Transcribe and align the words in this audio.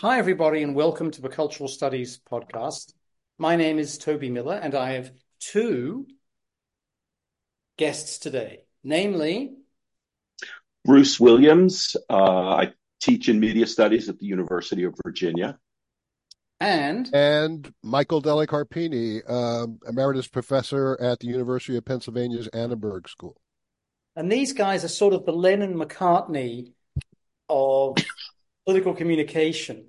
Hi, 0.00 0.20
everybody, 0.20 0.62
and 0.62 0.76
welcome 0.76 1.10
to 1.10 1.20
the 1.20 1.28
Cultural 1.28 1.68
Studies 1.68 2.20
podcast. 2.30 2.92
My 3.36 3.56
name 3.56 3.80
is 3.80 3.98
Toby 3.98 4.30
Miller, 4.30 4.54
and 4.54 4.76
I 4.76 4.92
have 4.92 5.10
two 5.40 6.06
guests 7.76 8.20
today, 8.20 8.60
namely 8.84 9.56
Bruce 10.84 11.18
Williams. 11.18 11.96
Uh, 12.08 12.14
I 12.14 12.72
teach 13.00 13.28
in 13.28 13.40
media 13.40 13.66
studies 13.66 14.08
at 14.08 14.20
the 14.20 14.26
University 14.26 14.84
of 14.84 14.94
Virginia. 15.04 15.58
And 16.60 17.12
and 17.12 17.74
Michael 17.82 18.22
Delli 18.22 18.46
Carpini, 18.46 19.28
um, 19.28 19.80
emeritus 19.84 20.28
professor 20.28 20.96
at 21.00 21.18
the 21.18 21.26
University 21.26 21.76
of 21.76 21.84
Pennsylvania's 21.84 22.46
Annenberg 22.52 23.08
School. 23.08 23.36
And 24.14 24.30
these 24.30 24.52
guys 24.52 24.84
are 24.84 24.88
sort 25.02 25.12
of 25.12 25.26
the 25.26 25.32
Lennon 25.32 25.74
McCartney 25.74 26.74
of 27.48 27.96
political 28.64 28.94
communication. 28.94 29.87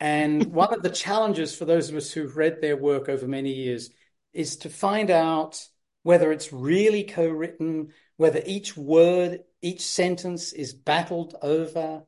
And 0.00 0.46
one 0.52 0.74
of 0.74 0.82
the 0.82 0.90
challenges 0.90 1.54
for 1.54 1.64
those 1.64 1.90
of 1.90 1.96
us 1.96 2.10
who've 2.10 2.36
read 2.36 2.60
their 2.60 2.76
work 2.76 3.08
over 3.08 3.28
many 3.28 3.52
years 3.52 3.90
is 4.32 4.56
to 4.58 4.70
find 4.70 5.10
out 5.10 5.64
whether 6.02 6.32
it's 6.32 6.52
really 6.52 7.04
co 7.04 7.28
written, 7.28 7.88
whether 8.16 8.42
each 8.46 8.76
word, 8.76 9.40
each 9.62 9.82
sentence 9.82 10.52
is 10.52 10.72
battled 10.72 11.36
over, 11.42 12.02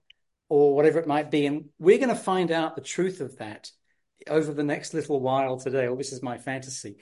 or 0.49 0.75
whatever 0.75 0.99
it 0.99 1.07
might 1.07 1.31
be. 1.31 1.47
And 1.47 1.71
we're 1.79 1.97
going 1.97 2.11
to 2.11 2.15
find 2.15 2.51
out 2.51 2.75
the 2.75 2.83
truth 2.83 3.23
of 3.23 3.39
that 3.39 3.71
over 4.29 4.53
the 4.53 4.63
next 4.63 4.93
little 4.93 5.19
while 5.19 5.59
today. 5.59 5.89
Well, 5.89 5.97
this 5.97 6.13
is 6.13 6.23
my 6.23 6.37
fantasy. 6.37 6.97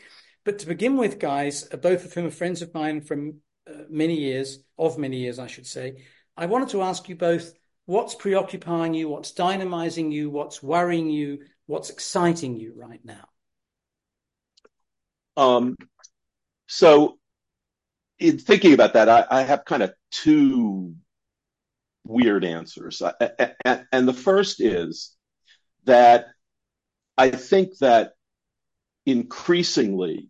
But 0.44 0.60
to 0.60 0.66
begin 0.66 0.96
with, 0.96 1.18
guys, 1.18 1.64
both 1.64 2.04
of 2.04 2.14
whom 2.14 2.26
are 2.26 2.30
friends 2.30 2.62
of 2.62 2.72
mine 2.72 3.00
from 3.00 3.40
uh, 3.68 3.82
many 3.88 4.14
years, 4.14 4.60
of 4.78 4.98
many 4.98 5.18
years, 5.18 5.40
I 5.40 5.48
should 5.48 5.66
say, 5.66 6.04
I 6.36 6.46
wanted 6.46 6.68
to 6.70 6.82
ask 6.82 7.08
you 7.08 7.16
both 7.16 7.52
what's 7.90 8.14
preoccupying 8.14 8.94
you, 8.94 9.08
what's 9.08 9.32
dynamizing 9.32 10.12
you, 10.12 10.30
what's 10.30 10.62
worrying 10.62 11.10
you, 11.10 11.40
what's 11.66 11.90
exciting 11.90 12.56
you 12.56 12.72
right 12.76 13.04
now? 13.04 13.28
Um, 15.36 15.76
so, 16.68 17.18
in 18.20 18.38
thinking 18.38 18.74
about 18.74 18.92
that, 18.92 19.08
I, 19.08 19.26
I 19.28 19.42
have 19.42 19.64
kind 19.64 19.82
of 19.82 19.92
two 20.12 20.94
weird 22.04 22.44
answers. 22.44 23.02
And 23.64 24.08
the 24.08 24.12
first 24.12 24.60
is 24.60 25.16
that 25.84 26.26
I 27.18 27.30
think 27.30 27.78
that 27.78 28.12
increasingly 29.04 30.28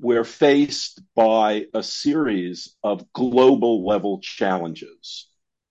we're 0.00 0.24
faced 0.24 1.00
by 1.14 1.66
a 1.72 1.84
series 1.84 2.74
of 2.82 3.12
global 3.12 3.86
level 3.86 4.18
challenges 4.20 5.28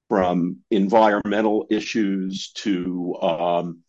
from 0.09 0.58
environmental 0.72 1.66
issues 1.70 2.52
to 2.52 3.16
um, 3.22 3.84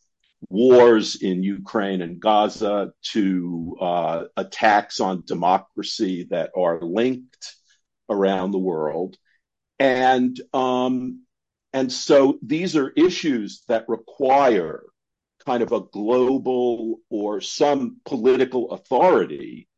wars 0.49 1.17
in 1.17 1.43
Ukraine 1.43 2.03
and 2.03 2.21
Gaza 2.21 2.93
to 3.13 3.77
uh, 3.81 4.25
attacks 4.37 5.01
on 5.01 5.25
democracy 5.27 6.27
that 6.31 6.51
are 6.57 6.81
linked 6.81 7.55
around 8.09 8.53
the 8.53 8.59
world. 8.59 9.17
And 9.79 10.41
um, 10.55 11.23
and 11.73 11.93
so 11.93 12.39
these 12.43 12.77
are 12.77 12.91
issues 12.97 13.63
that 13.69 13.89
require 13.89 14.85
kind 15.45 15.63
of 15.63 15.73
a 15.73 15.81
global 15.81 17.01
or 17.11 17.41
some 17.41 18.01
political 18.05 18.73
authority 18.73 19.69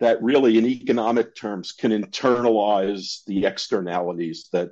that 0.00 0.22
really 0.22 0.56
in 0.58 0.66
economic 0.66 1.34
terms 1.34 1.72
can 1.72 1.90
internalize 1.90 3.24
the 3.26 3.44
externalities 3.44 4.48
that 4.52 4.70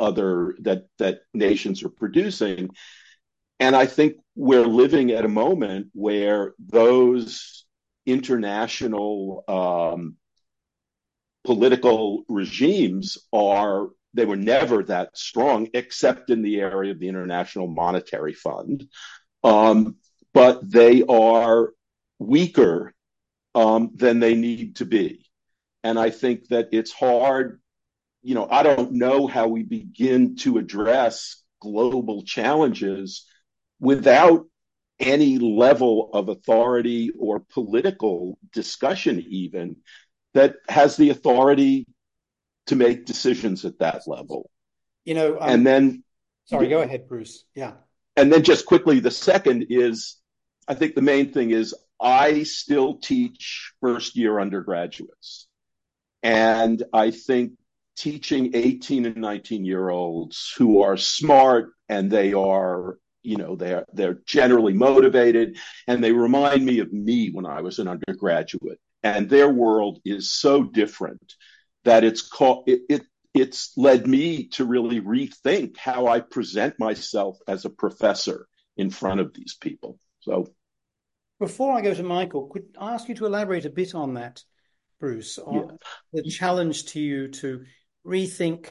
other 0.00 0.54
that 0.60 0.86
that 0.98 1.20
nations 1.34 1.82
are 1.82 1.90
producing. 1.90 2.70
And 3.58 3.76
i 3.76 3.86
think 3.86 4.16
we're 4.34 4.66
living 4.66 5.10
at 5.10 5.24
a 5.24 5.28
moment 5.28 5.88
where 5.92 6.54
those 6.58 7.66
international 8.06 9.44
um, 9.48 10.16
political 11.44 12.24
regimes 12.28 13.18
are 13.32 13.88
they 14.14 14.24
were 14.24 14.36
never 14.36 14.82
that 14.84 15.16
strong 15.16 15.68
except 15.74 16.30
in 16.30 16.42
the 16.42 16.60
area 16.60 16.90
of 16.90 16.98
the 16.98 17.08
international 17.08 17.68
monetary 17.68 18.34
fund. 18.34 18.88
Um, 19.44 19.96
but 20.34 20.68
they 20.68 21.02
are 21.02 21.72
weaker 22.18 22.92
um, 23.54 23.90
than 23.94 24.20
they 24.20 24.34
need 24.34 24.76
to 24.76 24.84
be. 24.84 25.26
And 25.82 25.98
i 25.98 26.10
think 26.10 26.48
that 26.48 26.68
it's 26.72 26.92
hard 26.92 27.59
you 28.22 28.34
know, 28.34 28.46
I 28.50 28.62
don't 28.62 28.92
know 28.92 29.26
how 29.26 29.48
we 29.48 29.62
begin 29.62 30.36
to 30.36 30.58
address 30.58 31.42
global 31.60 32.22
challenges 32.22 33.26
without 33.78 34.46
any 34.98 35.38
level 35.38 36.10
of 36.12 36.28
authority 36.28 37.10
or 37.18 37.40
political 37.40 38.38
discussion, 38.52 39.24
even 39.28 39.76
that 40.34 40.56
has 40.68 40.96
the 40.96 41.10
authority 41.10 41.86
to 42.66 42.76
make 42.76 43.06
decisions 43.06 43.64
at 43.64 43.78
that 43.78 44.02
level. 44.06 44.50
You 45.04 45.14
know, 45.14 45.40
um, 45.40 45.50
and 45.50 45.66
then, 45.66 46.04
sorry, 46.44 46.68
go 46.68 46.82
ahead, 46.82 47.08
Bruce. 47.08 47.44
Yeah. 47.54 47.72
And 48.16 48.32
then 48.32 48.42
just 48.42 48.66
quickly, 48.66 49.00
the 49.00 49.10
second 49.10 49.66
is 49.70 50.16
I 50.68 50.74
think 50.74 50.94
the 50.94 51.02
main 51.02 51.32
thing 51.32 51.50
is 51.50 51.74
I 52.00 52.42
still 52.42 52.98
teach 52.98 53.72
first 53.80 54.16
year 54.16 54.38
undergraduates. 54.38 55.46
And 56.22 56.82
I 56.92 57.10
think 57.10 57.52
teaching 58.00 58.52
18 58.54 59.04
and 59.04 59.16
19 59.16 59.64
year 59.64 59.90
olds 59.90 60.54
who 60.56 60.82
are 60.82 60.96
smart 60.96 61.72
and 61.88 62.10
they 62.10 62.32
are 62.32 62.96
you 63.22 63.36
know 63.36 63.54
they're 63.56 63.84
they're 63.92 64.20
generally 64.26 64.72
motivated. 64.72 65.58
And 65.86 66.02
they 66.02 66.12
remind 66.12 66.64
me 66.64 66.78
of 66.78 66.92
me 66.92 67.30
when 67.30 67.46
I 67.46 67.60
was 67.60 67.78
an 67.78 67.88
undergraduate. 67.88 68.80
And 69.02 69.28
their 69.28 69.48
world 69.48 70.00
is 70.04 70.32
so 70.32 70.62
different 70.62 71.34
that 71.84 72.04
it's 72.04 72.22
called 72.22 72.64
it, 72.66 72.80
it 72.88 73.02
it's 73.34 73.72
led 73.76 74.06
me 74.06 74.48
to 74.48 74.64
really 74.64 75.00
rethink 75.00 75.76
how 75.76 76.06
I 76.06 76.20
present 76.20 76.78
myself 76.78 77.38
as 77.46 77.64
a 77.64 77.70
professor 77.70 78.46
in 78.76 78.90
front 78.90 79.20
of 79.20 79.34
these 79.34 79.56
people. 79.60 79.98
So. 80.20 80.48
Before 81.38 81.74
I 81.74 81.80
go 81.80 81.94
to 81.94 82.02
Michael 82.02 82.48
could 82.48 82.64
I 82.78 82.94
ask 82.94 83.08
you 83.08 83.14
to 83.16 83.26
elaborate 83.26 83.64
a 83.64 83.70
bit 83.70 83.94
on 83.94 84.14
that 84.14 84.42
Bruce 84.98 85.38
on 85.38 85.78
yeah. 86.12 86.22
the 86.22 86.30
challenge 86.30 86.84
to 86.86 87.00
you 87.00 87.28
to 87.28 87.64
rethink 88.06 88.70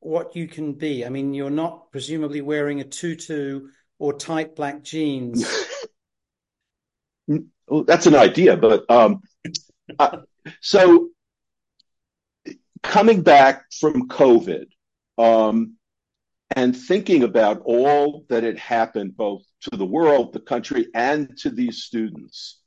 what 0.00 0.36
you 0.36 0.46
can 0.46 0.74
be. 0.74 1.04
I 1.04 1.08
mean, 1.08 1.34
you're 1.34 1.50
not 1.50 1.90
presumably 1.90 2.40
wearing 2.40 2.80
a 2.80 2.84
tutu 2.84 3.68
or 3.98 4.12
tight 4.12 4.54
black 4.54 4.82
jeans. 4.82 5.46
well, 7.26 7.84
that's 7.84 8.06
an 8.06 8.14
idea, 8.14 8.56
but 8.56 8.88
um, 8.90 9.22
uh, 9.98 10.18
so 10.60 11.08
coming 12.82 13.22
back 13.22 13.64
from 13.72 14.08
COVID 14.08 14.66
um, 15.16 15.76
and 16.54 16.76
thinking 16.76 17.22
about 17.22 17.62
all 17.64 18.24
that 18.28 18.42
had 18.44 18.58
happened 18.58 19.16
both 19.16 19.42
to 19.62 19.76
the 19.76 19.86
world, 19.86 20.32
the 20.32 20.40
country, 20.40 20.88
and 20.94 21.36
to 21.38 21.50
these 21.50 21.84
students 21.84 22.60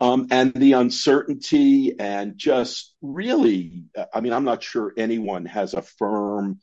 um, 0.00 0.28
and 0.30 0.52
the 0.52 0.72
uncertainty 0.72 1.94
and 1.98 2.36
just 2.36 2.94
really, 3.00 3.84
I 4.12 4.20
mean, 4.20 4.32
I'm 4.32 4.44
not 4.44 4.62
sure 4.62 4.92
anyone 4.96 5.46
has 5.46 5.74
a 5.74 5.82
firm 5.82 6.60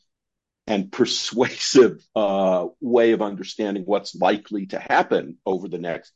and 0.68 0.92
persuasive 0.92 2.06
uh, 2.16 2.68
way 2.80 3.12
of 3.12 3.22
understanding 3.22 3.84
what's 3.86 4.16
likely 4.16 4.68
to 4.68 4.80
happen 4.80 5.38
over 5.46 5.68
the 5.68 5.80
next 5.80 6.14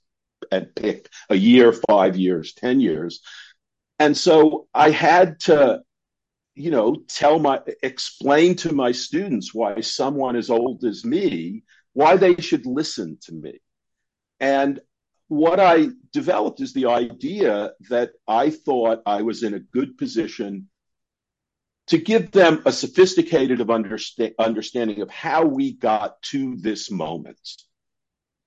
and 0.51 0.73
pick 0.75 1.09
a 1.29 1.35
year, 1.35 1.73
five 1.89 2.15
years, 2.15 2.53
ten 2.53 2.79
years. 2.79 3.21
And 3.99 4.15
so 4.15 4.67
I 4.73 4.91
had 4.91 5.39
to, 5.41 5.81
you 6.53 6.69
know, 6.69 6.97
tell 7.07 7.39
my 7.39 7.61
explain 7.81 8.55
to 8.57 8.73
my 8.73 8.91
students 8.91 9.53
why 9.53 9.81
someone 9.81 10.35
as 10.35 10.51
old 10.51 10.83
as 10.85 11.03
me, 11.03 11.63
why 11.93 12.17
they 12.17 12.35
should 12.35 12.67
listen 12.67 13.17
to 13.23 13.33
me. 13.33 13.59
And 14.39 14.79
what 15.27 15.59
I 15.59 15.89
developed 16.13 16.61
is 16.61 16.73
the 16.73 16.87
idea 16.87 17.71
that 17.89 18.11
I 18.27 18.49
thought 18.49 19.01
I 19.05 19.21
was 19.23 19.43
in 19.43 19.53
a 19.53 19.59
good 19.59 19.97
position 19.97 20.69
to 21.87 21.97
give 21.97 22.31
them 22.31 22.61
a 22.65 22.71
sophisticated 22.71 23.61
of 23.61 23.67
understa- 23.67 24.33
understanding 24.39 25.01
of 25.01 25.09
how 25.09 25.45
we 25.45 25.73
got 25.73 26.21
to 26.21 26.55
this 26.57 26.91
moment. 26.91 27.39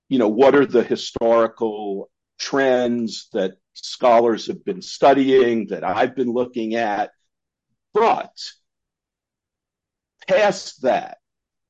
You 0.08 0.18
know, 0.18 0.28
what 0.28 0.54
are 0.54 0.66
the 0.66 0.82
historical 0.82 2.10
trends 2.38 3.28
that 3.32 3.52
scholars 3.74 4.46
have 4.46 4.64
been 4.64 4.82
studying, 4.82 5.68
that 5.68 5.84
I've 5.84 6.16
been 6.16 6.32
looking 6.32 6.74
at? 6.74 7.10
But 7.94 8.32
past 10.26 10.82
that, 10.82 11.18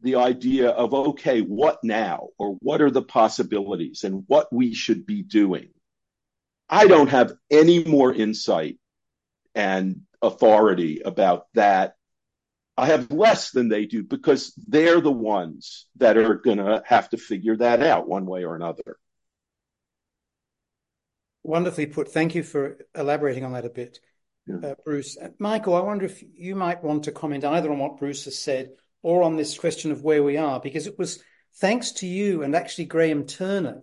the 0.02 0.16
idea 0.16 0.70
of, 0.70 0.94
okay, 0.94 1.40
what 1.40 1.78
now? 1.82 2.28
Or 2.38 2.56
what 2.60 2.80
are 2.80 2.90
the 2.90 3.02
possibilities 3.02 4.04
and 4.04 4.24
what 4.26 4.52
we 4.52 4.74
should 4.74 5.06
be 5.06 5.22
doing? 5.22 5.70
I 6.68 6.86
don't 6.86 7.10
have 7.10 7.32
any 7.50 7.84
more 7.84 8.14
insight 8.14 8.78
and 9.54 10.02
authority 10.22 11.00
about 11.04 11.46
that 11.54 11.94
I 12.80 12.86
have 12.86 13.10
less 13.10 13.50
than 13.50 13.68
they 13.68 13.84
do 13.84 14.02
because 14.02 14.54
they're 14.66 15.02
the 15.02 15.12
ones 15.12 15.86
that 15.96 16.16
are 16.16 16.36
going 16.36 16.56
to 16.56 16.82
have 16.86 17.10
to 17.10 17.18
figure 17.18 17.56
that 17.56 17.82
out 17.82 18.08
one 18.08 18.24
way 18.24 18.44
or 18.44 18.56
another. 18.56 18.96
Wonderfully 21.42 21.86
put. 21.86 22.10
Thank 22.10 22.34
you 22.34 22.42
for 22.42 22.78
elaborating 22.94 23.44
on 23.44 23.52
that 23.52 23.66
a 23.66 23.70
bit, 23.70 23.98
yeah. 24.46 24.70
uh, 24.70 24.74
Bruce. 24.82 25.18
Uh, 25.18 25.28
Michael, 25.38 25.74
I 25.74 25.80
wonder 25.80 26.06
if 26.06 26.24
you 26.34 26.54
might 26.54 26.82
want 26.82 27.04
to 27.04 27.12
comment 27.12 27.44
either 27.44 27.70
on 27.70 27.78
what 27.78 27.98
Bruce 27.98 28.24
has 28.24 28.38
said 28.38 28.70
or 29.02 29.22
on 29.22 29.36
this 29.36 29.58
question 29.58 29.92
of 29.92 30.02
where 30.02 30.22
we 30.22 30.36
are, 30.36 30.60
because 30.60 30.86
it 30.86 30.98
was 30.98 31.22
thanks 31.56 31.92
to 31.92 32.06
you 32.06 32.42
and 32.42 32.54
actually 32.54 32.84
Graham 32.84 33.26
Turner, 33.26 33.82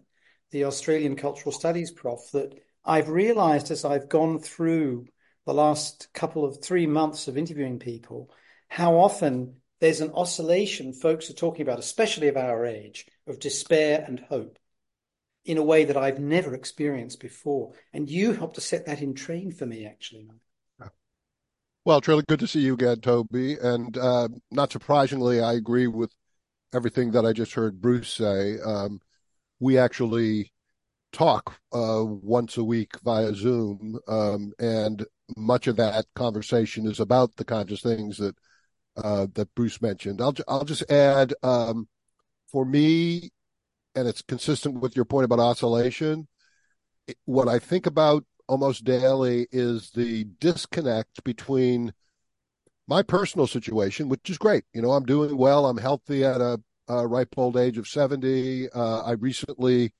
the 0.51 0.65
Australian 0.65 1.15
Cultural 1.15 1.51
Studies 1.51 1.91
prof, 1.91 2.19
that 2.33 2.53
I've 2.85 3.09
realized 3.09 3.71
as 3.71 3.83
I've 3.83 4.09
gone 4.09 4.39
through 4.39 5.07
the 5.45 5.53
last 5.53 6.07
couple 6.13 6.45
of 6.45 6.61
three 6.61 6.87
months 6.87 7.27
of 7.27 7.37
interviewing 7.37 7.79
people 7.79 8.29
how 8.69 8.97
often 8.97 9.55
there's 9.79 10.01
an 10.01 10.11
oscillation 10.13 10.93
folks 10.93 11.29
are 11.29 11.33
talking 11.33 11.61
about, 11.61 11.79
especially 11.79 12.27
of 12.27 12.37
our 12.37 12.65
age, 12.65 13.05
of 13.27 13.39
despair 13.39 14.03
and 14.05 14.19
hope 14.19 14.57
in 15.45 15.57
a 15.57 15.63
way 15.63 15.85
that 15.85 15.97
I've 15.97 16.19
never 16.19 16.53
experienced 16.53 17.19
before. 17.19 17.73
And 17.93 18.09
you 18.09 18.33
helped 18.33 18.55
to 18.55 18.61
set 18.61 18.85
that 18.87 19.01
in 19.01 19.13
train 19.13 19.51
for 19.51 19.65
me, 19.65 19.85
actually. 19.85 20.29
Well, 21.87 21.99
it's 21.99 22.07
really 22.09 22.25
good 22.27 22.41
to 22.41 22.47
see 22.47 22.59
you 22.59 22.73
again, 22.73 22.99
Toby. 22.99 23.53
And 23.53 23.97
uh, 23.97 24.27
not 24.51 24.73
surprisingly, 24.73 25.39
I 25.39 25.53
agree 25.53 25.87
with 25.87 26.11
everything 26.73 27.11
that 27.11 27.25
I 27.25 27.31
just 27.31 27.53
heard 27.53 27.79
Bruce 27.79 28.11
say. 28.11 28.59
Um, 28.59 28.99
we 29.61 29.77
actually 29.77 30.51
talk 31.13 31.61
uh, 31.71 32.03
once 32.03 32.57
a 32.57 32.63
week 32.65 32.99
via 33.05 33.33
Zoom, 33.33 33.99
um, 34.05 34.51
and 34.59 35.05
much 35.37 35.67
of 35.67 35.77
that 35.77 36.07
conversation 36.13 36.85
is 36.87 36.99
about 36.99 37.37
the 37.37 37.45
kinds 37.45 37.71
of 37.71 37.79
things 37.79 38.17
that 38.17 38.35
uh, 38.97 39.27
that 39.35 39.55
Bruce 39.55 39.81
mentioned. 39.81 40.19
I'll 40.19 40.35
I'll 40.45 40.65
just 40.65 40.91
add 40.91 41.35
um, 41.41 41.87
for 42.51 42.65
me, 42.65 43.29
and 43.95 44.09
it's 44.09 44.23
consistent 44.23 44.81
with 44.81 44.97
your 44.97 45.05
point 45.05 45.23
about 45.23 45.39
oscillation. 45.39 46.27
What 47.23 47.47
I 47.47 47.59
think 47.59 47.85
about 47.85 48.25
almost 48.47 48.83
daily 48.83 49.47
is 49.51 49.91
the 49.91 50.25
disconnect 50.39 51.23
between 51.23 51.93
my 52.87 53.03
personal 53.03 53.47
situation, 53.47 54.09
which 54.09 54.29
is 54.29 54.37
great. 54.37 54.63
You 54.73 54.81
know, 54.81 54.91
I'm 54.91 55.05
doing 55.05 55.37
well. 55.37 55.65
I'm 55.65 55.77
healthy 55.77 56.23
at 56.23 56.39
a, 56.39 56.59
a 56.87 57.05
ripe 57.05 57.33
old 57.37 57.57
age 57.57 57.77
of 57.77 57.87
70. 57.87 58.69
Uh, 58.71 59.01
I 59.01 59.11
recently 59.13 59.93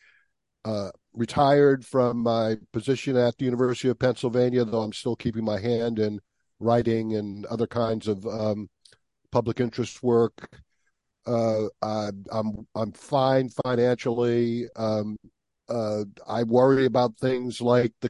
uh, 0.63 0.89
retired 1.13 1.85
from 1.85 2.17
my 2.17 2.57
position 2.71 3.17
at 3.17 3.38
the 3.38 3.45
University 3.45 3.89
of 3.89 3.99
Pennsylvania, 3.99 4.63
though 4.63 4.81
I'm 4.81 4.93
still 4.93 5.15
keeping 5.15 5.43
my 5.43 5.59
hand 5.59 6.00
in 6.00 6.19
writing 6.59 7.15
and 7.15 7.45
other 7.47 7.67
kinds 7.67 8.07
of 8.07 8.25
um, 8.25 8.69
public 9.31 9.59
interest 9.59 10.01
work. 10.01 10.50
Uh, 11.25 11.65
I, 11.81 12.09
I'm 12.31 12.65
I'm 12.73 12.93
fine 12.93 13.50
financially. 13.50 14.67
Um, 14.77 15.17
uh, 15.67 16.05
I 16.25 16.43
worry 16.43 16.85
about 16.85 17.17
things 17.17 17.59
like 17.59 17.91
the 18.00 18.09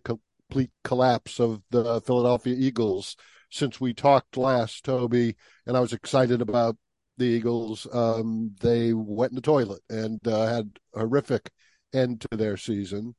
complete 0.50 0.72
collapse 0.84 1.40
of 1.40 1.62
the 1.72 2.02
Philadelphia 2.02 2.56
Eagles 2.58 3.16
since 3.50 3.80
we 3.80 3.94
talked 3.94 4.38
last, 4.38 4.84
Toby, 4.84 5.36
and 5.66 5.78
I 5.78 5.80
was 5.80 5.94
excited 5.94 6.42
about 6.42 6.78
the 7.18 7.26
Eagles. 7.26 7.88
Um, 7.92 8.56
they 8.60 8.94
went 8.94 9.32
in 9.32 9.36
the 9.36 9.42
toilet 9.42 9.82
and 9.90 10.26
uh, 10.28 10.48
had 10.48 10.80
horrific 10.94 11.52
end 11.94 12.22
to 12.22 12.38
their 12.38 12.58
season. 12.58 13.16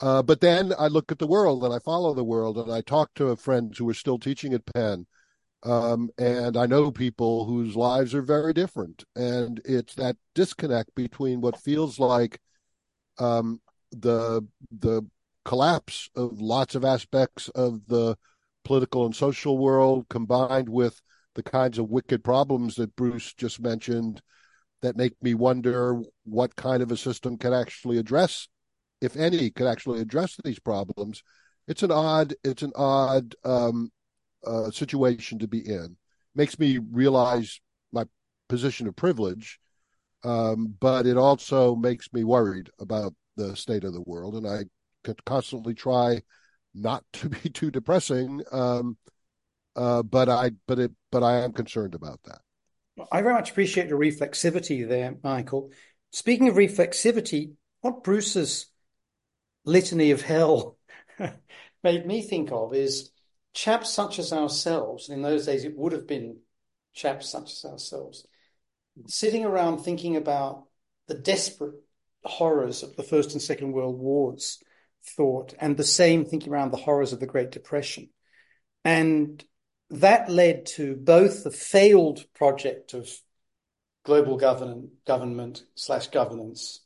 Uh, 0.00 0.22
but 0.22 0.40
then 0.40 0.72
I 0.78 0.88
look 0.88 1.12
at 1.12 1.18
the 1.18 1.26
world 1.26 1.64
and 1.64 1.72
I 1.72 1.78
follow 1.78 2.12
the 2.12 2.24
world 2.24 2.58
and 2.58 2.72
I 2.72 2.80
talk 2.80 3.10
to 3.14 3.34
friends 3.36 3.78
who 3.78 3.88
are 3.88 3.94
still 3.94 4.18
teaching 4.18 4.52
at 4.52 4.66
Penn. 4.74 5.06
Um, 5.62 6.10
and 6.18 6.56
I 6.56 6.66
know 6.66 6.90
people 6.90 7.44
whose 7.44 7.76
lives 7.76 8.12
are 8.14 8.22
very 8.22 8.52
different. 8.52 9.04
And 9.14 9.60
it's 9.64 9.94
that 9.94 10.16
disconnect 10.34 10.92
between 10.96 11.40
what 11.40 11.56
feels 11.56 12.00
like 12.00 12.40
um, 13.18 13.60
the 13.92 14.44
the 14.76 15.06
collapse 15.44 16.08
of 16.14 16.40
lots 16.40 16.74
of 16.74 16.84
aspects 16.84 17.48
of 17.50 17.86
the 17.86 18.16
political 18.64 19.04
and 19.06 19.14
social 19.14 19.58
world 19.58 20.06
combined 20.08 20.68
with 20.68 21.00
the 21.34 21.42
kinds 21.42 21.78
of 21.78 21.90
wicked 21.90 22.22
problems 22.22 22.76
that 22.76 22.94
Bruce 22.96 23.32
just 23.34 23.60
mentioned 23.60 24.20
that 24.82 24.96
make 24.96 25.20
me 25.22 25.34
wonder 25.34 26.00
what 26.24 26.56
kind 26.56 26.82
of 26.82 26.90
a 26.90 26.96
system 26.96 27.38
can 27.38 27.52
actually 27.52 27.98
address, 27.98 28.48
if 29.00 29.16
any, 29.16 29.50
could 29.50 29.66
actually 29.66 30.00
address 30.00 30.36
these 30.44 30.58
problems. 30.58 31.22
It's 31.68 31.82
an 31.82 31.90
odd, 31.90 32.34
it's 32.44 32.62
an 32.62 32.72
odd 32.74 33.34
um, 33.44 33.90
uh, 34.44 34.70
situation 34.70 35.38
to 35.38 35.48
be 35.48 35.58
in. 35.58 35.96
Makes 36.34 36.58
me 36.58 36.78
realize 36.78 37.60
my 37.92 38.04
position 38.48 38.88
of 38.88 38.96
privilege, 38.96 39.60
um, 40.24 40.74
but 40.80 41.06
it 41.06 41.16
also 41.16 41.74
makes 41.76 42.12
me 42.12 42.24
worried 42.24 42.70
about 42.78 43.14
the 43.36 43.56
state 43.56 43.84
of 43.84 43.92
the 43.92 44.02
world, 44.02 44.34
and 44.34 44.46
I 44.46 44.64
constantly 45.24 45.74
try 45.74 46.22
not 46.74 47.04
to 47.14 47.28
be 47.28 47.50
too 47.50 47.70
depressing. 47.70 48.42
Um, 48.50 48.96
uh, 49.74 50.02
but 50.02 50.28
I, 50.28 50.50
but 50.66 50.78
it, 50.78 50.92
but 51.10 51.22
I 51.22 51.40
am 51.40 51.52
concerned 51.52 51.94
about 51.94 52.20
that. 52.24 52.40
I 53.10 53.22
very 53.22 53.34
much 53.34 53.50
appreciate 53.50 53.88
your 53.88 53.98
reflexivity 53.98 54.86
there, 54.86 55.16
Michael. 55.22 55.70
Speaking 56.10 56.48
of 56.48 56.56
reflexivity, 56.56 57.52
what 57.80 58.04
Bruce's 58.04 58.66
litany 59.64 60.10
of 60.10 60.20
hell 60.20 60.76
made 61.82 62.06
me 62.06 62.20
think 62.20 62.52
of 62.52 62.74
is 62.74 63.10
chaps 63.54 63.90
such 63.90 64.18
as 64.18 64.32
ourselves, 64.32 65.08
and 65.08 65.16
in 65.16 65.22
those 65.22 65.46
days 65.46 65.64
it 65.64 65.76
would 65.76 65.92
have 65.92 66.06
been 66.06 66.38
chaps 66.92 67.30
such 67.30 67.52
as 67.52 67.64
ourselves, 67.64 68.26
sitting 69.06 69.44
around 69.44 69.78
thinking 69.78 70.16
about 70.16 70.64
the 71.08 71.14
desperate 71.14 71.74
horrors 72.24 72.82
of 72.82 72.94
the 72.96 73.02
First 73.02 73.32
and 73.32 73.40
Second 73.40 73.72
World 73.72 73.98
Wars 73.98 74.62
thought, 75.04 75.54
and 75.58 75.76
the 75.76 75.84
same 75.84 76.24
thinking 76.24 76.52
around 76.52 76.70
the 76.70 76.76
horrors 76.76 77.12
of 77.12 77.20
the 77.20 77.26
Great 77.26 77.50
Depression. 77.50 78.08
And 78.84 79.44
that 79.90 80.28
led 80.28 80.66
to 80.66 80.96
both 80.96 81.44
the 81.44 81.50
failed 81.50 82.24
project 82.34 82.94
of 82.94 83.10
global 84.04 84.36
government, 84.36 84.90
government 85.06 85.64
slash 85.74 86.08
governance, 86.08 86.80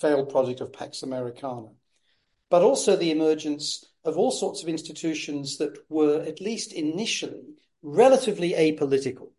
failed 0.00 0.30
project 0.30 0.60
of 0.60 0.72
Pax 0.72 1.02
Americana, 1.02 1.68
but 2.50 2.62
also 2.62 2.96
the 2.96 3.10
emergence 3.10 3.84
of 4.04 4.16
all 4.16 4.30
sorts 4.30 4.62
of 4.62 4.68
institutions 4.68 5.58
that 5.58 5.76
were, 5.90 6.22
at 6.22 6.40
least 6.40 6.72
initially, 6.72 7.54
relatively 7.82 8.52
apolitical. 8.52 9.30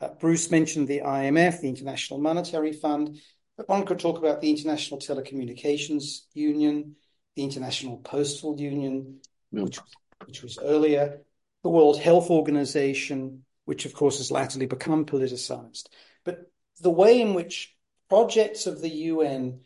Uh, 0.00 0.08
Bruce 0.18 0.50
mentioned 0.50 0.88
the 0.88 1.00
IMF, 1.00 1.60
the 1.60 1.68
International 1.68 2.18
Monetary 2.18 2.72
Fund, 2.72 3.18
but 3.56 3.68
one 3.68 3.84
could 3.84 3.98
talk 3.98 4.18
about 4.18 4.40
the 4.40 4.50
International 4.50 4.98
Telecommunications 4.98 6.22
Union, 6.32 6.96
the 7.40 7.44
International 7.46 7.96
Postal 7.96 8.60
Union, 8.60 9.20
mm. 9.54 9.64
which, 9.64 9.78
which 10.26 10.42
was 10.42 10.58
earlier, 10.62 11.22
the 11.62 11.70
World 11.70 11.98
Health 11.98 12.28
Organization, 12.28 13.46
which 13.64 13.86
of 13.86 13.94
course 13.94 14.18
has 14.18 14.30
latterly 14.30 14.66
become 14.66 15.06
politicized. 15.06 15.84
But 16.22 16.50
the 16.82 16.90
way 16.90 17.18
in 17.18 17.32
which 17.32 17.74
projects 18.10 18.66
of 18.66 18.82
the 18.82 18.90
UN, 18.90 19.60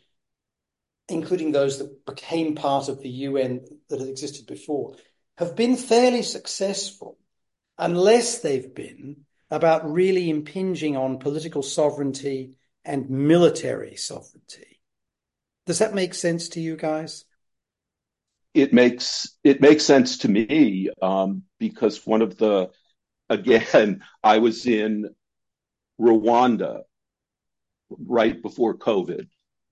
including 1.09 1.51
those 1.51 1.79
that 1.79 2.05
became 2.05 2.55
part 2.55 2.87
of 2.87 3.01
the 3.01 3.09
UN 3.09 3.65
that 3.89 3.99
had 3.99 4.07
existed 4.07 4.47
before, 4.47 4.95
have 5.37 5.57
been 5.57 5.75
fairly 5.75 6.21
successful 6.21 7.17
unless 7.77 8.39
they've 8.39 8.73
been 8.73 9.25
about 9.51 9.91
really 9.91 10.29
impinging 10.29 10.95
on 10.95 11.19
political 11.19 11.61
sovereignty 11.61 12.55
and 12.85 13.09
military 13.09 13.97
sovereignty. 13.97 14.79
Does 15.65 15.79
that 15.79 15.93
make 15.93 16.13
sense 16.13 16.49
to 16.49 16.61
you 16.61 16.77
guys? 16.77 17.24
It 18.55 18.73
makes 18.73 19.37
it 19.43 19.61
makes 19.61 19.83
sense 19.83 20.19
to 20.19 20.29
me 20.29 20.89
um, 21.01 21.43
because 21.59 22.05
one 22.05 22.21
of 22.21 22.37
the 22.37 22.71
again 23.29 24.01
I 24.23 24.39
was 24.39 24.65
in 24.65 25.13
Rwanda 25.99 26.83
right 27.89 28.41
before 28.41 28.77
COVID 28.77 29.27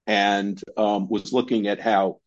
and 0.06 0.62
um, 0.78 1.08
was 1.10 1.34
looking 1.34 1.68
at 1.68 1.80
how 1.80 2.20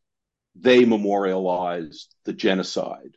they 0.54 0.86
memorialized 0.86 2.14
the 2.24 2.32
genocide, 2.32 3.16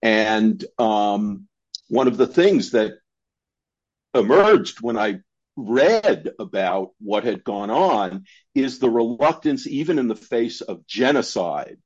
and 0.00 0.64
um, 0.78 1.48
one 1.88 2.06
of 2.06 2.16
the 2.16 2.28
things 2.28 2.70
that 2.70 2.92
emerged 4.14 4.80
when 4.80 4.96
I 4.96 5.18
read 5.56 6.30
about 6.38 6.90
what 7.00 7.24
had 7.24 7.42
gone 7.42 7.70
on 7.70 8.24
is 8.54 8.78
the 8.78 8.88
reluctance, 8.88 9.66
even 9.66 9.98
in 9.98 10.06
the 10.06 10.14
face 10.14 10.60
of 10.60 10.86
genocide, 10.86 11.78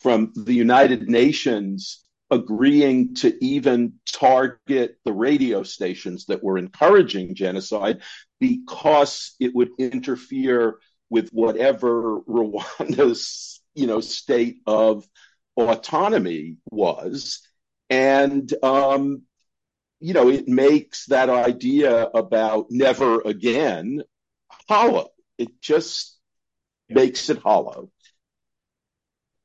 from 0.00 0.32
the 0.34 0.54
United 0.54 1.08
Nations 1.08 2.04
agreeing 2.30 3.14
to 3.14 3.44
even 3.44 3.94
target 4.04 4.96
the 5.04 5.12
radio 5.12 5.62
stations 5.62 6.26
that 6.26 6.42
were 6.42 6.58
encouraging 6.58 7.34
genocide 7.34 8.02
because 8.40 9.34
it 9.38 9.54
would 9.54 9.70
interfere 9.78 10.78
with 11.08 11.30
whatever 11.30 12.20
Rwanda's 12.20 13.62
you 13.74 13.86
know 13.86 14.00
state 14.00 14.56
of 14.66 15.06
autonomy 15.56 16.56
was 16.70 17.40
and 17.88 18.52
um, 18.62 19.22
you 20.00 20.12
know, 20.12 20.28
it 20.28 20.46
makes 20.48 21.06
that 21.06 21.30
idea 21.30 22.04
about 22.04 22.66
never 22.70 23.20
again 23.22 24.02
hollow. 24.68 25.08
It 25.38 25.60
just 25.60 26.18
makes 26.88 27.30
it 27.30 27.38
hollow. 27.38 27.90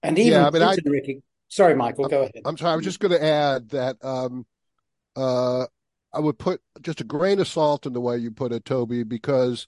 And 0.04 0.18
even 0.18 0.34
yeah, 0.34 0.48
I 0.48 0.52
mean, 0.52 0.62
Putin, 0.62 0.88
I, 0.88 0.90
Ricky, 0.90 1.24
sorry, 1.48 1.76
Michael, 1.76 2.08
go 2.08 2.22
ahead. 2.22 2.42
I'm 2.46 2.58
sorry. 2.58 2.74
I 2.74 2.76
was 2.76 2.86
just 2.86 3.00
going 3.00 3.12
to 3.12 3.24
add 3.24 3.70
that 3.70 3.98
um, 4.04 4.46
uh, 5.16 5.66
I 6.14 6.20
would 6.20 6.40
put 6.40 6.62
just 6.82 7.02
a 7.02 7.06
grain 7.06 7.40
of 7.40 7.48
salt 7.48 7.86
in 7.86 7.94
the 7.94 8.02
way 8.02 8.18
you 8.18 8.32
put 8.32 8.52
it, 8.52 8.66
Toby, 8.66 9.04
because 9.04 9.68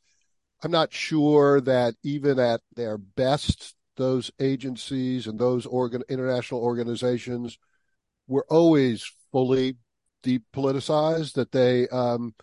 I'm 0.64 0.72
not 0.72 0.94
sure 0.94 1.62
that 1.62 1.96
even 2.04 2.40
at 2.40 2.62
their 2.76 2.98
best, 2.98 3.76
those 3.98 4.32
agencies 4.40 5.28
and 5.28 5.38
those 5.38 5.66
organ 5.66 6.04
international 6.10 6.62
organizations 6.62 7.58
were 8.28 8.46
always 8.50 9.10
fully 9.32 9.76
depoliticized. 10.24 11.34
That 11.34 11.52
they, 11.52 11.88
um, 11.90 12.34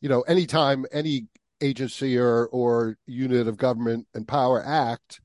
you 0.00 0.08
know, 0.08 0.22
anytime 0.22 0.84
any 0.92 1.28
agency 1.60 2.18
or 2.18 2.46
or 2.46 2.96
unit 3.06 3.48
of 3.48 3.56
government 3.56 4.06
and 4.12 4.28
power 4.28 4.62
act, 4.64 5.20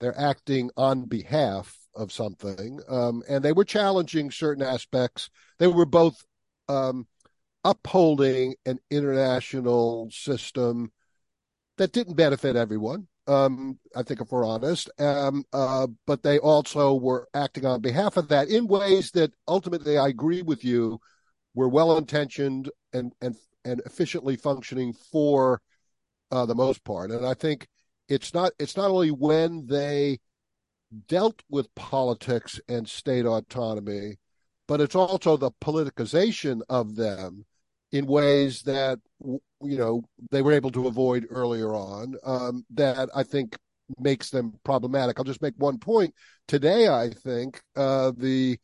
they're 0.00 0.18
acting 0.18 0.70
on 0.76 1.04
behalf 1.04 1.76
of 1.94 2.12
something, 2.12 2.80
um, 2.88 3.22
and 3.28 3.44
they 3.44 3.52
were 3.52 3.64
challenging 3.64 4.30
certain 4.30 4.62
aspects. 4.62 5.30
They 5.58 5.66
were 5.66 5.86
both 5.86 6.24
um, 6.68 7.06
upholding 7.64 8.54
an 8.66 8.78
international 8.90 10.08
system 10.10 10.92
that 11.76 11.92
didn't 11.92 12.14
benefit 12.14 12.56
everyone. 12.56 13.08
Um, 13.26 13.78
I 13.94 14.02
think, 14.02 14.20
if 14.20 14.30
we're 14.32 14.46
honest, 14.46 14.88
um, 14.98 15.44
uh, 15.52 15.86
but 16.06 16.22
they 16.22 16.38
also 16.38 16.94
were 16.94 17.28
acting 17.34 17.66
on 17.66 17.80
behalf 17.80 18.16
of 18.16 18.28
that 18.28 18.48
in 18.48 18.66
ways 18.66 19.10
that 19.12 19.32
ultimately, 19.46 19.98
I 19.98 20.08
agree 20.08 20.42
with 20.42 20.64
you, 20.64 20.98
were 21.54 21.68
well 21.68 21.98
intentioned 21.98 22.70
and 22.92 23.12
and 23.20 23.36
and 23.64 23.82
efficiently 23.84 24.36
functioning 24.36 24.94
for 25.12 25.60
uh, 26.30 26.46
the 26.46 26.54
most 26.54 26.84
part. 26.84 27.10
And 27.10 27.26
I 27.26 27.34
think 27.34 27.66
it's 28.08 28.34
not 28.34 28.52
it's 28.58 28.76
not 28.76 28.90
only 28.90 29.10
when 29.10 29.66
they 29.66 30.18
dealt 31.08 31.42
with 31.50 31.74
politics 31.74 32.60
and 32.68 32.88
state 32.88 33.26
autonomy, 33.26 34.16
but 34.66 34.80
it's 34.80 34.94
also 34.94 35.36
the 35.36 35.50
politicization 35.62 36.60
of 36.68 36.96
them 36.96 37.44
in 37.92 38.06
ways 38.06 38.62
that 38.62 38.98
you 39.20 39.40
know 39.76 40.02
they 40.30 40.42
were 40.42 40.52
able 40.52 40.70
to 40.70 40.86
avoid 40.86 41.26
earlier 41.30 41.74
on 41.74 42.14
um, 42.24 42.64
that 42.70 43.08
I 43.14 43.22
think 43.22 43.56
makes 43.98 44.30
them 44.30 44.54
problematic. 44.64 45.18
I'll 45.18 45.24
just 45.24 45.42
make 45.42 45.54
one 45.56 45.78
point. 45.78 46.14
Today, 46.46 46.88
I 46.88 47.10
think 47.10 47.60
uh, 47.76 48.12
the 48.16 48.58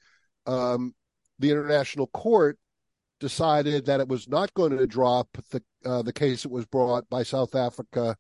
um, 0.47 0.95
the 1.39 1.51
international 1.51 2.07
court 2.09 2.59
decided 3.21 3.87
that 3.87 4.01
it 4.01 4.09
was 4.09 4.29
not 4.29 4.53
going 4.55 4.77
to 4.77 4.87
drop 4.87 5.29
the 5.51 5.63
uh, 5.85 6.03
the 6.03 6.13
case 6.13 6.43
that 6.43 6.53
was 6.53 6.67
brought 6.67 7.09
by 7.09 7.23
South 7.23 7.55
Africa 7.55 8.17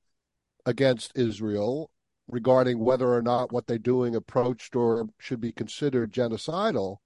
against 0.66 1.12
Israel 1.14 1.90
regarding 2.28 2.78
whether 2.78 3.12
or 3.12 3.22
not 3.22 3.52
what 3.52 3.66
they're 3.66 3.78
doing 3.78 4.14
approached 4.14 4.74
or 4.74 5.06
should 5.18 5.40
be 5.40 5.52
considered 5.52 6.12
genocidal. 6.12 6.96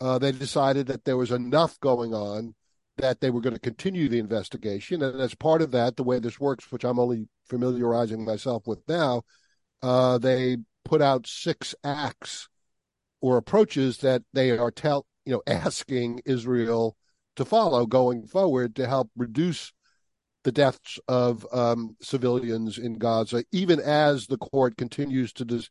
Uh, 0.00 0.18
they 0.18 0.32
decided 0.32 0.86
that 0.86 1.04
there 1.04 1.16
was 1.16 1.30
enough 1.30 1.78
going 1.80 2.14
on 2.14 2.54
that 2.96 3.20
they 3.20 3.30
were 3.30 3.40
going 3.40 3.54
to 3.54 3.60
continue 3.60 4.08
the 4.08 4.18
investigation. 4.18 5.02
And 5.02 5.20
as 5.20 5.34
part 5.34 5.62
of 5.62 5.72
that, 5.72 5.96
the 5.96 6.04
way 6.04 6.18
this 6.20 6.38
works, 6.38 6.70
which 6.70 6.84
I'm 6.84 6.98
only 6.98 7.28
familiarizing 7.48 8.24
myself 8.24 8.66
with 8.66 8.80
now, 8.88 9.22
uh, 9.82 10.18
they 10.18 10.58
put 10.84 11.02
out 11.02 11.26
six 11.26 11.74
acts 11.82 12.48
or 13.20 13.36
approaches 13.36 13.98
that 13.98 14.22
they 14.32 14.50
are 14.50 14.70
tell 14.70 15.06
you 15.24 15.32
know 15.32 15.42
asking 15.46 16.20
Israel 16.24 16.96
to 17.36 17.44
follow 17.44 17.86
going 17.86 18.26
forward 18.26 18.76
to 18.76 18.86
help 18.86 19.10
reduce 19.16 19.72
the 20.44 20.52
deaths 20.52 20.98
of 21.08 21.46
um, 21.52 21.96
civilians 22.00 22.78
in 22.78 22.98
Gaza, 22.98 23.44
even 23.50 23.80
as 23.80 24.26
the 24.26 24.38
court 24.38 24.76
continues 24.76 25.32
to 25.34 25.44
des- 25.44 25.68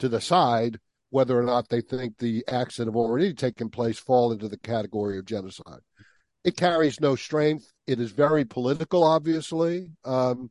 to 0.00 0.08
decide 0.08 0.78
whether 1.10 1.38
or 1.38 1.44
not 1.44 1.68
they 1.68 1.80
think 1.80 2.18
the 2.18 2.44
acts 2.48 2.76
that 2.76 2.88
have 2.88 2.96
already 2.96 3.32
taken 3.32 3.68
place 3.68 3.98
fall 3.98 4.32
into 4.32 4.48
the 4.48 4.58
category 4.58 5.18
of 5.18 5.24
genocide. 5.24 5.80
It 6.42 6.56
carries 6.56 7.00
no 7.00 7.14
strength. 7.14 7.70
It 7.86 8.00
is 8.00 8.10
very 8.10 8.44
political, 8.44 9.04
obviously, 9.04 9.88
um, 10.04 10.50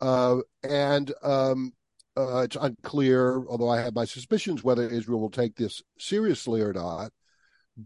uh, 0.00 0.36
and 0.62 1.12
um, 1.22 1.72
uh, 2.16 2.40
it's 2.40 2.56
unclear. 2.56 3.42
Although 3.48 3.70
I 3.70 3.80
have 3.80 3.94
my 3.94 4.04
suspicions 4.04 4.62
whether 4.62 4.86
Israel 4.88 5.20
will 5.20 5.30
take 5.30 5.56
this 5.56 5.82
seriously 5.98 6.60
or 6.60 6.72
not 6.72 7.10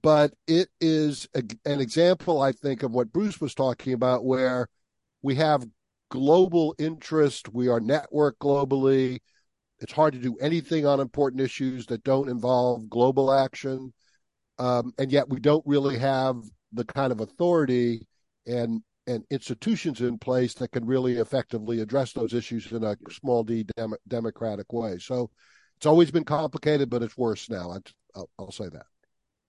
but 0.00 0.32
it 0.46 0.70
is 0.80 1.28
a, 1.34 1.42
an 1.66 1.80
example, 1.80 2.40
I 2.40 2.52
think, 2.52 2.82
of 2.82 2.92
what 2.92 3.12
Bruce 3.12 3.40
was 3.42 3.54
talking 3.54 3.92
about, 3.92 4.24
where 4.24 4.68
we 5.22 5.36
have 5.36 5.64
global 6.10 6.74
interest, 6.78 7.52
we 7.52 7.68
are 7.68 7.80
networked 7.80 8.38
globally. 8.40 9.20
It's 9.80 9.92
hard 9.92 10.12
to 10.14 10.20
do 10.20 10.36
anything 10.40 10.86
on 10.86 11.00
important 11.00 11.40
issues 11.40 11.86
that 11.86 12.04
don't 12.04 12.28
involve 12.28 12.88
global 12.90 13.32
action, 13.32 13.92
um, 14.58 14.92
and 14.98 15.10
yet 15.10 15.28
we 15.28 15.40
don't 15.40 15.64
really 15.66 15.98
have 15.98 16.36
the 16.72 16.84
kind 16.84 17.12
of 17.12 17.20
authority 17.20 18.06
and 18.46 18.82
and 19.08 19.24
institutions 19.30 20.00
in 20.00 20.16
place 20.16 20.54
that 20.54 20.70
can 20.70 20.86
really 20.86 21.16
effectively 21.16 21.80
address 21.80 22.12
those 22.12 22.34
issues 22.34 22.70
in 22.70 22.84
a 22.84 22.96
small 23.10 23.42
d 23.42 23.66
dem- 23.76 23.94
democratic 24.06 24.72
way. 24.72 24.98
So 24.98 25.30
it's 25.76 25.86
always 25.86 26.10
been 26.10 26.24
complicated, 26.24 26.88
but 26.88 27.02
it's 27.02 27.16
worse 27.16 27.50
now. 27.50 27.76
I, 28.14 28.20
will 28.38 28.52
say 28.52 28.68
that. 28.68 28.86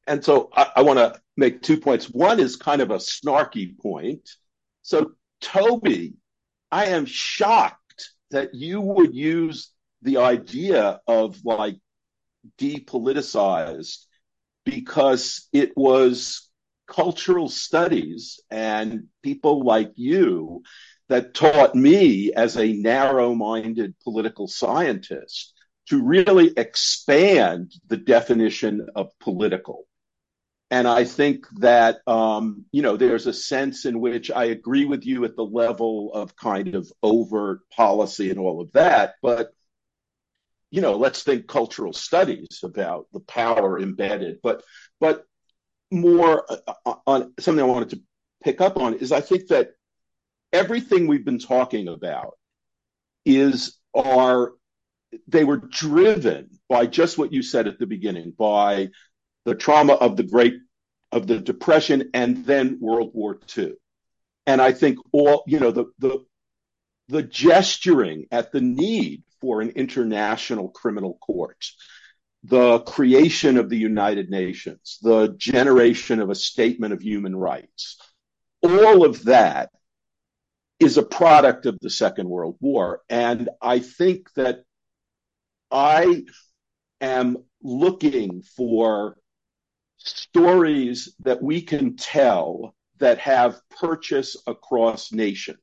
And 0.08 0.24
so 0.24 0.50
I, 0.54 0.72
I 0.78 0.82
want 0.82 0.98
to 1.00 1.20
make 1.38 1.62
two 1.62 1.78
points. 1.78 2.10
One 2.10 2.40
is 2.40 2.56
kind 2.56 2.82
of 2.82 2.90
a 2.92 2.98
snarky 2.98 3.78
point. 3.78 4.28
So, 4.82 5.12
Toby, 5.44 6.16
I 6.72 6.88
am 6.88 7.06
shocked 7.06 8.10
that 8.32 8.56
you 8.56 8.82
would 8.82 9.14
use 9.14 9.72
the 10.02 10.18
idea 10.18 11.00
of 11.06 11.44
like 11.46 11.76
depoliticized 12.58 14.06
because 14.66 15.48
it 15.54 15.74
was 15.76 16.50
cultural 16.88 17.50
studies 17.50 18.40
and 18.50 19.08
people 19.22 19.64
like 19.64 19.92
you 19.96 20.64
that 21.10 21.34
taught 21.34 21.76
me 21.76 22.34
as 22.34 22.58
a 22.58 22.74
narrow 22.74 23.36
minded 23.36 23.94
political 24.04 24.48
scientist 24.48 25.54
to 25.90 26.02
really 26.02 26.54
expand 26.56 27.74
the 27.88 27.98
definition 27.98 28.88
of 28.96 29.12
political. 29.20 29.86
And 30.74 30.88
I 30.88 31.04
think 31.04 31.46
that, 31.60 32.00
um, 32.08 32.66
you 32.72 32.82
know, 32.82 32.98
there's 32.98 33.28
a 33.28 33.34
sense 33.34 33.86
in 33.86 34.00
which 34.00 34.32
I 34.32 34.46
agree 34.46 34.86
with 34.86 35.06
you 35.06 35.24
at 35.24 35.36
the 35.36 35.46
level 35.46 36.12
of 36.12 36.36
kind 36.36 36.74
of 36.74 36.92
overt 37.04 37.60
policy 37.70 38.32
and 38.32 38.40
all 38.40 38.60
of 38.60 38.72
that. 38.72 39.14
But, 39.22 39.54
you 40.72 40.82
know, 40.82 40.94
let's 40.98 41.22
think 41.22 41.46
cultural 41.46 41.94
studies 41.94 42.62
about 42.64 43.06
the 43.14 43.20
power 43.20 43.80
embedded. 43.80 44.40
But, 44.42 44.64
but 45.00 45.26
more 45.92 46.44
uh, 46.50 46.96
on 47.06 47.36
something 47.40 47.64
I 47.64 47.68
wanted 47.68 47.92
to 47.92 48.02
pick 48.44 48.60
up 48.60 48.76
on 48.76 48.96
is 48.96 49.12
I 49.12 49.22
think 49.22 49.50
that 49.50 49.74
everything 50.52 51.06
we've 51.06 51.24
been 51.24 51.38
talking 51.38 51.88
about 51.88 52.34
is 53.28 53.78
our 53.96 54.54
they 55.28 55.44
were 55.44 55.58
driven 55.58 56.50
by 56.68 56.88
just 56.88 57.20
what 57.20 57.32
you 57.32 57.44
said 57.44 57.68
at 57.68 57.78
the 57.78 57.86
beginning 57.86 58.34
by 58.36 58.90
the 59.46 59.56
trauma 59.56 59.94
of 59.94 60.18
the 60.18 60.24
great 60.24 60.56
of 61.12 61.28
the 61.28 61.40
depression 61.40 62.10
and 62.14 62.46
then 62.46 62.78
world 62.82 63.12
war 63.14 63.40
ii 63.58 63.74
and 64.46 64.62
i 64.62 64.72
think 64.72 64.98
all 65.12 65.44
you 65.48 65.60
know 65.60 65.72
the 65.72 65.86
the 66.00 66.26
the 67.10 67.24
gesturing 67.24 68.26
at 68.32 68.52
the 68.52 68.62
need 68.62 69.24
for 69.42 69.62
an 69.62 69.70
international 69.72 70.70
criminal 70.70 71.18
court 71.22 71.66
the 72.44 72.80
creation 72.80 73.58
of 73.58 73.70
the 73.70 73.78
united 73.78 74.30
nations 74.30 74.98
the 75.02 75.30
generation 75.38 76.20
of 76.20 76.30
a 76.30 76.36
statement 76.36 76.94
of 76.94 77.02
human 77.02 77.36
rights 77.36 77.98
all 78.64 79.06
of 79.06 79.26
that 79.26 79.70
is 80.80 80.98
a 80.98 81.04
product 81.04 81.66
of 81.66 81.80
the 81.80 81.90
second 81.90 82.30
world 82.30 82.58
war. 82.60 83.02
And 83.10 83.50
i 83.62 83.80
think 83.80 84.32
that 84.36 84.64
i 85.72 86.24
am 87.02 87.38
looking 87.62 88.44
for 88.56 89.18
stories 90.04 91.16
that 91.20 91.42
we 91.42 91.62
can 91.62 91.96
tell 91.96 92.76
that 93.00 93.20
have 93.20 93.60
purchase 93.80 94.36
across 94.48 95.12
nations. 95.12 95.60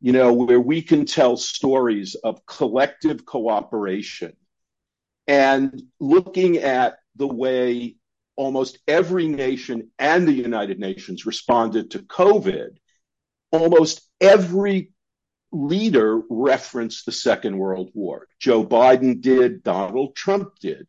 You 0.00 0.12
know, 0.12 0.32
where 0.32 0.60
we 0.60 0.82
can 0.82 1.06
tell 1.06 1.36
stories 1.36 2.14
of 2.14 2.46
collective 2.46 3.24
cooperation 3.24 4.36
and 5.26 5.82
looking 5.98 6.58
at 6.58 6.98
the 7.16 7.26
way 7.26 7.96
almost 8.36 8.78
every 8.86 9.26
nation 9.26 9.90
and 9.98 10.26
the 10.26 10.32
United 10.32 10.78
Nations 10.78 11.26
responded 11.26 11.90
to 11.90 11.98
COVID, 11.98 12.76
almost 13.50 14.08
every 14.20 14.92
leader 15.50 16.22
referenced 16.30 17.04
the 17.04 17.12
Second 17.12 17.58
World 17.58 17.90
War. 17.94 18.28
Joe 18.38 18.64
Biden 18.64 19.20
did, 19.20 19.64
Donald 19.64 20.14
Trump 20.14 20.58
did. 20.60 20.86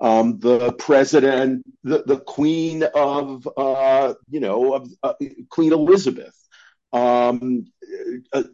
Um, 0.00 0.38
the 0.38 0.72
president, 0.72 1.64
the, 1.84 2.02
the 2.04 2.18
queen 2.18 2.82
of, 2.82 3.48
uh, 3.56 4.14
you 4.30 4.40
know, 4.40 4.74
of 4.74 4.90
uh, 5.02 5.14
Queen 5.50 5.72
Elizabeth, 5.72 6.34
um, 6.92 7.66
uh, 8.32 8.44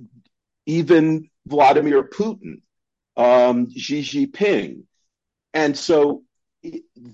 even 0.66 1.30
Vladimir 1.46 2.02
Putin, 2.02 2.62
um, 3.16 3.70
Xi 3.70 4.02
Jinping. 4.02 4.82
And 5.54 5.76
so 5.76 6.24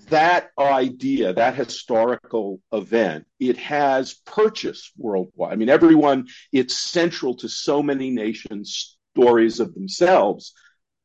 that 0.08 0.50
idea, 0.58 1.34
that 1.34 1.54
historical 1.54 2.60
event, 2.72 3.26
it 3.38 3.58
has 3.58 4.14
purchase 4.24 4.90
worldwide. 4.96 5.52
I 5.52 5.56
mean, 5.56 5.68
everyone, 5.68 6.28
it's 6.52 6.76
central 6.76 7.36
to 7.36 7.48
so 7.48 7.82
many 7.82 8.10
nations' 8.10 8.96
stories 9.14 9.60
of 9.60 9.74
themselves. 9.74 10.54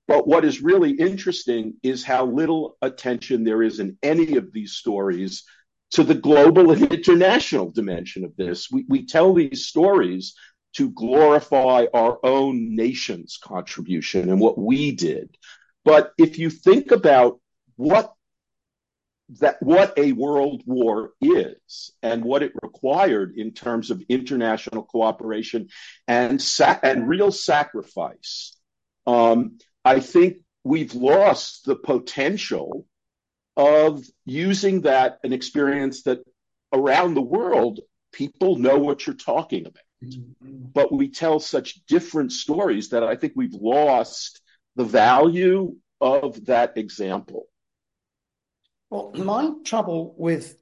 But 0.08 0.28
what 0.28 0.46
is 0.46 0.62
really 0.62 0.92
interesting 0.92 1.76
is 1.84 2.04
how 2.04 2.26
little 2.26 2.78
attention 2.82 3.44
there 3.44 3.62
is 3.62 3.80
in 3.80 3.98
any 4.02 4.38
of 4.38 4.54
these 4.54 4.74
stories 4.74 5.44
to 5.92 6.04
the 6.04 6.16
global 6.16 6.72
and 6.72 6.92
international 6.94 7.72
dimension 7.72 8.24
of 8.24 8.36
this. 8.36 8.70
We, 8.72 8.86
we 8.88 9.06
tell 9.06 9.34
these 9.34 9.66
stories 9.66 10.34
to 10.76 10.92
glorify 10.92 11.86
our 11.94 12.20
own 12.24 12.76
nation's 12.76 13.38
contribution 13.42 14.30
and 14.30 14.40
what 14.40 14.58
we 14.58 14.92
did. 14.92 15.36
But 15.84 16.14
if 16.18 16.38
you 16.38 16.50
think 16.50 16.92
about 16.92 17.40
what 17.76 18.14
that 19.40 19.62
what 19.62 19.98
a 19.98 20.14
world 20.14 20.64
war 20.66 21.12
is 21.20 21.92
and 22.02 22.24
what 22.24 22.44
it 22.44 22.54
required 22.64 23.34
in 23.36 23.52
terms 23.52 23.92
of 23.92 24.02
international 24.08 24.84
cooperation 24.84 25.68
and 26.08 26.42
sa- 26.42 26.80
and 26.82 27.10
real 27.10 27.32
sacrifice, 27.32 28.56
um, 29.06 29.58
I 29.88 30.02
think 30.02 30.40
we've 30.66 30.94
lost 30.94 31.64
the 31.64 31.78
potential 31.78 32.86
of 33.56 34.04
using 34.26 34.82
that 34.82 35.20
an 35.24 35.32
experience 35.32 36.04
that 36.04 36.20
around 36.74 37.14
the 37.14 37.22
world 37.22 37.80
people 38.12 38.58
know 38.58 38.78
what 38.78 39.08
you're 39.08 39.16
talking 39.16 39.66
about. 39.66 39.84
Mm-hmm. 40.04 40.66
But 40.74 40.92
we 40.92 41.10
tell 41.10 41.40
such 41.40 41.86
different 41.86 42.34
stories 42.34 42.90
that 42.90 43.02
I 43.02 43.16
think 43.16 43.34
we've 43.36 43.54
lost 43.54 44.42
the 44.76 44.84
value 44.84 45.78
of 46.02 46.46
that 46.48 46.78
example. 46.78 47.46
Well, 48.90 49.14
my 49.16 49.54
trouble 49.64 50.16
with, 50.18 50.62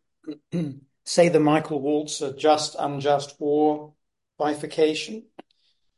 say, 1.03 1.29
the 1.29 1.39
Michael 1.39 1.81
Walzer 1.81 2.37
just 2.37 2.75
unjust 2.77 3.39
war 3.39 3.93
bifurcation 4.37 5.23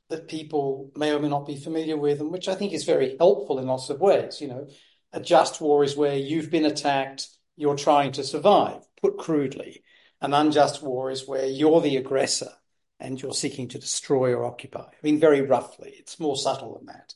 that 0.10 0.28
people 0.28 0.92
may 0.96 1.12
or 1.12 1.20
may 1.20 1.30
not 1.30 1.46
be 1.46 1.58
familiar 1.58 1.98
with, 1.98 2.20
and 2.20 2.32
which 2.32 2.48
I 2.48 2.56
think 2.56 2.74
is 2.74 2.86
very 2.86 3.16
helpful 3.18 3.60
in 3.60 3.68
lots 3.68 3.90
of 3.90 4.00
ways. 4.00 4.40
You 4.42 4.48
know, 4.48 4.68
a 5.12 5.20
just 5.20 5.60
war 5.62 5.84
is 5.84 5.98
where 5.98 6.16
you've 6.16 6.52
been 6.52 6.66
attacked, 6.66 7.28
you're 7.56 7.76
trying 7.76 8.14
to 8.14 8.24
survive, 8.24 8.82
put 9.02 9.18
crudely. 9.18 9.84
An 10.22 10.34
unjust 10.34 10.82
war 10.82 11.12
is 11.12 11.28
where 11.28 11.46
you're 11.46 11.82
the 11.82 11.98
aggressor 11.98 12.52
and 13.00 13.22
you're 13.22 13.34
seeking 13.34 13.68
to 13.70 13.80
destroy 13.80 14.34
or 14.34 14.46
occupy. 14.46 14.82
I 14.82 14.96
mean, 15.04 15.20
very 15.20 15.42
roughly, 15.42 15.94
it's 16.00 16.20
more 16.20 16.36
subtle 16.36 16.78
than 16.78 16.88
that 16.88 17.14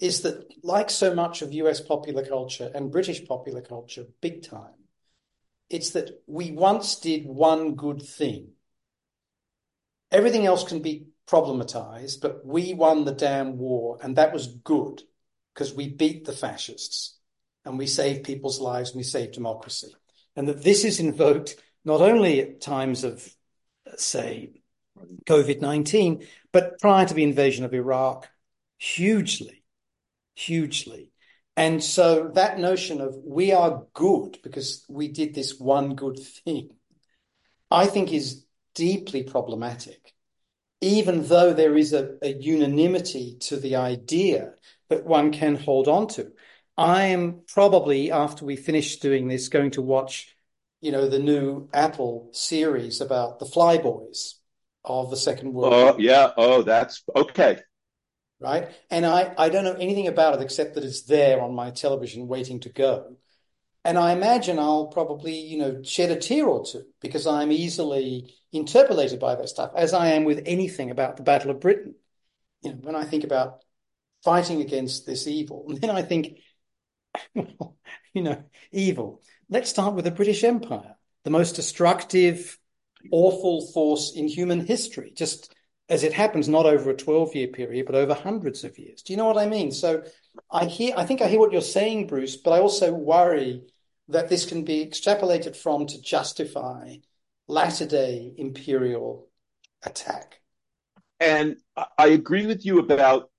is 0.00 0.22
that, 0.22 0.52
like 0.62 0.90
so 0.90 1.14
much 1.14 1.42
of 1.42 1.52
US 1.52 1.80
popular 1.80 2.24
culture 2.24 2.70
and 2.74 2.90
British 2.90 3.24
popular 3.26 3.60
culture, 3.60 4.04
big 4.20 4.42
time, 4.42 4.74
it's 5.70 5.90
that 5.90 6.22
we 6.26 6.50
once 6.50 6.96
did 6.96 7.26
one 7.26 7.74
good 7.74 8.02
thing. 8.02 8.50
Everything 10.10 10.46
else 10.46 10.64
can 10.64 10.80
be 10.80 11.06
problematized, 11.26 12.20
but 12.20 12.44
we 12.44 12.74
won 12.74 13.04
the 13.04 13.12
damn 13.12 13.58
war, 13.58 13.98
and 14.02 14.16
that 14.16 14.32
was 14.32 14.46
good 14.46 15.02
because 15.54 15.72
we 15.72 15.88
beat 15.88 16.24
the 16.24 16.32
fascists 16.32 17.18
and 17.64 17.78
we 17.78 17.86
saved 17.86 18.24
people's 18.24 18.60
lives 18.60 18.90
and 18.90 18.98
we 18.98 19.04
saved 19.04 19.34
democracy. 19.34 19.94
And 20.36 20.48
that 20.48 20.62
this 20.62 20.84
is 20.84 21.00
invoked 21.00 21.56
not 21.84 22.00
only 22.00 22.40
at 22.40 22.60
times 22.60 23.04
of, 23.04 23.26
say, 23.96 24.60
COVID 25.26 25.60
19, 25.60 26.26
but 26.52 26.78
prior 26.80 27.06
to 27.06 27.14
the 27.14 27.22
invasion 27.22 27.64
of 27.64 27.74
Iraq, 27.74 28.28
hugely 28.78 29.64
hugely. 30.34 31.10
And 31.56 31.82
so 31.82 32.30
that 32.34 32.58
notion 32.58 33.00
of 33.00 33.16
we 33.24 33.52
are 33.52 33.84
good 33.94 34.38
because 34.42 34.84
we 34.88 35.08
did 35.08 35.34
this 35.34 35.58
one 35.58 35.94
good 35.94 36.18
thing, 36.18 36.70
I 37.70 37.86
think 37.86 38.12
is 38.12 38.44
deeply 38.74 39.22
problematic, 39.22 40.12
even 40.84 41.26
though 41.26 41.52
there 41.52 41.76
is 41.76 41.92
a, 41.92 42.16
a 42.22 42.32
unanimity 42.34 43.36
to 43.40 43.56
the 43.56 43.76
idea 43.76 44.52
that 44.90 45.04
one 45.06 45.32
can 45.32 45.56
hold 45.56 45.88
on 45.88 46.06
to. 46.08 46.32
I 46.76 47.04
am 47.06 47.40
probably, 47.48 48.12
after 48.12 48.44
we 48.44 48.56
finish 48.56 48.98
doing 48.98 49.28
this, 49.28 49.48
going 49.48 49.70
to 49.72 49.82
watch, 49.82 50.36
you 50.80 50.92
know, 50.92 51.08
the 51.08 51.18
new 51.18 51.68
Apple 51.72 52.28
series 52.32 53.00
about 53.00 53.38
the 53.38 53.46
flyboys 53.46 54.34
of 54.84 55.10
the 55.10 55.16
Second 55.16 55.54
World 55.54 55.72
oh, 55.72 55.84
War. 55.84 55.94
Oh, 55.94 55.98
yeah. 55.98 56.30
Oh, 56.36 56.62
that's 56.62 57.02
okay 57.14 57.60
right? 58.40 58.68
And 58.90 59.06
I, 59.06 59.32
I 59.38 59.48
don't 59.48 59.64
know 59.64 59.74
anything 59.74 60.06
about 60.06 60.34
it 60.34 60.42
except 60.42 60.74
that 60.74 60.84
it's 60.84 61.02
there 61.02 61.40
on 61.40 61.54
my 61.54 61.70
television 61.70 62.28
waiting 62.28 62.60
to 62.60 62.68
go. 62.68 63.16
And 63.84 63.98
I 63.98 64.12
imagine 64.12 64.58
I'll 64.58 64.86
probably, 64.86 65.38
you 65.38 65.58
know, 65.58 65.82
shed 65.82 66.10
a 66.10 66.16
tear 66.16 66.46
or 66.46 66.64
two 66.64 66.84
because 67.00 67.26
I'm 67.26 67.52
easily 67.52 68.34
interpolated 68.50 69.20
by 69.20 69.34
that 69.34 69.48
stuff, 69.48 69.72
as 69.76 69.92
I 69.92 70.08
am 70.08 70.24
with 70.24 70.42
anything 70.46 70.90
about 70.90 71.16
the 71.16 71.22
Battle 71.22 71.50
of 71.50 71.60
Britain. 71.60 71.94
You 72.62 72.70
know, 72.70 72.78
when 72.80 72.96
I 72.96 73.04
think 73.04 73.24
about 73.24 73.62
fighting 74.22 74.62
against 74.62 75.04
this 75.04 75.26
evil, 75.26 75.66
and 75.68 75.78
then 75.80 75.90
I 75.90 76.00
think, 76.00 76.38
well, 77.34 77.76
you 78.14 78.22
know, 78.22 78.42
evil. 78.72 79.20
Let's 79.50 79.68
start 79.68 79.94
with 79.94 80.06
the 80.06 80.10
British 80.10 80.44
Empire, 80.44 80.96
the 81.24 81.30
most 81.30 81.54
destructive, 81.54 82.58
awful 83.10 83.66
force 83.66 84.14
in 84.16 84.28
human 84.28 84.64
history. 84.64 85.12
Just 85.14 85.54
as 85.90 86.04
it 86.04 86.14
happens, 86.14 86.48
not 86.48 86.64
over 86.64 86.88
a 86.88 86.96
12 86.96 87.34
year 87.34 87.48
period, 87.48 87.84
but 87.84 87.94
over 87.94 88.14
hundreds 88.14 88.64
of 88.64 88.78
years. 88.78 89.02
Do 89.02 89.12
you 89.12 89.18
know 89.18 89.26
what 89.26 89.36
I 89.36 89.46
mean? 89.46 89.70
So 89.72 90.04
I 90.50 90.64
hear, 90.64 90.94
I 90.96 91.04
think 91.04 91.20
I 91.20 91.28
hear 91.28 91.38
what 91.38 91.52
you're 91.52 91.60
saying, 91.60 92.06
Bruce, 92.06 92.36
but 92.36 92.52
I 92.52 92.60
also 92.60 92.94
worry 92.94 93.62
that 94.08 94.28
this 94.28 94.44
can 94.44 94.64
be 94.64 94.84
extrapolated 94.84 95.56
from 95.56 95.86
to 95.86 96.00
justify 96.00 96.96
latter 97.46 97.86
day 97.86 98.32
imperial 98.36 99.28
attack. 99.82 100.40
And 101.20 101.56
I 101.96 102.08
agree 102.08 102.46
with 102.46 102.66
you 102.66 102.80
about 102.80 103.30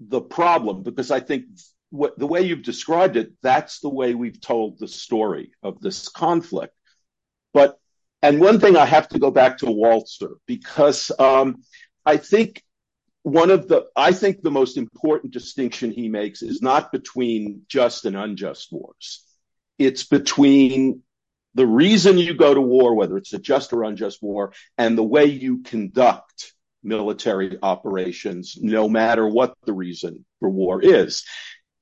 the 0.00 0.20
problem 0.20 0.82
because 0.82 1.10
I 1.10 1.20
think 1.20 1.46
what, 1.90 2.18
the 2.18 2.26
way 2.26 2.42
you've 2.42 2.62
described 2.62 3.16
it, 3.16 3.32
that's 3.42 3.80
the 3.80 3.88
way 3.88 4.14
we've 4.14 4.40
told 4.40 4.78
the 4.78 4.88
story 4.88 5.52
of 5.62 5.80
this 5.80 6.08
conflict. 6.08 6.74
But 7.52 7.78
and 8.22 8.40
one 8.40 8.60
thing 8.60 8.76
I 8.76 8.86
have 8.86 9.08
to 9.08 9.18
go 9.18 9.30
back 9.30 9.58
to 9.58 9.66
Walzer 9.66 10.36
because 10.46 11.12
um, 11.18 11.62
I 12.04 12.16
think 12.16 12.62
one 13.22 13.50
of 13.50 13.68
the 13.68 13.86
I 13.94 14.12
think 14.12 14.42
the 14.42 14.50
most 14.50 14.76
important 14.76 15.32
distinction 15.32 15.90
he 15.90 16.08
makes 16.08 16.42
is 16.42 16.62
not 16.62 16.92
between 16.92 17.62
just 17.68 18.04
and 18.04 18.16
unjust 18.16 18.72
wars. 18.72 19.25
It's 19.78 20.04
between 20.04 21.02
the 21.54 21.66
reason 21.66 22.18
you 22.18 22.34
go 22.34 22.52
to 22.52 22.60
war, 22.60 22.94
whether 22.94 23.16
it's 23.16 23.32
a 23.32 23.38
just 23.38 23.72
or 23.72 23.84
unjust 23.84 24.22
war, 24.22 24.52
and 24.76 24.96
the 24.96 25.02
way 25.02 25.24
you 25.26 25.62
conduct 25.62 26.52
military 26.82 27.58
operations, 27.62 28.58
no 28.60 28.88
matter 28.88 29.26
what 29.26 29.54
the 29.64 29.72
reason 29.72 30.24
for 30.40 30.48
war 30.48 30.82
is. 30.82 31.24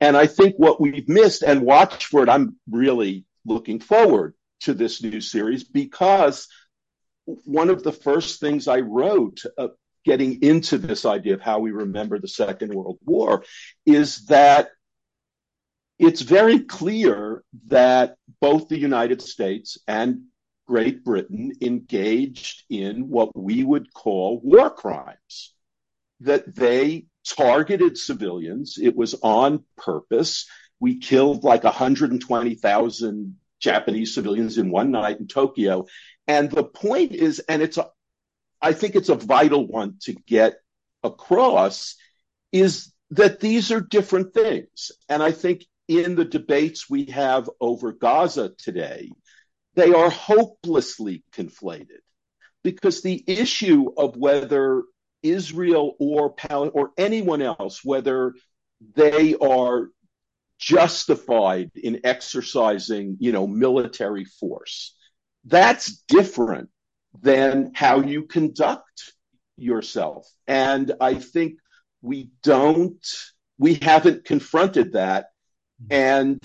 And 0.00 0.16
I 0.16 0.26
think 0.26 0.54
what 0.56 0.80
we've 0.80 1.08
missed, 1.08 1.42
and 1.42 1.62
watch 1.62 2.06
for 2.06 2.22
it, 2.22 2.28
I'm 2.28 2.56
really 2.70 3.24
looking 3.44 3.80
forward 3.80 4.34
to 4.60 4.74
this 4.74 5.02
new 5.02 5.20
series 5.20 5.64
because 5.64 6.48
one 7.24 7.70
of 7.70 7.82
the 7.82 7.92
first 7.92 8.40
things 8.40 8.68
I 8.68 8.80
wrote 8.80 9.42
uh, 9.58 9.68
getting 10.04 10.42
into 10.42 10.78
this 10.78 11.04
idea 11.04 11.34
of 11.34 11.40
how 11.40 11.58
we 11.58 11.70
remember 11.70 12.18
the 12.18 12.28
Second 12.28 12.74
World 12.74 12.98
War 13.04 13.44
is 13.86 14.26
that 14.26 14.68
it's 15.98 16.22
very 16.22 16.60
clear 16.60 17.44
that 17.66 18.16
both 18.40 18.68
the 18.68 18.78
United 18.78 19.22
States 19.22 19.78
and 19.86 20.24
Great 20.66 21.04
Britain 21.04 21.52
engaged 21.60 22.64
in 22.70 23.08
what 23.08 23.36
we 23.36 23.62
would 23.62 23.92
call 23.92 24.40
war 24.42 24.70
crimes, 24.70 25.52
that 26.20 26.54
they 26.54 27.06
targeted 27.26 27.98
civilians. 27.98 28.78
It 28.80 28.96
was 28.96 29.14
on 29.22 29.64
purpose. 29.76 30.46
We 30.80 30.98
killed 30.98 31.44
like 31.44 31.64
120,000 31.64 33.36
Japanese 33.60 34.14
civilians 34.14 34.58
in 34.58 34.70
one 34.70 34.90
night 34.90 35.20
in 35.20 35.26
Tokyo. 35.26 35.86
And 36.26 36.50
the 36.50 36.64
point 36.64 37.12
is, 37.12 37.40
and 37.40 37.62
it's 37.62 37.78
a, 37.78 37.88
I 38.60 38.72
think 38.72 38.94
it's 38.94 39.10
a 39.10 39.14
vital 39.14 39.66
one 39.66 39.96
to 40.02 40.14
get 40.14 40.54
across, 41.02 41.96
is 42.52 42.92
that 43.10 43.40
these 43.40 43.70
are 43.70 43.80
different 43.80 44.32
things. 44.32 44.92
And 45.08 45.22
I 45.22 45.32
think 45.32 45.66
in 45.88 46.14
the 46.14 46.24
debates 46.24 46.88
we 46.88 47.06
have 47.06 47.48
over 47.60 47.92
Gaza 47.92 48.52
today, 48.56 49.10
they 49.74 49.92
are 49.92 50.10
hopelessly 50.10 51.24
conflated 51.32 52.02
because 52.62 53.02
the 53.02 53.22
issue 53.26 53.90
of 53.96 54.16
whether 54.16 54.82
Israel 55.22 55.96
or 55.98 56.34
or 56.50 56.90
anyone 56.96 57.42
else, 57.42 57.80
whether 57.82 58.34
they 58.94 59.34
are 59.36 59.88
justified 60.58 61.70
in 61.74 62.00
exercising, 62.04 63.16
you 63.20 63.32
know, 63.32 63.46
military 63.46 64.24
force. 64.24 64.96
That's 65.44 66.02
different 66.08 66.70
than 67.20 67.72
how 67.74 68.00
you 68.00 68.24
conduct 68.24 69.12
yourself. 69.56 70.28
And 70.46 70.92
I 71.00 71.14
think 71.14 71.54
we 72.02 72.30
don't, 72.42 73.04
we 73.58 73.74
haven't 73.74 74.24
confronted 74.24 74.92
that. 74.92 75.26
Mm-hmm. 75.82 75.92
And 75.92 76.40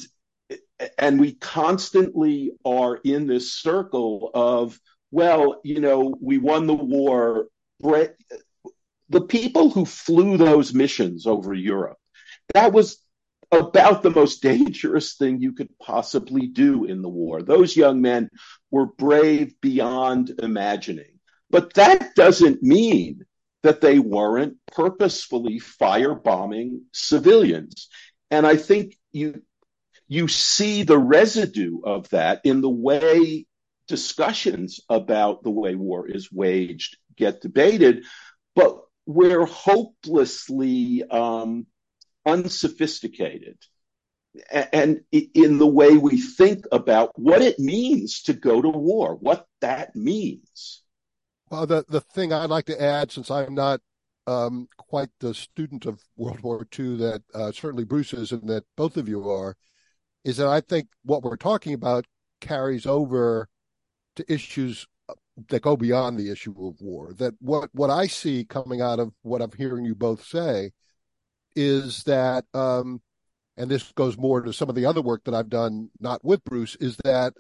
and 0.98 1.20
we 1.20 1.34
constantly 1.34 2.52
are 2.64 2.96
in 3.04 3.28
this 3.28 3.52
circle 3.52 4.32
of, 4.34 4.80
well, 5.12 5.60
you 5.64 5.82
know, 5.82 6.16
we 6.22 6.38
won 6.38 6.68
the 6.68 6.74
war. 6.74 7.48
The 7.82 9.22
people 9.22 9.70
who 9.70 9.86
flew 9.86 10.38
those 10.38 10.74
missions 10.74 11.26
over 11.26 11.54
Europe, 11.54 11.98
that 12.54 12.72
was 12.72 13.04
about 13.52 14.04
the 14.04 14.12
most 14.12 14.42
dangerous 14.42 15.16
thing 15.16 15.42
you 15.42 15.54
could 15.54 15.70
possibly 15.80 16.48
do 16.48 16.86
in 16.86 17.02
the 17.02 17.10
war. 17.10 17.42
Those 17.42 17.76
young 17.76 18.02
men 18.02 18.30
were 18.70 18.86
brave 18.86 19.60
beyond 19.60 20.40
imagining. 20.42 21.20
But 21.50 21.74
that 21.74 22.14
doesn't 22.16 22.62
mean 22.62 23.26
that 23.64 23.82
they 23.82 23.98
weren't 24.00 24.58
purposefully 24.72 25.60
firebombing 25.60 26.82
civilians. 26.94 27.90
And 28.30 28.46
I 28.46 28.56
think 28.56 28.99
you 29.12 29.42
you 30.08 30.28
see 30.28 30.84
the 30.84 30.98
residue 30.98 31.82
of 31.84 32.10
that 32.10 32.42
in 32.44 32.62
the 32.62 32.70
way 32.70 33.46
discussions 33.88 34.80
about 34.90 35.44
the 35.44 35.52
way 35.52 35.76
war 35.76 36.08
is 36.08 36.32
waged 36.32 36.98
get 37.16 37.42
debated, 37.42 38.06
but 38.56 38.80
we're 39.06 39.46
hopelessly 39.46 41.04
um, 41.10 41.68
unsophisticated 42.26 43.58
and 44.52 45.02
in 45.12 45.58
the 45.58 45.68
way 45.68 45.98
we 45.98 46.22
think 46.22 46.66
about 46.72 47.12
what 47.18 47.42
it 47.42 47.60
means 47.60 48.22
to 48.24 48.34
go 48.34 48.62
to 48.62 48.70
war, 48.70 49.16
what 49.16 49.46
that 49.62 49.96
means. 49.96 50.84
Well, 51.50 51.66
the 51.66 51.84
the 51.90 52.02
thing 52.02 52.32
I'd 52.32 52.50
like 52.50 52.66
to 52.66 52.82
add, 52.82 53.12
since 53.12 53.32
I'm 53.32 53.56
not 53.56 53.82
um, 54.30 54.68
quite 54.78 55.10
the 55.20 55.34
student 55.34 55.86
of 55.88 56.04
World 56.16 56.42
War 56.42 56.68
II 56.78 56.98
that 56.98 57.24
uh, 57.34 57.52
certainly 57.52 57.84
Bruce 57.84 58.14
is, 58.14 58.32
and 58.32 58.48
that 58.48 58.64
both 58.78 58.96
of 58.96 59.10
you 59.10 59.28
are, 59.28 59.58
is 60.24 60.38
that 60.38 60.48
I 60.48 60.62
think 60.62 60.88
what 61.04 61.24
we're 61.24 61.36
talking 61.36 61.74
about 61.74 62.06
carries 62.40 62.86
over 62.86 63.50
to 64.16 64.32
issues 64.32 64.86
that 65.48 65.64
go 65.64 65.76
beyond 65.76 66.18
the 66.18 66.30
issue 66.30 66.54
of 66.68 66.80
war. 66.80 67.14
That 67.14 67.34
what 67.40 67.70
what 67.74 67.90
I 67.90 68.06
see 68.06 68.46
coming 68.46 68.82
out 68.82 69.00
of 69.00 69.14
what 69.24 69.42
I'm 69.42 69.52
hearing 69.58 69.86
you 69.86 69.96
both 69.96 70.24
say 70.24 70.72
is 71.56 72.04
that, 72.04 72.46
um, 72.54 73.02
and 73.58 73.72
this 73.72 73.92
goes 73.94 74.16
more 74.18 74.42
to 74.42 74.54
some 74.54 74.70
of 74.70 74.76
the 74.76 74.86
other 74.86 75.02
work 75.02 75.24
that 75.24 75.34
I've 75.34 75.50
done, 75.50 75.90
not 76.00 76.24
with 76.24 76.44
Bruce, 76.44 76.76
is 76.76 76.98
that 77.04 77.34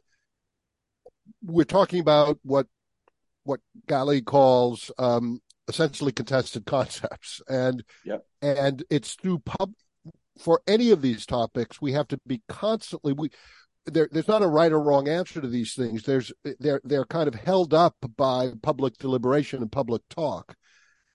we're 1.43 1.65
talking 1.65 1.99
about 1.99 2.39
what 2.41 2.65
what 3.43 3.59
Gallie 3.87 4.21
calls 4.21 4.91
um, 4.97 5.41
essentially 5.69 6.11
contested 6.11 6.65
concepts, 6.65 7.41
and 7.47 7.83
yep. 8.03 8.25
and 8.41 8.83
it's 8.89 9.13
through 9.13 9.39
pub 9.39 9.71
for 10.37 10.61
any 10.67 10.91
of 10.91 11.01
these 11.01 11.25
topics 11.25 11.81
we 11.81 11.91
have 11.91 12.07
to 12.07 12.17
be 12.25 12.41
constantly 12.47 13.11
we 13.11 13.29
there, 13.85 14.07
there's 14.11 14.27
not 14.27 14.41
a 14.41 14.47
right 14.47 14.71
or 14.71 14.79
wrong 14.79 15.07
answer 15.07 15.41
to 15.41 15.47
these 15.47 15.73
things. 15.73 16.03
There's 16.03 16.31
they're 16.59 16.81
they're 16.83 17.05
kind 17.05 17.27
of 17.27 17.35
held 17.35 17.73
up 17.73 17.95
by 18.17 18.51
public 18.61 18.97
deliberation 18.97 19.61
and 19.61 19.71
public 19.71 20.01
talk, 20.09 20.55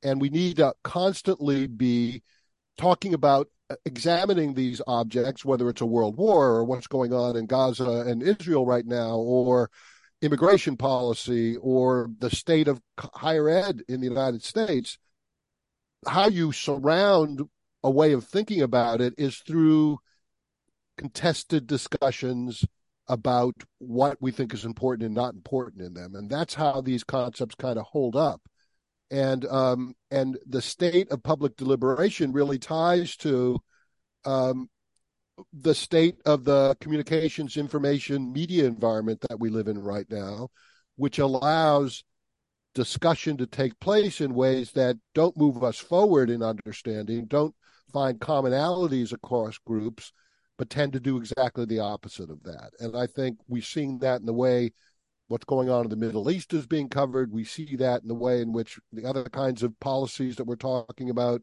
and 0.02 0.20
we 0.20 0.30
need 0.30 0.56
to 0.56 0.74
constantly 0.82 1.66
be 1.66 2.22
talking 2.76 3.14
about 3.14 3.48
uh, 3.70 3.76
examining 3.84 4.54
these 4.54 4.80
objects, 4.86 5.44
whether 5.44 5.68
it's 5.68 5.80
a 5.80 5.86
world 5.86 6.16
war 6.16 6.48
or 6.48 6.64
what's 6.64 6.86
going 6.86 7.12
on 7.12 7.36
in 7.36 7.46
Gaza 7.46 8.04
and 8.06 8.22
Israel 8.22 8.66
right 8.66 8.86
now, 8.86 9.16
or 9.16 9.70
immigration 10.24 10.76
policy 10.76 11.56
or 11.56 12.10
the 12.18 12.30
state 12.30 12.68
of 12.68 12.80
higher 12.98 13.48
ed 13.48 13.82
in 13.88 14.00
the 14.00 14.06
United 14.06 14.42
States, 14.42 14.98
how 16.06 16.28
you 16.28 16.52
surround 16.52 17.42
a 17.82 17.90
way 17.90 18.12
of 18.12 18.24
thinking 18.24 18.62
about 18.62 19.00
it 19.00 19.14
is 19.18 19.36
through 19.38 19.98
contested 20.96 21.66
discussions 21.66 22.64
about 23.08 23.54
what 23.78 24.16
we 24.20 24.30
think 24.30 24.54
is 24.54 24.64
important 24.64 25.04
and 25.04 25.14
not 25.14 25.34
important 25.34 25.82
in 25.82 25.92
them. 25.92 26.14
And 26.14 26.30
that's 26.30 26.54
how 26.54 26.80
these 26.80 27.04
concepts 27.04 27.54
kind 27.54 27.78
of 27.78 27.84
hold 27.84 28.16
up. 28.16 28.40
And 29.10 29.44
um, 29.46 29.94
and 30.10 30.38
the 30.46 30.62
state 30.62 31.10
of 31.10 31.22
public 31.22 31.56
deliberation 31.56 32.32
really 32.32 32.58
ties 32.58 33.16
to 33.18 33.60
um, 34.24 34.70
the 35.52 35.74
state 35.74 36.16
of 36.24 36.44
the 36.44 36.76
communications, 36.80 37.56
information, 37.56 38.32
media 38.32 38.64
environment 38.64 39.20
that 39.28 39.40
we 39.40 39.50
live 39.50 39.68
in 39.68 39.78
right 39.78 40.06
now, 40.10 40.48
which 40.96 41.18
allows 41.18 42.04
discussion 42.74 43.36
to 43.36 43.46
take 43.46 43.78
place 43.80 44.20
in 44.20 44.34
ways 44.34 44.72
that 44.72 44.96
don't 45.14 45.36
move 45.36 45.62
us 45.62 45.78
forward 45.78 46.30
in 46.30 46.42
understanding, 46.42 47.26
don't 47.26 47.54
find 47.92 48.18
commonalities 48.18 49.12
across 49.12 49.58
groups, 49.58 50.12
but 50.58 50.70
tend 50.70 50.92
to 50.92 51.00
do 51.00 51.16
exactly 51.16 51.64
the 51.64 51.78
opposite 51.78 52.30
of 52.30 52.42
that. 52.42 52.70
And 52.80 52.96
I 52.96 53.06
think 53.06 53.38
we've 53.48 53.64
seen 53.64 53.98
that 54.00 54.20
in 54.20 54.26
the 54.26 54.32
way 54.32 54.72
what's 55.28 55.44
going 55.44 55.70
on 55.70 55.84
in 55.84 55.90
the 55.90 55.96
Middle 55.96 56.30
East 56.30 56.52
is 56.52 56.66
being 56.66 56.88
covered. 56.88 57.32
We 57.32 57.44
see 57.44 57.76
that 57.76 58.02
in 58.02 58.08
the 58.08 58.14
way 58.14 58.40
in 58.40 58.52
which 58.52 58.78
the 58.92 59.04
other 59.04 59.24
kinds 59.24 59.62
of 59.62 59.78
policies 59.80 60.36
that 60.36 60.44
we're 60.44 60.56
talking 60.56 61.10
about 61.10 61.42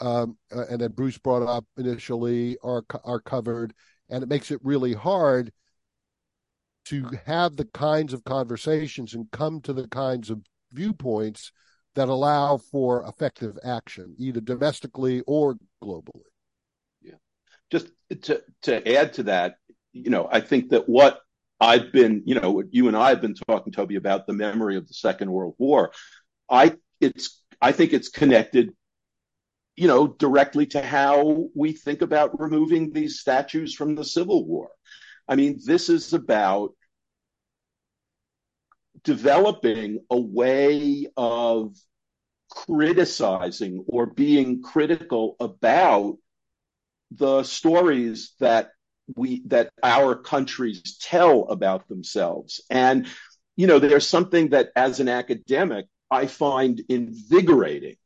um, 0.00 0.36
uh, 0.54 0.64
and 0.70 0.80
that 0.80 0.96
Bruce 0.96 1.18
brought 1.18 1.42
up 1.42 1.64
initially 1.76 2.56
are 2.62 2.84
are 3.04 3.20
covered, 3.20 3.74
and 4.08 4.22
it 4.22 4.28
makes 4.28 4.50
it 4.50 4.60
really 4.62 4.94
hard 4.94 5.52
to 6.86 7.10
have 7.26 7.56
the 7.56 7.66
kinds 7.66 8.12
of 8.12 8.24
conversations 8.24 9.14
and 9.14 9.30
come 9.30 9.60
to 9.60 9.72
the 9.72 9.86
kinds 9.88 10.30
of 10.30 10.40
viewpoints 10.72 11.52
that 11.94 12.08
allow 12.08 12.56
for 12.56 13.04
effective 13.06 13.58
action, 13.64 14.14
either 14.18 14.40
domestically 14.40 15.22
or 15.26 15.56
globally. 15.82 16.22
Yeah, 17.02 17.14
just 17.70 17.88
to 18.22 18.42
to 18.62 18.96
add 18.96 19.12
to 19.14 19.24
that, 19.24 19.56
you 19.92 20.10
know, 20.10 20.28
I 20.30 20.40
think 20.40 20.70
that 20.70 20.88
what 20.88 21.20
I've 21.60 21.92
been, 21.92 22.22
you 22.24 22.36
know, 22.36 22.62
you 22.70 22.88
and 22.88 22.96
I 22.96 23.08
have 23.08 23.20
been 23.20 23.34
talking, 23.34 23.72
Toby, 23.72 23.96
about 23.96 24.26
the 24.26 24.32
memory 24.32 24.76
of 24.76 24.86
the 24.86 24.94
Second 24.94 25.30
World 25.30 25.54
War. 25.58 25.92
I 26.48 26.76
it's 27.00 27.42
I 27.60 27.72
think 27.72 27.92
it's 27.92 28.08
connected 28.08 28.70
you 29.78 29.86
know, 29.86 30.08
directly 30.08 30.66
to 30.66 30.82
how 30.82 31.50
we 31.54 31.70
think 31.70 32.02
about 32.02 32.40
removing 32.40 32.90
these 32.92 33.20
statues 33.20 33.72
from 33.72 33.94
the 33.94 34.04
Civil 34.04 34.44
War. 34.44 34.70
I 35.28 35.36
mean, 35.36 35.60
this 35.64 35.88
is 35.88 36.12
about 36.12 36.72
developing 39.04 40.00
a 40.10 40.18
way 40.18 41.06
of 41.16 41.76
criticizing 42.50 43.84
or 43.86 44.06
being 44.06 44.62
critical 44.62 45.36
about 45.38 46.16
the 47.12 47.44
stories 47.44 48.32
that 48.40 48.70
we 49.14 49.42
that 49.46 49.70
our 49.84 50.16
countries 50.16 50.98
tell 51.00 51.44
about 51.44 51.86
themselves 51.88 52.60
and 52.68 53.06
you 53.56 53.66
know 53.66 53.78
there's 53.78 54.06
something 54.06 54.50
that 54.50 54.68
as 54.76 55.00
an 55.00 55.08
academic 55.08 55.86
i 56.10 56.26
find 56.26 56.82
invigorating 56.90 57.96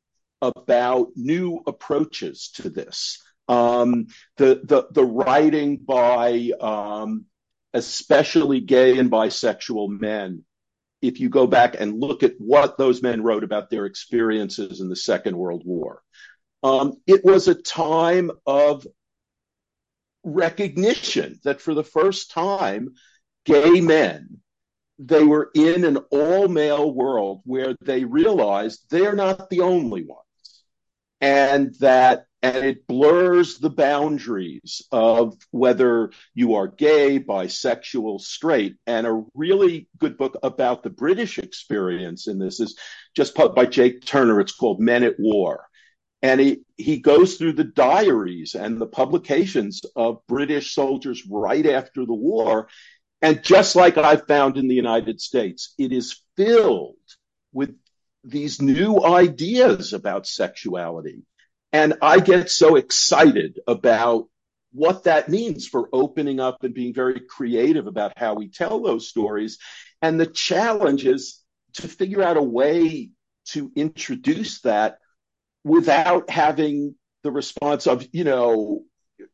about 0.43 1.13
new 1.15 1.63
approaches 1.67 2.51
to 2.57 2.69
this. 2.69 3.23
Um, 3.49 4.09
the, 4.37 4.61
the, 4.65 4.89
the 4.91 5.05
writing 5.05 5.79
by 5.79 6.51
um, 6.61 7.27
especially 7.73 8.61
gay 8.61 8.99
and 8.99 9.11
bisexual 9.11 9.89
men, 10.01 10.45
if 11.01 11.21
you 11.21 11.29
go 11.29 11.47
back 11.47 11.77
and 11.81 12.01
look 12.01 12.23
at 12.23 12.35
what 12.39 12.77
those 12.77 13.03
men 13.03 13.23
wrote 13.23 13.45
about 13.45 13.71
their 13.71 13.87
experiences 13.87 14.81
in 14.81 14.89
the 14.89 14.97
Second 14.97 15.37
World 15.37 15.63
War, 15.65 16.03
um, 16.63 16.95
it 17.07 17.25
was 17.25 17.49
a 17.49 17.55
time 17.55 18.31
of 18.47 18.87
recognition 20.25 21.41
that 21.45 21.61
for 21.61 21.75
the 21.75 21.85
first 21.85 22.31
time, 22.31 22.95
gay 23.45 23.81
men 23.81 24.41
they 24.99 25.25
were 25.25 25.51
in 25.55 25.85
an 25.85 25.97
all 26.11 26.49
male 26.49 26.93
world 26.93 27.41
where 27.45 27.75
they 27.81 28.05
realized 28.05 28.85
they're 28.91 29.17
not 29.17 29.51
the 29.51 29.61
only 29.61 30.05
ones 30.05 30.23
and 31.23 31.73
that 31.79 32.27
and 32.43 32.65
it 32.65 32.89
blurs 32.89 33.59
the 33.59 33.71
boundaries 33.71 34.83
of 34.91 35.39
whether 35.53 36.11
you 36.35 36.57
are 36.57 36.67
gay, 36.67 37.21
bisexual, 37.21 38.21
straight. 38.21 38.75
And 38.85 39.07
a 39.07 39.23
really 39.33 39.89
good 39.99 40.19
book 40.19 40.37
about 40.43 40.83
the 40.83 40.91
British 40.91 41.39
experience 41.39 42.27
in 42.27 42.41
this 42.41 42.59
is 42.59 42.77
just 43.15 43.37
put 43.37 43.55
by 43.55 43.67
Jake 43.67 44.05
Turner. 44.05 44.41
It's 44.41 44.57
called 44.57 44.81
Men 44.81 45.05
at 45.05 45.21
War. 45.21 45.65
And 46.21 46.41
he, 46.41 46.63
he 46.77 46.99
goes 46.99 47.37
through 47.37 47.53
the 47.53 47.65
diaries 47.65 48.57
and 48.57 48.81
the 48.81 48.87
publications 48.87 49.83
of 49.95 50.27
British 50.27 50.75
soldiers 50.75 51.25
right 51.31 51.67
after 51.67 52.05
the 52.05 52.13
war. 52.13 52.67
And 53.21 53.45
just 53.45 53.77
like 53.77 53.97
I've 53.99 54.27
found 54.27 54.57
in 54.57 54.67
the 54.67 54.75
United 54.75 55.21
States, 55.21 55.75
it 55.79 55.93
is 55.93 56.21
filled 56.37 56.97
with 57.53 57.77
these 58.25 58.63
new 58.63 59.03
ideas 59.03 59.93
about 59.93 60.27
sexuality. 60.27 61.25
And 61.73 61.95
I 62.03 62.21
get 62.21 62.51
so 62.51 62.77
excited 62.77 63.59
about 63.67 64.29
what 64.73 65.05
that 65.05 65.29
means 65.29 65.67
for 65.67 65.89
opening 65.93 66.41
up 66.41 66.65
and 66.65 66.75
being 66.75 66.95
very 66.95 67.21
creative 67.21 67.87
about 67.87 68.13
how 68.17 68.35
we 68.35 68.49
tell 68.49 68.81
those 68.81 69.09
stories. 69.09 69.59
And 70.01 70.19
the 70.19 70.27
challenge 70.27 71.05
is 71.05 71.41
to 71.75 71.89
figure 71.89 72.23
out 72.23 72.37
a 72.37 72.43
way 72.43 73.11
to 73.47 73.73
introduce 73.75 74.61
that 74.63 74.99
without 75.65 76.31
having 76.31 76.95
the 77.23 77.31
response 77.31 77.87
of, 77.87 78.07
you 78.13 78.25
know, 78.25 78.83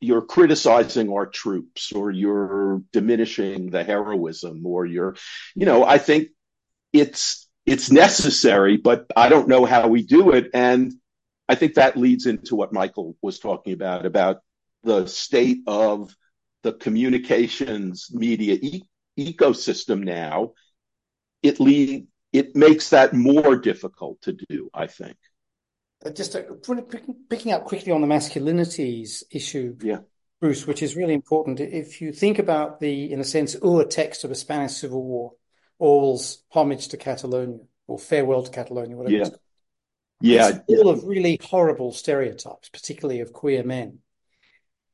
you're 0.00 0.22
criticizing 0.22 1.10
our 1.10 1.26
troops 1.26 1.92
or 1.92 2.10
you're 2.10 2.82
diminishing 2.92 3.70
the 3.70 3.82
heroism 3.82 4.64
or 4.66 4.86
you're, 4.86 5.16
you 5.54 5.66
know, 5.66 5.84
I 5.84 5.98
think 5.98 6.28
it's 6.92 7.47
it's 7.68 7.90
necessary, 7.90 8.76
but 8.76 9.06
I 9.14 9.28
don't 9.28 9.48
know 9.48 9.64
how 9.64 9.88
we 9.88 10.02
do 10.02 10.30
it. 10.32 10.50
And 10.54 10.94
I 11.48 11.54
think 11.54 11.74
that 11.74 11.96
leads 11.96 12.26
into 12.26 12.56
what 12.56 12.72
Michael 12.72 13.16
was 13.22 13.38
talking 13.38 13.72
about 13.72 14.06
about 14.06 14.38
the 14.82 15.06
state 15.06 15.58
of 15.66 16.14
the 16.62 16.72
communications 16.72 18.08
media 18.12 18.58
e- 18.60 18.88
ecosystem 19.18 20.02
now. 20.02 20.52
It 21.42 21.60
lead 21.60 22.06
it 22.32 22.56
makes 22.56 22.90
that 22.90 23.14
more 23.14 23.56
difficult 23.56 24.20
to 24.22 24.32
do. 24.32 24.70
I 24.74 24.86
think. 24.86 25.16
Uh, 26.04 26.10
just 26.10 26.36
uh, 26.36 26.42
picking 27.28 27.52
up 27.52 27.64
quickly 27.64 27.92
on 27.92 28.00
the 28.00 28.06
masculinities 28.06 29.24
issue, 29.30 29.76
yeah. 29.82 29.98
Bruce, 30.40 30.66
which 30.66 30.82
is 30.82 30.94
really 30.94 31.14
important. 31.14 31.58
If 31.58 32.00
you 32.00 32.12
think 32.12 32.38
about 32.38 32.78
the, 32.78 33.12
in 33.12 33.18
a 33.18 33.24
sense, 33.24 33.56
Ur 33.56 33.84
text 33.84 34.22
of 34.22 34.30
the 34.30 34.36
Spanish 34.36 34.74
Civil 34.74 35.02
War, 35.02 35.32
Orwell's 35.78 36.42
homage 36.50 36.88
to 36.88 36.96
Catalonia 36.96 37.58
or 37.86 37.98
farewell 37.98 38.42
to 38.42 38.50
Catalonia, 38.50 38.96
whatever 38.96 39.14
yeah. 39.14 39.20
it's 39.20 39.30
called. 39.30 39.40
Yeah. 40.20 40.48
It's 40.68 40.82
full 40.82 40.90
of 40.90 41.04
really 41.04 41.38
horrible 41.42 41.92
stereotypes, 41.92 42.68
particularly 42.68 43.20
of 43.20 43.32
queer 43.32 43.62
men. 43.62 44.00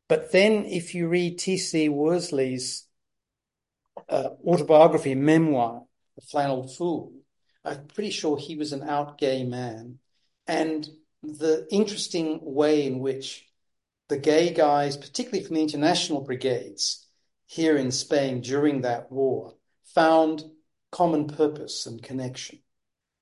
But 0.09 0.33
then 0.33 0.66
if 0.66 0.94
you 0.94 1.09
read 1.09 1.38
T.C. 1.38 1.88
Worsley's 1.88 2.87
uh, 4.09 4.31
autobiography, 4.47 5.14
memoir, 5.14 5.85
The 6.16 6.23
Flannelled 6.23 6.77
Fool, 6.77 7.12
I'm 7.64 7.87
pretty 7.87 8.11
sure 8.11 8.37
he 8.37 8.57
was 8.57 8.73
an 8.73 8.83
out 8.83 9.16
gay 9.16 9.44
man 9.44 9.99
and 10.47 10.87
the 11.23 11.66
interesting 11.70 12.40
way 12.42 12.87
in 12.87 12.99
which 12.99 13.47
the 14.09 14.18
gay 14.18 14.53
guys, 14.53 14.97
particularly 14.97 15.44
from 15.44 15.57
the 15.57 15.62
international 15.62 16.20
brigades 16.20 17.07
here 17.47 17.77
in 17.77 17.90
Spain 17.90 18.42
during 18.42 18.83
that 18.83 19.11
war, 19.11 19.55
found 19.94 20.44
common 20.94 21.26
purpose 21.26 21.87
and 21.87 22.00
connection 22.00 22.61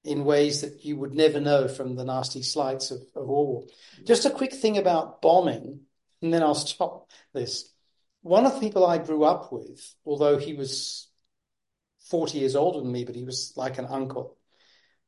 in 0.04 0.26
ways 0.26 0.60
that 0.60 0.84
you 0.84 0.94
would 0.94 1.14
never 1.14 1.40
know 1.40 1.66
from 1.66 1.96
the 1.96 2.04
nasty 2.04 2.42
slights 2.42 2.90
of, 2.90 3.00
of 3.16 3.26
war. 3.26 3.64
Just 4.04 4.26
a 4.26 4.30
quick 4.30 4.52
thing 4.52 4.76
about 4.76 5.22
bombing, 5.22 5.80
and 6.20 6.34
then 6.34 6.42
I'll 6.42 6.54
stop 6.54 7.08
this. 7.32 7.72
One 8.20 8.44
of 8.44 8.54
the 8.54 8.60
people 8.60 8.84
I 8.84 8.98
grew 8.98 9.24
up 9.24 9.50
with, 9.50 9.94
although 10.04 10.36
he 10.36 10.52
was 10.52 11.08
40 12.10 12.40
years 12.40 12.56
older 12.56 12.80
than 12.80 12.92
me, 12.92 13.06
but 13.06 13.14
he 13.14 13.24
was 13.24 13.54
like 13.56 13.78
an 13.78 13.86
uncle, 13.86 14.36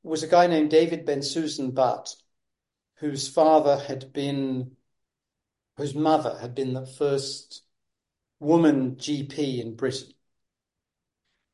was 0.02 0.22
a 0.22 0.28
guy 0.28 0.46
named 0.46 0.70
David 0.70 1.04
Bensusan 1.04 1.74
Butt, 1.74 2.14
whose 2.96 3.28
father 3.28 3.76
had 3.76 4.10
been, 4.14 4.70
whose 5.76 5.94
mother 5.94 6.38
had 6.40 6.54
been 6.54 6.72
the 6.72 6.86
first 6.86 7.62
woman 8.40 8.96
GP 8.96 9.60
in 9.60 9.76
Britain. 9.76 10.13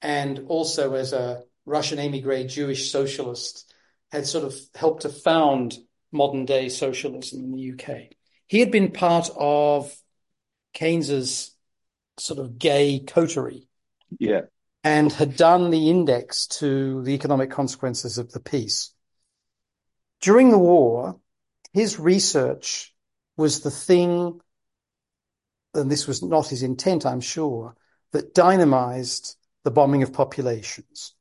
And 0.02 0.46
also 0.48 0.94
as 0.94 1.12
a 1.12 1.42
Russian 1.66 1.98
emigre 1.98 2.44
Jewish 2.44 2.90
socialist, 2.90 3.72
had 4.10 4.26
sort 4.26 4.44
of 4.44 4.54
helped 4.74 5.02
to 5.02 5.08
found 5.08 5.76
modern 6.10 6.44
day 6.44 6.68
socialism 6.68 7.44
in 7.44 7.52
the 7.52 7.72
UK. 7.72 8.12
He 8.46 8.58
had 8.60 8.70
been 8.70 8.90
part 8.90 9.30
of 9.36 9.94
Keynes's 10.72 11.54
sort 12.18 12.40
of 12.40 12.58
gay 12.58 13.00
coterie. 13.00 13.68
Yeah 14.18 14.42
and 14.82 15.12
had 15.12 15.36
done 15.36 15.70
the 15.70 15.90
index 15.90 16.46
to 16.46 17.02
the 17.02 17.12
economic 17.12 17.50
consequences 17.50 18.18
of 18.18 18.32
the 18.32 18.40
peace. 18.40 18.92
During 20.20 20.50
the 20.50 20.58
war, 20.58 21.20
his 21.72 21.98
research 21.98 22.94
was 23.36 23.60
the 23.60 23.70
thing, 23.70 24.40
and 25.74 25.90
this 25.90 26.06
was 26.06 26.22
not 26.22 26.48
his 26.48 26.62
intent, 26.62 27.06
I'm 27.06 27.20
sure, 27.20 27.76
that 28.12 28.34
dynamized 28.34 29.36
the 29.64 29.70
bombing 29.70 30.02
of 30.02 30.12
populations. 30.12 31.14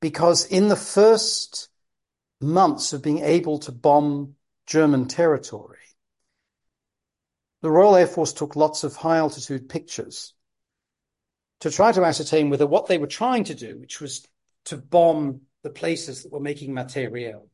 Because 0.00 0.46
in 0.46 0.68
the 0.68 0.76
first 0.76 1.68
months 2.40 2.92
of 2.92 3.02
being 3.02 3.20
able 3.20 3.58
to 3.60 3.72
bomb 3.72 4.34
German 4.66 5.06
territory, 5.06 5.78
the 7.62 7.70
Royal 7.70 7.96
Air 7.96 8.06
Force 8.06 8.32
took 8.32 8.56
lots 8.56 8.84
of 8.84 8.96
high 8.96 9.16
altitude 9.18 9.68
pictures 9.68 10.34
to 11.60 11.70
try 11.70 11.92
to 11.92 12.04
ascertain 12.04 12.50
whether 12.50 12.66
what 12.66 12.86
they 12.86 12.98
were 12.98 13.06
trying 13.06 13.44
to 13.44 13.54
do, 13.54 13.78
which 13.78 14.00
was 14.00 14.26
to 14.66 14.76
bomb 14.76 15.42
the 15.62 15.70
places 15.70 16.22
that 16.22 16.32
were 16.32 16.40
making 16.40 16.74
materiel, 16.74 17.48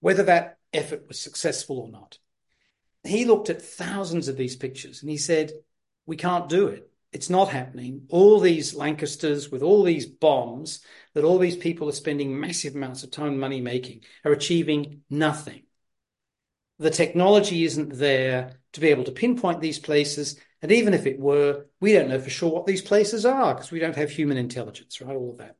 whether 0.00 0.22
that 0.24 0.58
effort 0.72 1.06
was 1.08 1.20
successful 1.20 1.78
or 1.78 1.88
not. 1.88 2.18
He 3.04 3.24
looked 3.24 3.50
at 3.50 3.60
thousands 3.60 4.28
of 4.28 4.36
these 4.36 4.56
pictures 4.56 5.02
and 5.02 5.10
he 5.10 5.16
said, 5.16 5.52
We 6.06 6.16
can't 6.16 6.48
do 6.48 6.68
it. 6.68 6.88
It's 7.12 7.28
not 7.30 7.50
happening. 7.50 8.06
All 8.08 8.40
these 8.40 8.74
Lancasters 8.74 9.50
with 9.50 9.62
all 9.62 9.82
these 9.82 10.06
bombs 10.06 10.80
that 11.14 11.24
all 11.24 11.38
these 11.38 11.56
people 11.56 11.88
are 11.88 11.92
spending 11.92 12.38
massive 12.38 12.74
amounts 12.74 13.02
of 13.02 13.10
time 13.10 13.28
and 13.28 13.40
money 13.40 13.60
making 13.60 14.02
are 14.24 14.32
achieving 14.32 15.02
nothing. 15.10 15.62
The 16.78 16.90
technology 16.90 17.64
isn't 17.64 17.98
there 17.98 18.60
to 18.72 18.80
be 18.80 18.88
able 18.88 19.04
to 19.04 19.12
pinpoint 19.12 19.60
these 19.60 19.78
places 19.78 20.40
and 20.62 20.70
even 20.70 20.94
if 20.94 21.06
it 21.06 21.18
were, 21.18 21.66
we 21.80 21.92
don't 21.92 22.08
know 22.08 22.20
for 22.20 22.30
sure 22.30 22.50
what 22.50 22.66
these 22.66 22.82
places 22.82 23.26
are 23.26 23.54
because 23.54 23.72
we 23.72 23.80
don't 23.80 23.96
have 23.96 24.10
human 24.10 24.38
intelligence, 24.38 25.00
right? 25.00 25.14
All 25.14 25.32
of 25.32 25.38
that. 25.38 25.56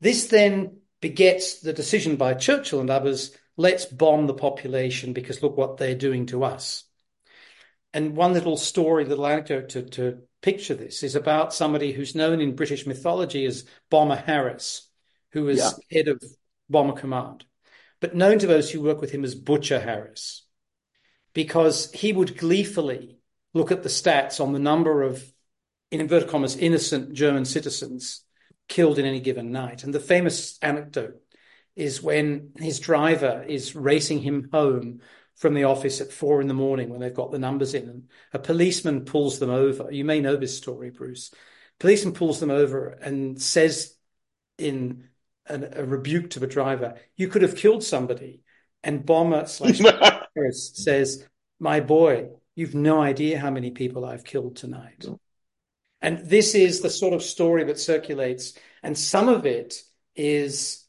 This 0.00 0.26
then 0.26 0.80
begets 1.00 1.60
the 1.60 1.72
decision 1.72 2.16
by 2.16 2.34
Churchill 2.34 2.80
and 2.80 2.90
others 2.90 3.36
let's 3.56 3.86
bomb 3.86 4.26
the 4.26 4.34
population 4.34 5.14
because 5.14 5.42
look 5.42 5.56
what 5.56 5.78
they're 5.78 5.94
doing 5.94 6.26
to 6.26 6.44
us. 6.44 6.84
And 7.94 8.14
one 8.14 8.34
little 8.34 8.58
story, 8.58 9.06
little 9.06 9.26
anecdote 9.26 9.70
to, 9.70 9.82
to 9.82 10.18
picture 10.46 10.74
this 10.74 11.02
is 11.02 11.16
about 11.16 11.52
somebody 11.52 11.90
who's 11.90 12.14
known 12.14 12.40
in 12.40 12.54
British 12.54 12.86
mythology 12.86 13.44
as 13.46 13.64
Bomber 13.90 14.14
Harris, 14.14 14.88
who 15.32 15.42
was 15.42 15.58
yeah. 15.58 15.70
head 15.90 16.06
of 16.06 16.22
Bomber 16.70 16.92
Command, 16.92 17.44
but 17.98 18.14
known 18.14 18.38
to 18.38 18.46
those 18.46 18.70
who 18.70 18.80
work 18.80 19.00
with 19.00 19.10
him 19.10 19.24
as 19.24 19.34
Butcher 19.34 19.80
Harris, 19.80 20.46
because 21.34 21.90
he 21.90 22.12
would 22.12 22.38
gleefully 22.38 23.18
look 23.54 23.72
at 23.72 23.82
the 23.82 23.88
stats 23.88 24.40
on 24.40 24.52
the 24.52 24.60
number 24.60 25.02
of, 25.02 25.20
in 25.90 26.00
inverted 26.00 26.28
commas, 26.28 26.56
innocent 26.56 27.12
German 27.12 27.44
citizens 27.44 28.22
killed 28.68 29.00
in 29.00 29.04
any 29.04 29.18
given 29.18 29.50
night. 29.50 29.82
And 29.82 29.92
the 29.92 29.98
famous 29.98 30.58
anecdote 30.62 31.20
is 31.74 32.00
when 32.00 32.52
his 32.56 32.78
driver 32.78 33.44
is 33.48 33.74
racing 33.74 34.20
him 34.20 34.48
home 34.52 35.00
from 35.36 35.54
the 35.54 35.64
office 35.64 36.00
at 36.00 36.12
four 36.12 36.40
in 36.40 36.48
the 36.48 36.54
morning 36.54 36.88
when 36.88 37.00
they've 37.00 37.14
got 37.14 37.30
the 37.30 37.38
numbers 37.38 37.74
in, 37.74 37.88
and 37.88 38.08
a 38.32 38.38
policeman 38.38 39.04
pulls 39.04 39.38
them 39.38 39.50
over. 39.50 39.90
You 39.90 40.04
may 40.04 40.20
know 40.20 40.36
this 40.36 40.56
story, 40.56 40.90
Bruce. 40.90 41.32
Policeman 41.78 42.14
pulls 42.14 42.40
them 42.40 42.50
over 42.50 42.88
and 42.88 43.40
says 43.40 43.94
in 44.58 45.08
an, 45.46 45.68
a 45.72 45.84
rebuke 45.84 46.30
to 46.30 46.40
the 46.40 46.46
driver, 46.46 46.94
"You 47.16 47.28
could 47.28 47.42
have 47.42 47.56
killed 47.56 47.84
somebody." 47.84 48.42
And 48.82 49.04
bomber 49.04 49.46
slash 49.46 49.80
says, 50.52 51.26
"My 51.58 51.80
boy, 51.80 52.28
You've 52.56 52.74
no 52.74 53.02
idea 53.02 53.38
how 53.38 53.50
many 53.50 53.70
people 53.70 54.06
I've 54.06 54.24
killed 54.24 54.56
tonight. 54.56 55.04
And 56.00 56.26
this 56.26 56.54
is 56.54 56.80
the 56.80 56.88
sort 56.88 57.12
of 57.12 57.22
story 57.22 57.64
that 57.64 57.78
circulates. 57.78 58.54
And 58.82 58.96
some 58.96 59.28
of 59.28 59.44
it 59.44 59.82
is 60.14 60.85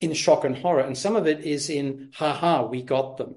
in 0.00 0.12
shock 0.12 0.44
and 0.44 0.56
horror, 0.56 0.80
and 0.80 0.96
some 0.96 1.16
of 1.16 1.26
it 1.26 1.40
is 1.40 1.70
in, 1.70 2.10
ha 2.14 2.32
ha, 2.32 2.62
we 2.62 2.82
got 2.82 3.16
them. 3.16 3.36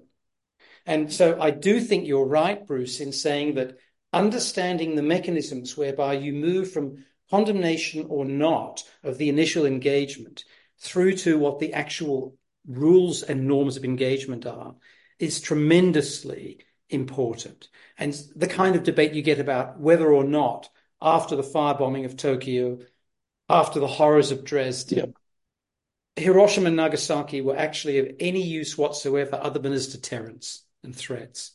And 0.86 1.12
so 1.12 1.39
I 1.39 1.52
do 1.52 1.80
think 1.80 2.08
you're 2.08 2.26
right, 2.26 2.65
Bruce, 2.65 3.00
in 3.00 3.12
saying 3.12 3.56
that 3.56 3.78
understanding 4.13 4.96
the 4.96 5.02
mechanisms 5.02 5.76
whereby 5.76 6.13
you 6.13 6.34
move 6.34 6.72
from 6.72 7.06
condemnation 7.30 8.06
or 8.10 8.26
not 8.26 8.84
of 9.04 9.17
the 9.17 9.30
initial 9.30 9.65
engagement 9.65 10.46
through 10.80 11.13
to 11.13 11.38
what 11.38 11.60
the 11.60 11.74
actual 11.74 12.38
rules 12.67 13.24
and 13.24 13.48
norms 13.48 13.78
of 13.78 13.84
engagement 13.84 14.46
are 14.46 14.76
is 15.20 15.41
tremendously 15.41 16.60
important. 16.89 17.67
And 17.98 18.17
the 18.36 18.48
kind 18.48 18.76
of 18.76 18.84
debate 18.84 19.13
you 19.13 19.22
get 19.22 19.39
about 19.39 19.80
whether 19.80 20.12
or 20.12 20.24
not, 20.24 20.70
after 21.02 21.36
the 21.36 21.43
firebombing 21.43 22.06
of 22.06 22.15
Tokyo, 22.15 22.80
after 23.50 23.80
the 23.80 23.88
horrors 23.88 24.32
of 24.32 24.43
Dresden. 24.43 25.13
Hiroshima 26.17 26.67
and 26.67 26.75
Nagasaki 26.75 27.41
were 27.41 27.58
actually 27.58 27.99
of 27.99 28.15
any 28.19 28.41
use 28.41 28.77
whatsoever 28.77 29.39
other 29.41 29.60
than 29.60 29.73
as 29.73 29.88
deterrents 29.88 30.63
and 30.84 30.95
threats. 30.95 31.51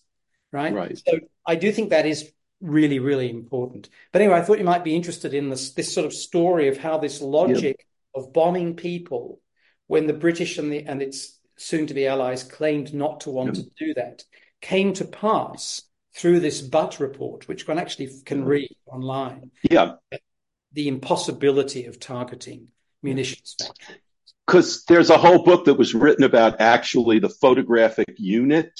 Right? 0.52 0.72
Right. 0.72 0.98
So 0.98 1.18
I 1.46 1.54
do 1.56 1.72
think 1.72 1.90
that 1.90 2.06
is 2.06 2.30
really, 2.60 2.98
really 2.98 3.30
important. 3.30 3.88
But 4.12 4.22
anyway, 4.22 4.38
I 4.38 4.42
thought 4.42 4.58
you 4.58 4.64
might 4.64 4.84
be 4.84 4.94
interested 4.94 5.34
in 5.34 5.50
this 5.50 5.72
this 5.72 5.92
sort 5.92 6.06
of 6.06 6.12
story 6.12 6.68
of 6.68 6.78
how 6.78 6.98
this 6.98 7.20
logic 7.20 7.86
yep. 8.14 8.24
of 8.24 8.32
bombing 8.32 8.76
people 8.76 9.40
when 9.86 10.06
the 10.06 10.12
British 10.12 10.58
and 10.58 10.72
the 10.72 10.84
and 10.84 11.02
its 11.02 11.38
soon 11.56 11.86
to 11.86 11.94
be 11.94 12.06
allies 12.06 12.44
claimed 12.44 12.94
not 12.94 13.20
to 13.20 13.30
want 13.30 13.56
yep. 13.56 13.64
to 13.64 13.84
do 13.84 13.94
that 13.94 14.24
came 14.60 14.92
to 14.94 15.04
pass 15.04 15.82
through 16.14 16.40
this 16.40 16.60
Butt 16.60 17.00
report, 17.00 17.48
which 17.48 17.66
one 17.66 17.78
actually 17.78 18.10
can 18.24 18.44
read 18.44 18.74
online. 18.86 19.50
Yeah. 19.68 19.94
The 20.72 20.88
impossibility 20.88 21.86
of 21.86 21.98
targeting 21.98 22.68
munitions 23.02 23.56
factories. 23.58 23.98
Because 24.46 24.84
there's 24.84 25.10
a 25.10 25.18
whole 25.18 25.44
book 25.44 25.66
that 25.66 25.74
was 25.74 25.94
written 25.94 26.24
about 26.24 26.60
actually 26.60 27.18
the 27.18 27.28
photographic 27.28 28.14
unit 28.18 28.72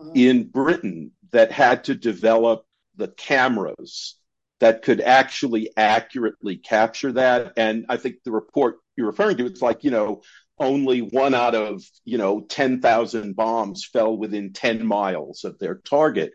uh-huh. 0.00 0.10
in 0.14 0.48
Britain 0.48 1.12
that 1.30 1.52
had 1.52 1.84
to 1.84 1.94
develop 1.94 2.64
the 2.96 3.08
cameras 3.08 4.16
that 4.60 4.82
could 4.82 5.00
actually 5.00 5.70
accurately 5.76 6.56
capture 6.56 7.12
that. 7.12 7.52
And 7.56 7.86
I 7.88 7.96
think 7.96 8.16
the 8.24 8.32
report 8.32 8.78
you're 8.96 9.08
referring 9.08 9.36
to, 9.38 9.46
it's 9.46 9.62
like, 9.62 9.84
you 9.84 9.90
know, 9.90 10.22
only 10.58 11.00
one 11.00 11.34
out 11.34 11.54
of, 11.54 11.82
you 12.04 12.18
know, 12.18 12.40
10,000 12.40 13.34
bombs 13.34 13.84
fell 13.84 14.16
within 14.16 14.52
10 14.52 14.86
miles 14.86 15.44
of 15.44 15.58
their 15.58 15.74
target. 15.74 16.32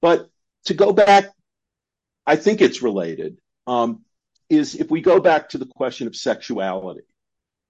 But 0.00 0.28
to 0.66 0.74
go 0.74 0.92
back, 0.92 1.26
I 2.26 2.36
think 2.36 2.60
it's 2.60 2.82
related, 2.82 3.38
um, 3.66 4.04
is 4.48 4.76
if 4.76 4.90
we 4.90 5.00
go 5.00 5.20
back 5.20 5.50
to 5.50 5.58
the 5.58 5.66
question 5.66 6.06
of 6.06 6.14
sexuality, 6.14 7.02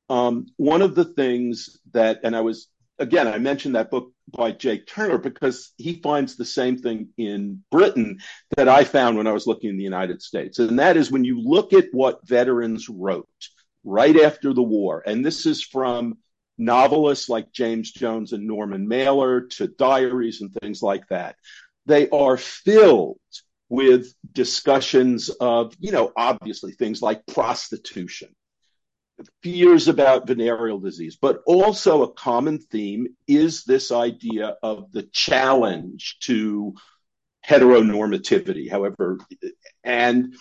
Um, 0.08 0.46
one 0.56 0.82
of 0.82 0.94
the 0.94 1.04
things 1.04 1.78
that, 1.92 2.20
and 2.22 2.36
I 2.36 2.40
was, 2.40 2.68
again, 2.98 3.26
I 3.26 3.38
mentioned 3.38 3.74
that 3.74 3.90
book 3.90 4.12
by 4.30 4.52
Jake 4.52 4.86
Turner 4.86 5.18
because 5.18 5.72
he 5.76 6.00
finds 6.00 6.36
the 6.36 6.44
same 6.44 6.78
thing 6.78 7.08
in 7.16 7.62
Britain 7.70 8.18
that 8.56 8.68
I 8.68 8.84
found 8.84 9.16
when 9.16 9.26
I 9.26 9.32
was 9.32 9.46
looking 9.46 9.70
in 9.70 9.76
the 9.76 9.84
United 9.84 10.22
States. 10.22 10.58
And 10.58 10.78
that 10.78 10.96
is 10.96 11.10
when 11.10 11.24
you 11.24 11.40
look 11.40 11.72
at 11.72 11.86
what 11.92 12.26
veterans 12.26 12.88
wrote 12.88 13.28
right 13.84 14.18
after 14.20 14.52
the 14.52 14.62
war, 14.62 15.02
and 15.06 15.24
this 15.24 15.46
is 15.46 15.62
from 15.62 16.18
novelists 16.58 17.28
like 17.28 17.52
James 17.52 17.92
Jones 17.92 18.32
and 18.32 18.46
Norman 18.46 18.88
Mailer 18.88 19.42
to 19.42 19.68
diaries 19.68 20.40
and 20.40 20.52
things 20.54 20.82
like 20.82 21.06
that. 21.08 21.36
They 21.84 22.08
are 22.08 22.36
filled 22.36 23.18
with 23.68 24.12
discussions 24.32 25.28
of, 25.28 25.74
you 25.78 25.92
know, 25.92 26.12
obviously 26.16 26.72
things 26.72 27.02
like 27.02 27.26
prostitution, 27.26 28.34
fears 29.42 29.88
about 29.88 30.26
venereal 30.26 30.78
disease, 30.78 31.16
but 31.20 31.42
also 31.46 32.02
a 32.02 32.12
common 32.12 32.58
theme 32.58 33.08
is 33.26 33.64
this 33.64 33.90
idea 33.90 34.56
of 34.62 34.92
the 34.92 35.04
challenge 35.12 36.18
to 36.20 36.74
heteronormativity, 37.46 38.70
however, 38.70 39.18
and 39.84 40.34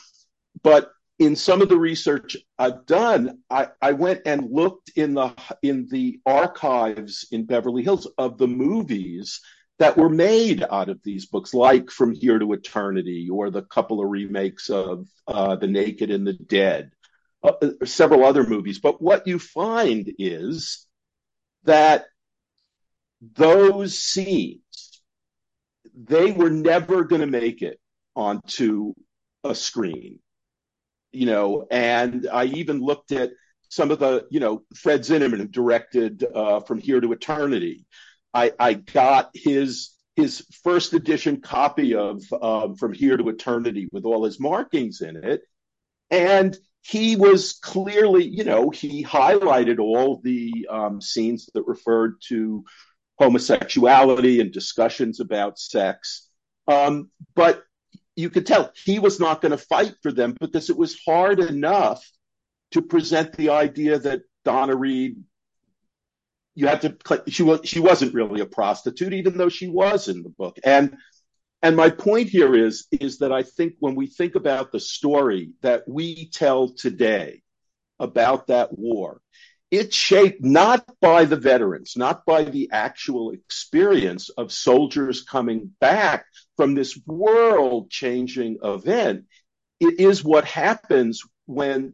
but 0.63 0.91
in 1.19 1.35
some 1.35 1.61
of 1.61 1.69
the 1.69 1.77
research 1.77 2.35
I've 2.57 2.85
done, 2.85 3.39
I, 3.49 3.67
I, 3.81 3.93
went 3.93 4.21
and 4.25 4.51
looked 4.51 4.91
in 4.95 5.13
the 5.13 5.33
in 5.61 5.87
the 5.89 6.19
archives 6.25 7.27
in 7.31 7.45
Beverly 7.45 7.83
Hills 7.83 8.07
of 8.17 8.37
the 8.37 8.47
movies 8.47 9.39
that 9.79 9.97
were 9.97 10.09
made 10.09 10.63
out 10.69 10.89
of 10.89 11.01
these 11.03 11.25
books, 11.25 11.53
like 11.53 11.91
From 11.91 12.13
Here 12.13 12.39
to 12.39 12.53
Eternity, 12.53 13.29
or 13.31 13.49
the 13.49 13.63
couple 13.63 14.01
of 14.01 14.09
remakes 14.09 14.69
of 14.69 15.07
uh, 15.27 15.55
The 15.55 15.67
Naked 15.67 16.11
and 16.11 16.25
the 16.25 16.33
Dead, 16.33 16.91
several 17.85 18.23
other 18.25 18.45
movies. 18.45 18.79
But 18.79 19.01
what 19.01 19.27
you 19.27 19.39
find 19.39 20.13
is 20.17 20.85
that 21.63 22.05
those 23.21 23.97
scenes 23.97 24.61
they 25.97 26.31
were 26.31 26.49
never 26.49 27.05
going 27.05 27.21
to 27.21 27.27
make 27.27 27.61
it 27.61 27.79
onto 28.15 28.93
a 29.45 29.55
screen 29.55 30.19
you 31.15 31.25
know, 31.25 31.65
and 31.71 32.27
I 32.31 32.45
even 32.45 32.81
looked 32.81 33.13
at 33.13 33.31
some 33.69 33.89
of 33.89 33.99
the, 33.99 34.27
you 34.29 34.41
know, 34.41 34.63
Fred 34.75 35.01
Zinnemann 35.01 35.37
who 35.37 35.47
directed 35.47 36.23
uh, 36.23 36.59
From 36.59 36.77
Here 36.77 36.99
to 36.99 37.13
Eternity. 37.13 37.85
I, 38.33 38.51
I 38.59 38.73
got 38.73 39.31
his 39.33 39.91
his 40.17 40.45
first 40.63 40.93
edition 40.93 41.41
copy 41.41 41.95
of 41.95 42.21
um, 42.41 42.75
From 42.75 42.93
Here 42.93 43.17
to 43.17 43.29
Eternity 43.29 43.87
with 43.91 44.05
all 44.05 44.25
his 44.25 44.39
markings 44.39 45.01
in 45.01 45.15
it, 45.15 45.41
and 46.11 46.55
he 46.87 47.15
was 47.15 47.53
clearly, 47.53 48.27
you 48.27 48.43
know, 48.43 48.69
he 48.69 49.03
highlighted 49.03 49.79
all 49.79 50.21
the 50.23 50.67
um, 50.69 51.01
scenes 51.01 51.49
that 51.55 51.65
referred 51.65 52.21
to 52.27 52.63
homosexuality 53.17 54.39
and 54.39 54.51
discussions 54.51 55.19
about 55.19 55.57
sex. 55.57 56.29
Um, 56.67 57.09
but 57.33 57.63
you 58.15 58.29
could 58.29 58.45
tell 58.45 58.71
he 58.75 58.99
was 58.99 59.19
not 59.19 59.41
going 59.41 59.51
to 59.51 59.57
fight 59.57 59.95
for 60.03 60.11
them 60.11 60.35
because 60.39 60.69
it 60.69 60.77
was 60.77 60.99
hard 61.03 61.39
enough 61.39 62.07
to 62.71 62.83
present 62.83 63.35
the 63.35 63.49
idea 63.49 63.97
that 63.97 64.21
Donna 64.43 64.75
Reed, 64.75 65.23
you 66.53 66.67
had 66.67 66.81
to, 66.81 67.23
she 67.27 67.41
was, 67.41 67.61
she 67.63 67.79
wasn't 67.79 68.13
really 68.13 68.41
a 68.41 68.45
prostitute, 68.45 69.13
even 69.13 69.39
though 69.39 69.49
she 69.49 69.67
was 69.67 70.07
in 70.07 70.21
the 70.21 70.29
book. 70.29 70.59
And, 70.63 70.95
and 71.61 71.75
my 71.75 71.89
point 71.89 72.29
here 72.29 72.53
is, 72.55 72.87
is 72.91 73.19
that 73.19 73.31
I 73.31 73.43
think 73.43 73.73
when 73.79 73.95
we 73.95 74.07
think 74.07 74.35
about 74.35 74.71
the 74.71 74.79
story 74.79 75.51
that 75.61 75.83
we 75.87 76.29
tell 76.29 76.69
today 76.69 77.41
about 77.99 78.47
that 78.47 78.77
war, 78.77 79.21
it's 79.71 79.95
shaped 79.95 80.43
not 80.43 80.85
by 81.01 81.25
the 81.25 81.35
veterans, 81.35 81.93
not 81.97 82.25
by 82.25 82.43
the 82.43 82.69
actual 82.71 83.31
experience 83.31 84.29
of 84.29 84.51
soldiers 84.51 85.23
coming 85.23 85.71
back 85.79 86.25
from 86.55 86.75
this 86.75 86.99
world 87.05 87.89
changing 87.89 88.57
event. 88.63 89.25
It 89.79 89.99
is 89.99 90.23
what 90.23 90.45
happens 90.45 91.21
when 91.45 91.93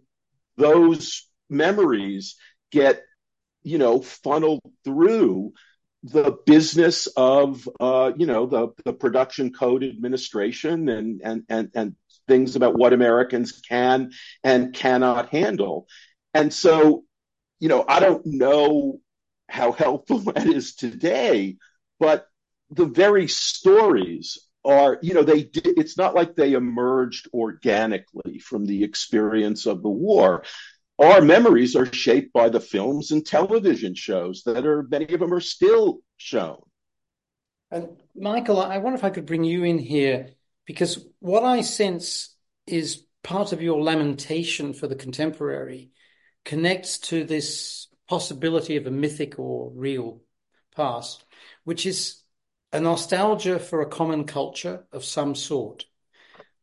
those 0.57 1.27
memories 1.49 2.35
get, 2.71 3.03
you 3.63 3.77
know, 3.77 4.01
funneled 4.01 4.61
through 4.83 5.53
the 6.03 6.37
business 6.45 7.07
of, 7.07 7.67
uh, 7.79 8.11
you 8.17 8.25
know, 8.25 8.45
the, 8.47 8.69
the 8.85 8.93
production 8.93 9.53
code 9.53 9.83
administration 9.83 10.89
and, 10.89 11.21
and, 11.23 11.43
and, 11.47 11.71
and 11.75 11.95
things 12.27 12.55
about 12.55 12.77
what 12.77 12.93
Americans 12.93 13.51
can 13.51 14.11
and 14.43 14.73
cannot 14.73 15.29
handle. 15.29 15.87
And 16.33 16.53
so 16.53 17.03
you 17.61 17.69
know, 17.69 17.85
I 17.87 18.01
don't 18.01 18.25
know 18.25 18.99
how 19.47 19.71
helpful 19.71 20.17
that 20.33 20.47
is 20.47 20.75
today, 20.75 21.57
but 21.99 22.27
the 22.71 22.87
very 22.87 23.27
stories 23.29 24.39
are, 24.65 24.99
you 25.01 25.13
know, 25.13 25.23
they 25.23 25.49
it's 25.53 25.97
not 25.97 26.15
like 26.15 26.35
they 26.35 26.53
emerged 26.53 27.29
organically 27.33 28.39
from 28.39 28.65
the 28.65 28.83
experience 28.83 29.65
of 29.65 29.81
the 29.81 29.89
war. 29.89 30.43
Our 31.01 31.21
memories 31.21 31.75
are 31.75 31.91
shaped 31.91 32.31
by 32.31 32.49
the 32.49 32.59
films 32.59 33.09
and 33.09 33.25
television 33.25 33.95
shows 33.95 34.43
that 34.43 34.67
are 34.67 34.83
many 34.83 35.11
of 35.11 35.19
them 35.19 35.33
are 35.33 35.39
still 35.39 36.01
shown. 36.17 36.61
And 37.71 37.97
Michael, 38.15 38.59
I 38.59 38.77
wonder 38.77 38.97
if 38.97 39.03
I 39.03 39.09
could 39.09 39.25
bring 39.25 39.43
you 39.43 39.63
in 39.63 39.79
here 39.79 40.29
because 40.67 41.03
what 41.19 41.43
I 41.43 41.61
sense 41.61 42.35
is 42.67 43.03
part 43.23 43.51
of 43.51 43.63
your 43.63 43.81
lamentation 43.81 44.73
for 44.73 44.87
the 44.87 44.95
contemporary 44.95 45.89
connects 46.45 46.99
to 46.99 47.23
this 47.23 47.87
possibility 48.07 48.77
of 48.77 48.85
a 48.85 48.91
mythic 48.91 49.39
or 49.39 49.71
real 49.73 50.21
past, 50.75 51.23
which 51.63 51.87
is 51.87 52.21
a 52.71 52.79
nostalgia 52.79 53.57
for 53.57 53.81
a 53.81 53.89
common 53.89 54.25
culture 54.25 54.85
of 54.91 55.03
some 55.03 55.33
sort, 55.33 55.85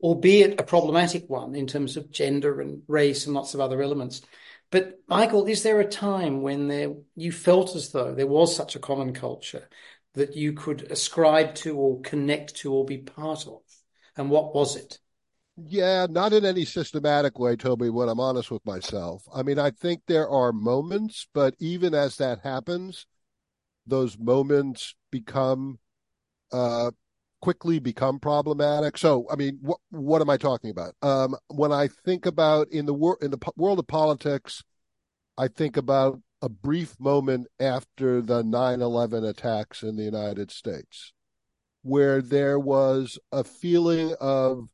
albeit 0.01 0.61
a 0.61 0.63
problematic 0.63 1.29
one 1.29 1.55
in 1.55 1.67
terms 1.67 1.97
of 1.97 2.11
gender 2.11 2.61
and 2.61 2.83
race 2.87 3.27
and 3.27 3.35
lots 3.35 3.55
of 3.55 3.61
other 3.61 3.83
elements. 3.83 4.23
But 4.71 5.01
Michael, 5.09 5.47
is 5.47 5.63
there 5.63 5.81
a 5.81 5.89
time 5.89 6.43
when 6.43 6.69
there 6.69 6.95
you 7.17 7.33
felt 7.33 7.75
as 7.75 7.91
though 7.91 8.15
there 8.15 8.27
was 8.27 8.55
such 8.55 8.77
a 8.77 8.81
common 8.81 9.13
culture 9.13 9.69
that 10.15 10.37
you 10.37 10.53
could 10.53 10.83
ascribe 10.91 11.55
to 11.57 11.77
or 11.77 12.01
connect 12.03 12.57
to 12.57 12.73
or 12.73 12.85
be 12.85 12.99
part 12.99 13.47
of? 13.47 13.63
And 14.17 14.31
what 14.31 14.55
was 14.55 14.77
it? 14.77 14.99
Yeah, 15.57 16.07
not 16.09 16.33
in 16.33 16.45
any 16.45 16.65
systematic 16.65 17.39
way, 17.39 17.57
Toby, 17.57 17.91
when 17.91 18.09
I'm 18.09 18.21
honest 18.21 18.51
with 18.51 18.65
myself. 18.65 19.25
I 19.35 19.43
mean, 19.43 19.59
I 19.59 19.71
think 19.71 20.03
there 20.07 20.29
are 20.29 20.53
moments, 20.53 21.27
but 21.35 21.55
even 21.59 21.95
as 21.95 22.17
that 22.17 22.41
happens, 22.45 23.07
those 23.87 24.19
moments 24.19 24.95
become 25.11 25.79
uh 26.53 26.91
quickly 27.41 27.79
become 27.79 28.19
problematic. 28.19 28.99
So, 28.99 29.27
I 29.31 29.37
mean, 29.37 29.59
what 29.63 29.79
what 29.91 30.21
am 30.23 30.31
I 30.31 30.37
talking 30.37 30.71
about? 30.71 30.95
Um 31.03 31.37
when 31.49 31.73
I 31.73 31.89
think 31.89 32.27
about 32.27 32.69
in 32.71 32.87
the 32.87 32.95
world 32.95 33.19
in 33.23 33.31
the 33.31 33.39
po- 33.39 33.55
world 33.57 33.79
of 33.79 33.87
politics, 33.87 34.63
I 35.37 35.49
think 35.49 35.77
about 35.77 36.21
a 36.43 36.49
brief 36.49 36.99
moment 37.01 37.49
after 37.61 38.23
the 38.23 38.43
9/11 38.43 39.25
attacks 39.29 39.83
in 39.83 39.97
the 39.97 40.05
United 40.05 40.51
States 40.51 41.13
where 41.83 42.21
there 42.21 42.59
was 42.59 43.19
a 43.33 43.45
feeling 43.45 44.15
of 44.21 44.69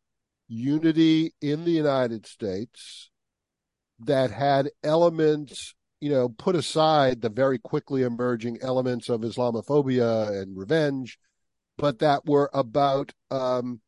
unity 0.48 1.32
in 1.40 1.64
the 1.64 1.70
United 1.70 2.26
States 2.26 3.10
that 4.00 4.30
had 4.30 4.70
elements, 4.82 5.74
you 6.00 6.10
know, 6.10 6.28
put 6.28 6.56
aside 6.56 7.20
the 7.20 7.28
very 7.28 7.58
quickly 7.58 8.02
emerging 8.02 8.58
elements 8.60 9.08
of 9.08 9.20
Islamophobia 9.20 10.42
and 10.42 10.56
revenge, 10.56 11.18
but 11.76 11.98
that 11.98 12.26
were 12.26 12.50
about, 12.52 13.12
um, 13.30 13.80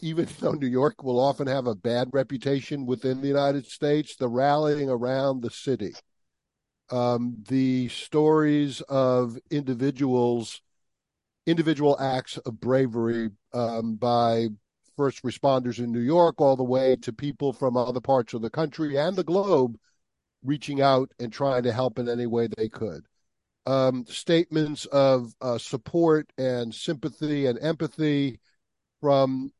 even 0.00 0.28
though 0.40 0.52
New 0.52 0.66
York 0.66 1.02
will 1.02 1.20
often 1.20 1.46
have 1.46 1.66
a 1.66 1.74
bad 1.74 2.08
reputation 2.12 2.86
within 2.86 3.20
the 3.20 3.28
United 3.28 3.66
States, 3.66 4.16
the 4.16 4.28
rallying 4.28 4.88
around 4.88 5.42
the 5.42 5.50
city, 5.50 5.94
um, 6.90 7.36
the 7.48 7.88
stories 7.88 8.80
of 8.82 9.38
individuals 9.50 10.62
individual 11.48 11.98
acts 11.98 12.36
of 12.36 12.60
bravery 12.60 13.30
um, 13.54 13.94
by 13.94 14.48
first 14.96 15.22
responders 15.22 15.78
in 15.78 15.90
New 15.90 16.00
York, 16.00 16.40
all 16.40 16.56
the 16.56 16.62
way 16.62 16.94
to 16.96 17.12
people 17.12 17.54
from 17.54 17.76
other 17.76 18.00
parts 18.00 18.34
of 18.34 18.42
the 18.42 18.50
country 18.50 18.98
and 18.98 19.16
the 19.16 19.24
globe 19.24 19.78
reaching 20.44 20.82
out 20.82 21.10
and 21.18 21.32
trying 21.32 21.62
to 21.62 21.72
help 21.72 21.98
in 21.98 22.08
any 22.08 22.26
way 22.26 22.48
they 22.56 22.68
could. 22.68 23.06
Um, 23.68 24.06
statements 24.08 24.86
of 24.86 25.34
uh, 25.42 25.58
support 25.58 26.32
and 26.38 26.74
sympathy 26.74 27.44
and 27.44 27.58
empathy 27.58 28.40
from 29.02 29.52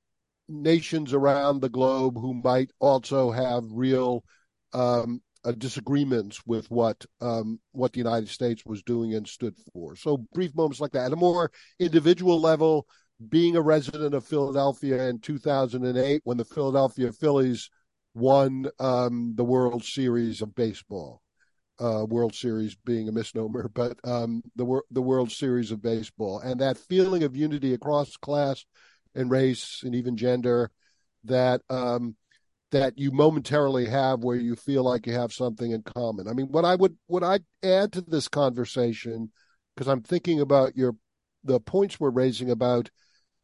nations 0.48 1.12
around 1.12 1.60
the 1.60 1.68
globe 1.68 2.14
who 2.14 2.32
might 2.32 2.70
also 2.78 3.30
have 3.30 3.64
real 3.70 4.24
um, 4.72 5.20
uh, 5.44 5.52
disagreements 5.52 6.40
with 6.46 6.70
what 6.70 7.04
um, 7.20 7.60
what 7.72 7.92
the 7.92 7.98
United 7.98 8.30
States 8.30 8.64
was 8.64 8.82
doing 8.82 9.12
and 9.12 9.28
stood 9.28 9.54
for. 9.74 9.94
So 9.94 10.24
brief 10.32 10.54
moments 10.54 10.80
like 10.80 10.92
that. 10.92 11.04
At 11.04 11.12
a 11.12 11.16
more 11.16 11.50
individual 11.78 12.40
level, 12.40 12.86
being 13.28 13.56
a 13.56 13.60
resident 13.60 14.14
of 14.14 14.26
Philadelphia 14.26 15.06
in 15.10 15.18
2008 15.18 16.22
when 16.24 16.38
the 16.38 16.46
Philadelphia 16.46 17.12
Phillies 17.12 17.68
won 18.14 18.68
um, 18.78 19.34
the 19.36 19.44
World 19.44 19.84
Series 19.84 20.40
of 20.40 20.54
baseball. 20.54 21.20
Uh, 21.80 22.04
World 22.08 22.34
Series 22.34 22.74
being 22.74 23.08
a 23.08 23.12
misnomer, 23.12 23.68
but 23.72 23.98
um, 24.04 24.42
the 24.56 24.80
the 24.90 25.02
World 25.02 25.30
Series 25.30 25.70
of 25.70 25.80
baseball, 25.80 26.40
and 26.40 26.60
that 26.60 26.76
feeling 26.76 27.22
of 27.22 27.36
unity 27.36 27.72
across 27.74 28.16
class 28.16 28.64
and 29.14 29.30
race 29.30 29.82
and 29.84 29.94
even 29.94 30.16
gender 30.16 30.70
that 31.24 31.60
um, 31.70 32.16
that 32.70 32.98
you 32.98 33.10
momentarily 33.10 33.86
have 33.86 34.20
where 34.20 34.36
you 34.36 34.54
feel 34.54 34.84
like 34.84 35.06
you 35.06 35.12
have 35.14 35.32
something 35.32 35.70
in 35.70 35.82
common. 35.82 36.28
I 36.28 36.32
mean, 36.32 36.48
what 36.48 36.64
I 36.64 36.74
would 36.74 36.96
what 37.06 37.24
I 37.24 37.40
add 37.62 37.92
to 37.92 38.00
this 38.02 38.28
conversation 38.28 39.30
because 39.74 39.88
I'm 39.88 40.02
thinking 40.02 40.40
about 40.40 40.76
your 40.76 40.96
the 41.44 41.60
points 41.60 41.98
we're 41.98 42.10
raising 42.10 42.50
about 42.50 42.90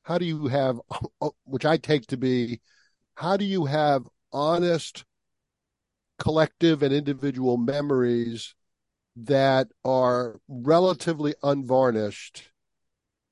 how 0.03 0.19
do 0.19 0.25
you 0.25 0.49
have 0.49 0.81
which 1.45 1.65
I 1.65 1.77
take 1.77 2.07
to 2.09 2.17
be 2.17 2.61
how 3.15 3.37
do 3.37 3.45
you 3.45 3.65
have 3.65 4.03
honest 4.33 5.05
collective 6.19 6.83
and 6.83 6.93
individual 6.95 7.57
memories 7.57 8.55
that 9.17 9.69
are 9.85 10.41
relatively 10.49 11.35
unvarnished 11.43 12.51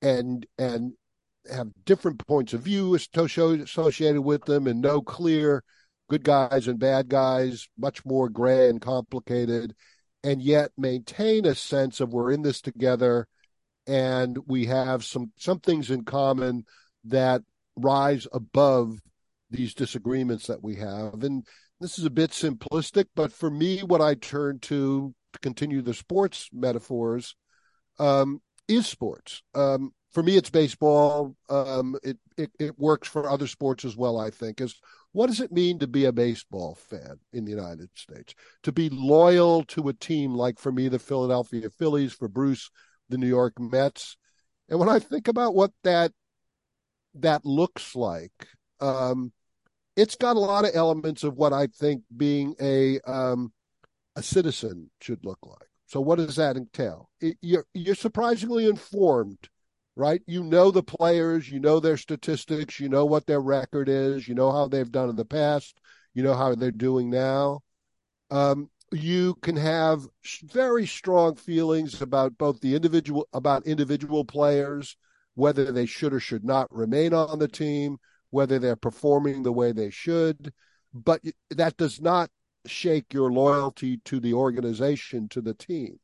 and 0.01 0.47
and 0.59 0.93
have 1.51 1.69
different 1.85 2.25
points 2.27 2.53
of 2.53 2.63
view 2.63 2.95
associated 2.95 4.21
with 4.21 4.45
them 4.45 4.67
and 4.67 4.81
no 4.81 5.01
clear 5.03 5.65
good 6.09 6.25
guys 6.25 6.69
and 6.69 6.79
bad 6.79 7.09
guys, 7.09 7.69
much 7.79 8.05
more 8.05 8.29
gray 8.29 8.69
and 8.69 8.81
complicated, 8.81 9.75
and 10.23 10.43
yet 10.43 10.71
maintain 10.77 11.47
a 11.47 11.55
sense 11.55 12.01
of 12.01 12.13
we're 12.13 12.31
in 12.31 12.43
this 12.43 12.61
together 12.61 13.27
and 13.87 14.39
we 14.47 14.67
have 14.67 15.05
some 15.05 15.33
some 15.37 15.59
things 15.59 15.91
in 15.91 16.05
common 16.05 16.65
that 17.05 17.43
rise 17.77 18.27
above 18.33 18.99
these 19.51 19.75
disagreements 19.75 20.47
that 20.47 20.63
we 20.63 20.77
have. 20.77 21.25
And 21.25 21.47
this 21.83 21.99
is 21.99 22.05
a 22.05 22.11
bit 22.11 22.31
simplistic, 22.31 23.07
but 23.15 23.33
for 23.33 23.51
me, 23.51 23.81
what 23.81 24.01
I 24.01 24.15
turn 24.15 24.59
to 24.61 25.15
to 25.33 25.39
continue 25.39 25.81
the 25.81 25.95
sports 25.95 26.49
metaphors 26.53 27.35
um, 27.99 28.41
is 28.69 28.87
sports. 28.87 29.43
Um, 29.55 29.93
for 30.11 30.23
me, 30.23 30.37
it's 30.37 30.51
baseball. 30.51 31.35
Um, 31.49 31.97
it, 32.03 32.19
it, 32.37 32.51
it 32.59 32.79
works 32.79 33.09
for 33.09 33.29
other 33.29 33.47
sports 33.47 33.85
as 33.85 33.97
well. 33.97 34.21
I 34.21 34.31
think 34.31 34.61
is 34.61 34.79
what 35.13 35.27
does 35.27 35.41
it 35.41 35.53
mean 35.53 35.79
to 35.79 35.87
be 35.87 36.05
a 36.05 36.13
baseball 36.13 36.75
fan 36.75 37.19
in 37.33 37.45
the 37.45 37.51
United 37.51 37.91
States? 37.95 38.35
To 38.63 38.73
be 38.73 38.89
loyal 38.91 39.65
to 39.65 39.89
a 39.89 39.95
team 39.95 40.35
like 40.35 40.59
for 40.59 40.73
me, 40.73 40.89
the 40.89 40.99
Philadelphia 40.99 41.69
Phillies, 41.71 42.13
for 42.13 42.29
Bruce, 42.29 42.71
the 43.09 43.19
New 43.19 43.27
York 43.27 43.59
Mets. 43.59 44.17
And 44.69 44.79
when 44.79 44.89
I 44.89 44.99
think 44.99 45.29
about 45.29 45.55
what 45.55 45.73
that 45.83 46.13
that 47.15 47.45
looks 47.45 47.95
like, 47.95 48.49
um, 48.81 49.33
it's 49.97 50.17
got 50.17 50.37
a 50.37 50.41
lot 50.41 50.65
of 50.65 50.73
elements 50.75 51.25
of 51.25 51.37
what 51.37 51.53
I 51.53 51.67
think 51.67 52.03
being 52.17 52.55
a 52.61 53.01
um, 53.01 53.53
a 54.17 54.23
citizen 54.23 54.91
should 55.01 55.25
look 55.25 55.39
like. 55.45 55.69
So, 55.87 56.01
what 56.01 56.17
does 56.17 56.37
that 56.37 56.57
entail? 56.57 57.11
It, 57.21 57.37
you're 57.41 57.67
you're 57.75 57.95
surprisingly 57.95 58.67
informed 58.67 59.49
right? 59.97 60.23
You 60.27 60.43
know 60.43 60.71
the 60.71 60.83
players, 60.83 61.51
you 61.51 61.61
know 61.61 61.81
their 61.81 61.97
statistics, 61.97 62.81
you 62.81 62.89
know 62.89 63.05
what 63.05 63.27
their 63.27 63.41
record 63.41 63.89
is, 63.89 64.27
you 64.27 64.35
know 64.35 64.51
how 64.53 64.69
they've 64.69 64.91
done 64.91 65.11
in 65.11 65.17
the 65.17 65.25
past, 65.25 65.79
you 66.15 66.23
know 66.23 66.35
how 66.35 66.55
they're 66.55 66.71
doing 66.71 67.11
now. 67.11 67.61
Um, 68.31 68.71
you 68.93 69.35
can 69.43 69.57
have 69.57 70.07
very 70.45 70.87
strong 70.87 71.35
feelings 71.37 72.01
about 72.03 72.37
both 72.39 72.61
the 72.61 72.75
individual 72.75 73.29
about 73.33 73.67
individual 73.67 74.25
players, 74.25 74.97
whether 75.35 75.73
they 75.73 75.87
should 75.87 76.13
or 76.13 76.21
should 76.21 76.45
not 76.45 76.73
remain 76.75 77.15
on 77.15 77.39
the 77.39 77.49
team, 77.49 77.99
whether 78.33 78.59
they're 78.59 78.75
performing 78.75 79.43
the 79.43 79.53
way 79.53 79.71
they 79.71 79.91
should, 79.91 80.53
but 80.93 81.21
that 81.51 81.77
does 81.77 82.01
not 82.01 82.31
shake 82.67 83.13
your 83.13 83.31
loyalty 83.31 83.99
to 84.05 84.19
the 84.19 84.33
organization, 84.35 85.29
to 85.29 85.41
the 85.41 85.55
team. 85.55 86.01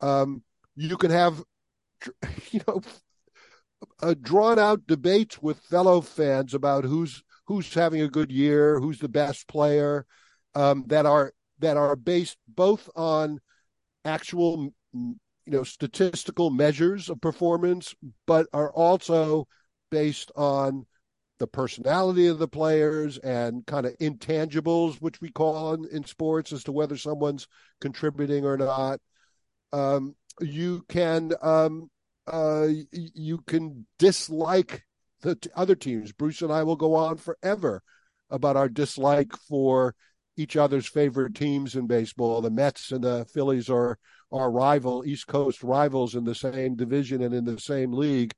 Um, 0.00 0.42
you 0.76 0.96
can 0.96 1.10
have 1.10 1.42
you 2.50 2.60
know, 2.66 2.80
uh, 4.02 4.14
drawn 4.20 4.58
out 4.58 4.86
debates 4.86 5.40
with 5.42 5.58
fellow 5.58 6.00
fans 6.00 6.54
about 6.54 6.84
who's 6.84 7.22
who's 7.46 7.72
having 7.72 8.02
a 8.02 8.08
good 8.08 8.30
year, 8.30 8.78
who's 8.78 8.98
the 8.98 9.08
best 9.08 9.48
player, 9.48 10.06
um, 10.54 10.84
that 10.88 11.06
are 11.06 11.32
that 11.60 11.76
are 11.76 11.96
based 11.96 12.36
both 12.46 12.88
on 12.94 13.40
actual 14.04 14.72
you 14.92 15.16
know 15.46 15.64
statistical 15.64 16.50
measures 16.50 17.08
of 17.08 17.20
performance, 17.20 17.94
but 18.26 18.46
are 18.52 18.70
also 18.72 19.48
based 19.90 20.30
on 20.36 20.86
the 21.38 21.46
personality 21.46 22.26
of 22.26 22.38
the 22.38 22.48
players 22.48 23.18
and 23.18 23.64
kind 23.66 23.86
of 23.86 23.96
intangibles, 23.98 25.00
which 25.00 25.20
we 25.20 25.30
call 25.30 25.74
in, 25.74 25.86
in 25.90 26.04
sports, 26.04 26.52
as 26.52 26.64
to 26.64 26.72
whether 26.72 26.96
someone's 26.96 27.46
contributing 27.80 28.44
or 28.44 28.56
not. 28.56 29.00
Um, 29.72 30.16
you 30.40 30.84
can 30.88 31.32
um, 31.42 31.90
uh, 32.26 32.68
you 32.92 33.38
can 33.46 33.86
dislike 33.98 34.84
the 35.22 35.36
t- 35.36 35.50
other 35.54 35.74
teams. 35.74 36.12
Bruce 36.12 36.42
and 36.42 36.52
I 36.52 36.62
will 36.62 36.76
go 36.76 36.94
on 36.94 37.16
forever 37.16 37.82
about 38.30 38.56
our 38.56 38.68
dislike 38.68 39.32
for 39.48 39.94
each 40.36 40.56
other's 40.56 40.86
favorite 40.86 41.34
teams 41.34 41.74
in 41.74 41.86
baseball. 41.86 42.40
The 42.40 42.50
Mets 42.50 42.92
and 42.92 43.02
the 43.02 43.26
Phillies 43.32 43.68
are 43.68 43.98
our 44.30 44.50
rival 44.50 45.04
East 45.06 45.26
Coast 45.26 45.62
rivals 45.62 46.14
in 46.14 46.24
the 46.24 46.34
same 46.34 46.76
division 46.76 47.22
and 47.22 47.34
in 47.34 47.44
the 47.44 47.58
same 47.58 47.92
league, 47.92 48.32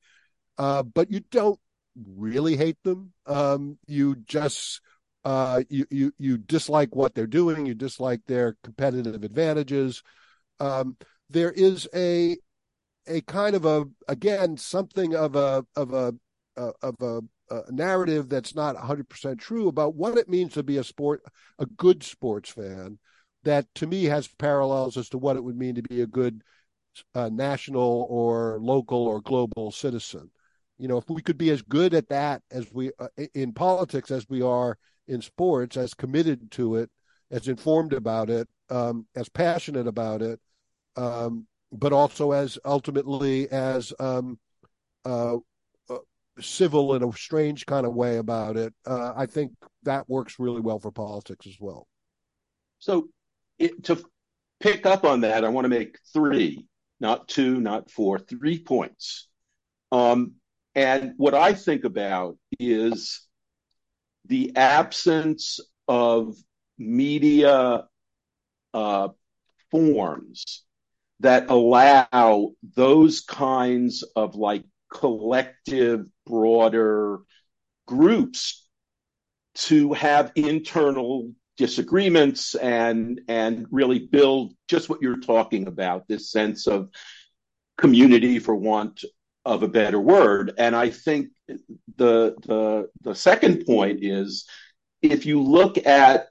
uh, 0.56 0.82
but 0.82 1.10
you 1.10 1.20
don't 1.30 1.58
really 1.96 2.56
hate 2.56 2.82
them. 2.82 3.12
Um, 3.26 3.78
you 3.86 4.16
just 4.16 4.80
uh, 5.24 5.62
you 5.68 5.86
you 5.90 6.12
you 6.18 6.38
dislike 6.38 6.94
what 6.94 7.14
they're 7.14 7.26
doing. 7.26 7.66
You 7.66 7.74
dislike 7.74 8.20
their 8.26 8.56
competitive 8.62 9.22
advantages. 9.22 10.02
Um, 10.58 10.96
there 11.28 11.52
is 11.52 11.88
a 11.94 12.36
a 13.06 13.20
kind 13.22 13.54
of 13.54 13.64
a 13.64 13.84
again 14.08 14.56
something 14.56 15.14
of 15.14 15.36
a 15.36 15.64
of 15.76 15.92
a 15.92 16.14
uh, 16.56 16.72
of 16.82 16.96
a, 17.00 17.20
a, 17.50 17.72
narrative 17.72 18.28
that's 18.28 18.54
not 18.54 18.76
100% 18.76 19.38
true 19.38 19.68
about 19.68 19.94
what 19.94 20.18
it 20.18 20.28
means 20.28 20.52
to 20.52 20.62
be 20.62 20.76
a 20.76 20.84
sport 20.84 21.22
a 21.58 21.66
good 21.66 22.02
sports 22.02 22.50
fan 22.50 22.98
that 23.44 23.66
to 23.74 23.86
me 23.86 24.04
has 24.04 24.28
parallels 24.28 24.96
as 24.96 25.08
to 25.08 25.18
what 25.18 25.36
it 25.36 25.44
would 25.44 25.56
mean 25.56 25.74
to 25.74 25.82
be 25.82 26.02
a 26.02 26.06
good 26.06 26.42
uh, 27.14 27.30
national 27.32 28.06
or 28.10 28.58
local 28.60 29.06
or 29.06 29.20
global 29.20 29.70
citizen 29.70 30.30
you 30.80 30.88
know 30.88 30.98
if 30.98 31.08
we 31.08 31.22
could 31.22 31.38
be 31.38 31.50
as 31.50 31.62
good 31.62 31.94
at 31.94 32.08
that 32.08 32.42
as 32.50 32.72
we 32.72 32.90
uh, 32.98 33.08
in 33.34 33.52
politics 33.52 34.10
as 34.10 34.26
we 34.28 34.42
are 34.42 34.78
in 35.08 35.20
sports 35.20 35.76
as 35.76 35.94
committed 35.94 36.50
to 36.50 36.76
it 36.76 36.90
as 37.30 37.48
informed 37.48 37.92
about 37.92 38.30
it 38.30 38.48
um, 38.70 39.06
as 39.14 39.28
passionate 39.28 39.86
about 39.86 40.22
it 40.22 40.40
um, 40.96 41.46
but 41.72 41.92
also 41.92 42.32
as 42.32 42.58
ultimately 42.64 43.48
as 43.50 43.92
um, 44.00 44.38
uh, 45.04 45.36
uh, 45.88 45.98
civil 46.40 46.94
in 46.94 47.02
a 47.02 47.12
strange 47.12 47.66
kind 47.66 47.86
of 47.86 47.94
way 47.94 48.16
about 48.16 48.56
it. 48.56 48.74
Uh, 48.86 49.12
I 49.16 49.26
think 49.26 49.52
that 49.84 50.08
works 50.08 50.38
really 50.38 50.60
well 50.60 50.78
for 50.78 50.90
politics 50.90 51.46
as 51.46 51.56
well. 51.60 51.86
So, 52.78 53.08
it, 53.58 53.84
to 53.84 54.02
pick 54.58 54.86
up 54.86 55.04
on 55.04 55.20
that, 55.20 55.44
I 55.44 55.48
want 55.48 55.64
to 55.64 55.68
make 55.68 55.98
three, 56.12 56.66
not 56.98 57.28
two, 57.28 57.60
not 57.60 57.90
four, 57.90 58.18
three 58.18 58.58
points. 58.58 59.28
Um, 59.92 60.34
and 60.74 61.14
what 61.16 61.34
I 61.34 61.54
think 61.54 61.84
about 61.84 62.36
is 62.58 63.26
the 64.26 64.56
absence 64.56 65.60
of 65.88 66.36
media 66.78 67.84
uh, 68.72 69.08
forms 69.70 70.64
that 71.20 71.50
allow 71.50 72.52
those 72.76 73.20
kinds 73.20 74.04
of 74.16 74.36
like 74.36 74.64
collective, 74.92 76.06
broader 76.26 77.18
groups 77.86 78.66
to 79.54 79.92
have 79.92 80.32
internal 80.36 81.32
disagreements 81.56 82.54
and 82.54 83.20
and 83.28 83.66
really 83.70 83.98
build 83.98 84.54
just 84.68 84.88
what 84.88 85.02
you're 85.02 85.20
talking 85.20 85.66
about 85.66 86.08
this 86.08 86.30
sense 86.30 86.66
of 86.66 86.88
community 87.76 88.38
for 88.38 88.54
want 88.54 89.04
of 89.44 89.62
a 89.62 89.68
better 89.68 90.00
word. 90.00 90.52
And 90.58 90.76
I 90.76 90.90
think 90.90 91.28
the 91.96 92.34
the 92.46 92.88
the 93.02 93.14
second 93.14 93.64
point 93.66 94.00
is 94.02 94.46
if 95.02 95.26
you 95.26 95.42
look 95.42 95.84
at 95.86 96.28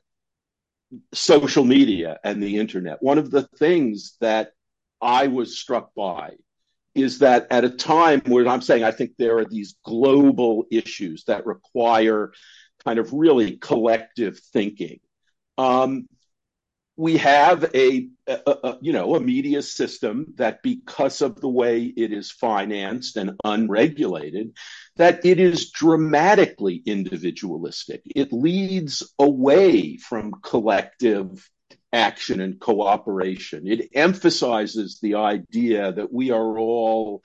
social 1.13 1.63
media 1.63 2.19
and 2.23 2.41
the 2.41 2.57
internet, 2.57 3.01
one 3.01 3.17
of 3.17 3.31
the 3.31 3.43
things 3.57 4.15
that 4.21 4.51
I 5.01 5.27
was 5.27 5.57
struck 5.57 5.93
by 5.95 6.33
is 6.95 7.19
that 7.19 7.47
at 7.51 7.63
a 7.63 7.69
time 7.69 8.21
where 8.25 8.47
I'm 8.47 8.61
saying 8.61 8.83
I 8.83 8.91
think 8.91 9.11
there 9.17 9.37
are 9.37 9.45
these 9.45 9.75
global 9.85 10.65
issues 10.71 11.23
that 11.25 11.45
require 11.45 12.33
kind 12.83 12.99
of 12.99 13.13
really 13.13 13.57
collective 13.57 14.39
thinking. 14.53 14.99
Um, 15.57 16.07
we 16.99 17.15
have 17.15 17.63
a, 17.73 18.09
a, 18.27 18.39
a, 18.45 18.77
you 18.81 18.91
know 18.91 19.15
a 19.15 19.21
media 19.21 19.61
system 19.61 20.33
that 20.35 20.61
because 20.61 21.21
of 21.21 21.39
the 21.39 21.47
way 21.47 21.83
it 21.85 22.11
is 22.11 22.29
financed 22.29 23.15
and 23.15 23.39
unregulated 23.45 24.51
that 24.97 25.25
it 25.25 25.39
is 25.39 25.71
dramatically 25.71 26.83
individualistic. 26.85 28.01
It 28.05 28.33
leads 28.33 29.13
away 29.17 29.95
from 29.95 30.41
collective 30.43 31.49
action 31.93 32.41
and 32.41 32.59
cooperation. 32.59 33.65
It 33.65 33.91
emphasizes 33.93 34.99
the 35.01 35.15
idea 35.15 35.93
that 35.93 36.11
we 36.11 36.31
are 36.31 36.59
all 36.59 37.23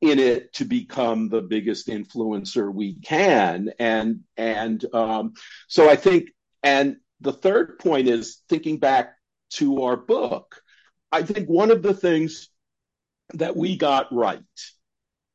in 0.00 0.18
it 0.18 0.52
to 0.54 0.64
become 0.64 1.28
the 1.28 1.42
biggest 1.42 1.86
influencer 1.86 2.74
we 2.74 2.94
can. 2.94 3.70
And 3.78 4.24
and 4.36 4.84
um, 4.92 5.34
so 5.68 5.88
i 5.88 5.94
think 5.94 6.30
and 6.64 6.96
the 7.22 7.32
third 7.32 7.78
point 7.78 8.08
is 8.08 8.42
thinking 8.48 8.78
back 8.78 9.14
to 9.50 9.82
our 9.82 9.96
book. 9.96 10.60
I 11.10 11.22
think 11.22 11.48
one 11.48 11.70
of 11.70 11.82
the 11.82 11.94
things 11.94 12.48
that 13.34 13.56
we 13.56 13.76
got 13.76 14.12
right 14.12 14.42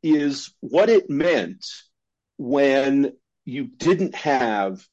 is 0.04 0.54
what 0.60 0.90
it 0.90 1.10
meant 1.10 1.66
when 2.38 3.14
you 3.46 3.66
didn't 3.66 4.16
have 4.16 4.86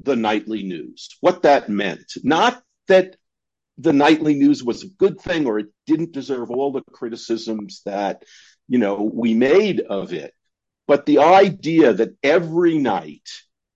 the 0.00 0.16
nightly 0.16 0.62
news, 0.62 1.16
what 1.20 1.42
that 1.42 1.68
meant. 1.68 2.12
Not 2.22 2.62
that 2.88 3.16
the 3.78 3.92
nightly 3.92 4.34
news 4.34 4.62
was 4.62 4.82
a 4.82 4.88
good 4.98 5.20
thing 5.20 5.46
or 5.46 5.58
it 5.58 5.68
didn't 5.86 6.12
deserve 6.12 6.50
all 6.50 6.72
the 6.72 6.82
criticisms 6.92 7.82
that, 7.86 8.22
you 8.68 8.78
know, 8.78 9.10
we 9.12 9.34
made 9.34 9.80
of 9.80 10.12
it, 10.12 10.34
but 10.86 11.06
the 11.06 11.20
idea 11.20 11.94
that 11.94 12.16
every 12.22 12.78
night 12.78 13.28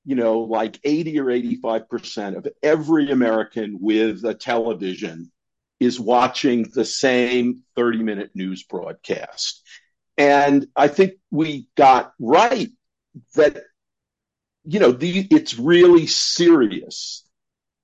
you 0.05 0.16
know, 0.16 0.40
like 0.40 0.78
80 0.82 1.20
or 1.20 1.26
85% 1.26 2.36
of 2.36 2.48
every 2.62 3.11
American 3.11 3.78
with 3.80 4.24
a 4.24 4.34
television 4.34 5.30
is 5.78 5.98
watching 5.98 6.70
the 6.74 6.84
same 6.84 7.62
30 7.76 8.03
minute 8.03 8.30
news 8.34 8.62
broadcast. 8.62 9.62
And 10.16 10.66
I 10.76 10.88
think 10.88 11.14
we 11.30 11.68
got 11.76 12.12
right 12.18 12.70
that, 13.34 13.62
you 14.64 14.78
know, 14.78 14.92
the, 14.92 15.26
it's 15.30 15.59
really 15.59 16.07
serious 16.07 17.24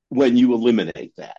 when 0.09 0.37
you 0.37 0.55
eliminate 0.55 1.15
that. 1.17 1.39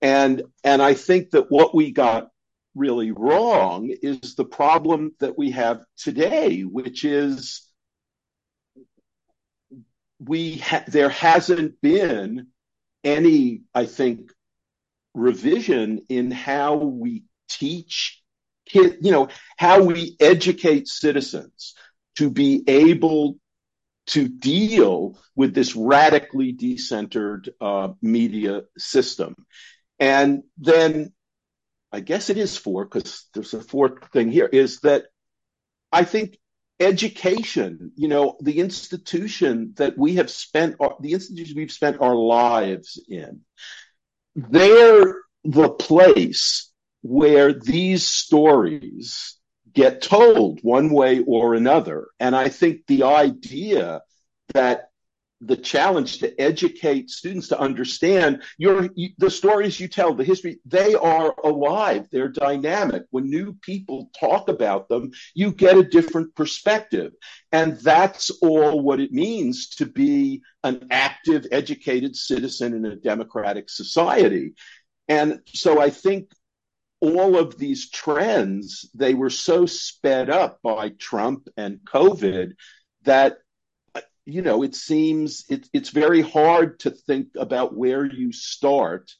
And, 0.00 0.42
and 0.62 0.80
I 0.80 0.94
think 0.94 1.30
that 1.30 1.50
what 1.50 1.74
we 1.74 1.90
got 1.90 2.28
really 2.76 3.10
wrong 3.10 3.92
is 4.02 4.36
the 4.36 4.44
problem 4.44 5.12
that 5.18 5.36
we 5.36 5.50
have 5.50 5.80
today, 5.96 6.60
which 6.62 7.04
is 7.04 7.67
there 10.20 11.08
hasn't 11.08 11.80
been 11.80 12.48
any, 13.04 13.62
I 13.74 13.86
think, 13.86 14.32
revision 15.14 16.06
in 16.08 16.30
how 16.30 16.76
we 16.76 17.24
teach 17.48 18.22
you 18.74 19.12
know, 19.12 19.28
how 19.56 19.82
we 19.82 20.16
educate 20.20 20.88
citizens 20.88 21.74
to 22.16 22.30
be 22.30 22.64
able 22.66 23.36
to 24.06 24.28
deal 24.28 25.18
with 25.36 25.54
this 25.54 25.76
radically 25.76 26.54
decentered 26.54 27.48
uh, 27.60 27.92
media 28.00 28.62
system. 28.76 29.34
And 29.98 30.42
then 30.56 31.12
I 31.92 32.00
guess 32.00 32.30
it 32.30 32.38
is 32.38 32.56
four 32.56 32.84
because 32.84 33.26
there's 33.34 33.54
a 33.54 33.60
fourth 33.60 34.10
thing 34.12 34.30
here 34.30 34.46
is 34.46 34.80
that 34.80 35.04
I 35.92 36.04
think 36.04 36.38
education 36.80 37.90
you 37.96 38.06
know 38.08 38.36
the 38.40 38.60
institution 38.60 39.72
that 39.76 39.98
we 39.98 40.14
have 40.14 40.30
spent 40.30 40.76
uh, 40.80 40.90
the 41.00 41.12
institution 41.12 41.56
we've 41.56 41.72
spent 41.72 42.00
our 42.00 42.14
lives 42.14 43.02
in. 43.08 43.40
They're 44.36 45.16
the 45.44 45.70
place 45.70 46.70
where 47.02 47.52
these 47.52 48.06
stories 48.06 49.36
get 49.72 50.02
told 50.02 50.60
one 50.62 50.90
way 50.90 51.22
or 51.26 51.54
another. 51.54 52.08
And 52.20 52.34
i 52.36 52.48
think 52.48 52.86
the 52.86 53.04
idea 53.04 54.02
that 54.54 54.87
the 55.40 55.56
challenge 55.56 56.18
to 56.18 56.40
educate 56.40 57.10
students 57.10 57.48
to 57.48 57.58
understand 57.58 58.42
your 58.56 58.88
the 59.18 59.30
stories 59.30 59.78
you 59.78 59.86
tell 59.86 60.14
the 60.14 60.24
history 60.24 60.58
they 60.66 60.94
are 60.94 61.34
alive. 61.44 62.08
They're 62.10 62.28
dynamic. 62.28 63.04
When 63.10 63.30
new 63.30 63.54
people 63.54 64.10
talk 64.18 64.48
about 64.48 64.88
them 64.88 65.12
you 65.34 65.52
get 65.52 65.76
a 65.76 65.84
different 65.84 66.34
perspective. 66.34 67.12
And 67.52 67.78
that's 67.78 68.30
all 68.42 68.80
what 68.80 69.00
it 69.00 69.12
means 69.12 69.68
to 69.76 69.86
be 69.86 70.42
an 70.64 70.88
active 70.90 71.46
educated 71.52 72.16
citizen 72.16 72.74
in 72.74 72.84
a 72.84 72.96
democratic 72.96 73.70
society. 73.70 74.54
And 75.08 75.40
so 75.54 75.80
i 75.80 75.90
think 75.90 76.32
all 77.00 77.38
of 77.38 77.56
these 77.56 77.90
trends 77.90 78.90
they 78.92 79.14
were 79.14 79.30
so 79.30 79.66
sped 79.66 80.28
up 80.28 80.58
by 80.62 80.88
trump 80.88 81.48
and 81.56 81.78
covid 81.84 82.54
that 83.02 83.38
you 84.28 84.42
know, 84.42 84.62
it 84.62 84.74
seems 84.74 85.44
it, 85.48 85.68
it's 85.72 85.88
very 85.88 86.20
hard 86.20 86.80
to 86.80 86.90
think 86.90 87.28
about 87.36 87.74
where 87.74 88.04
you 88.04 88.30
start 88.30 89.10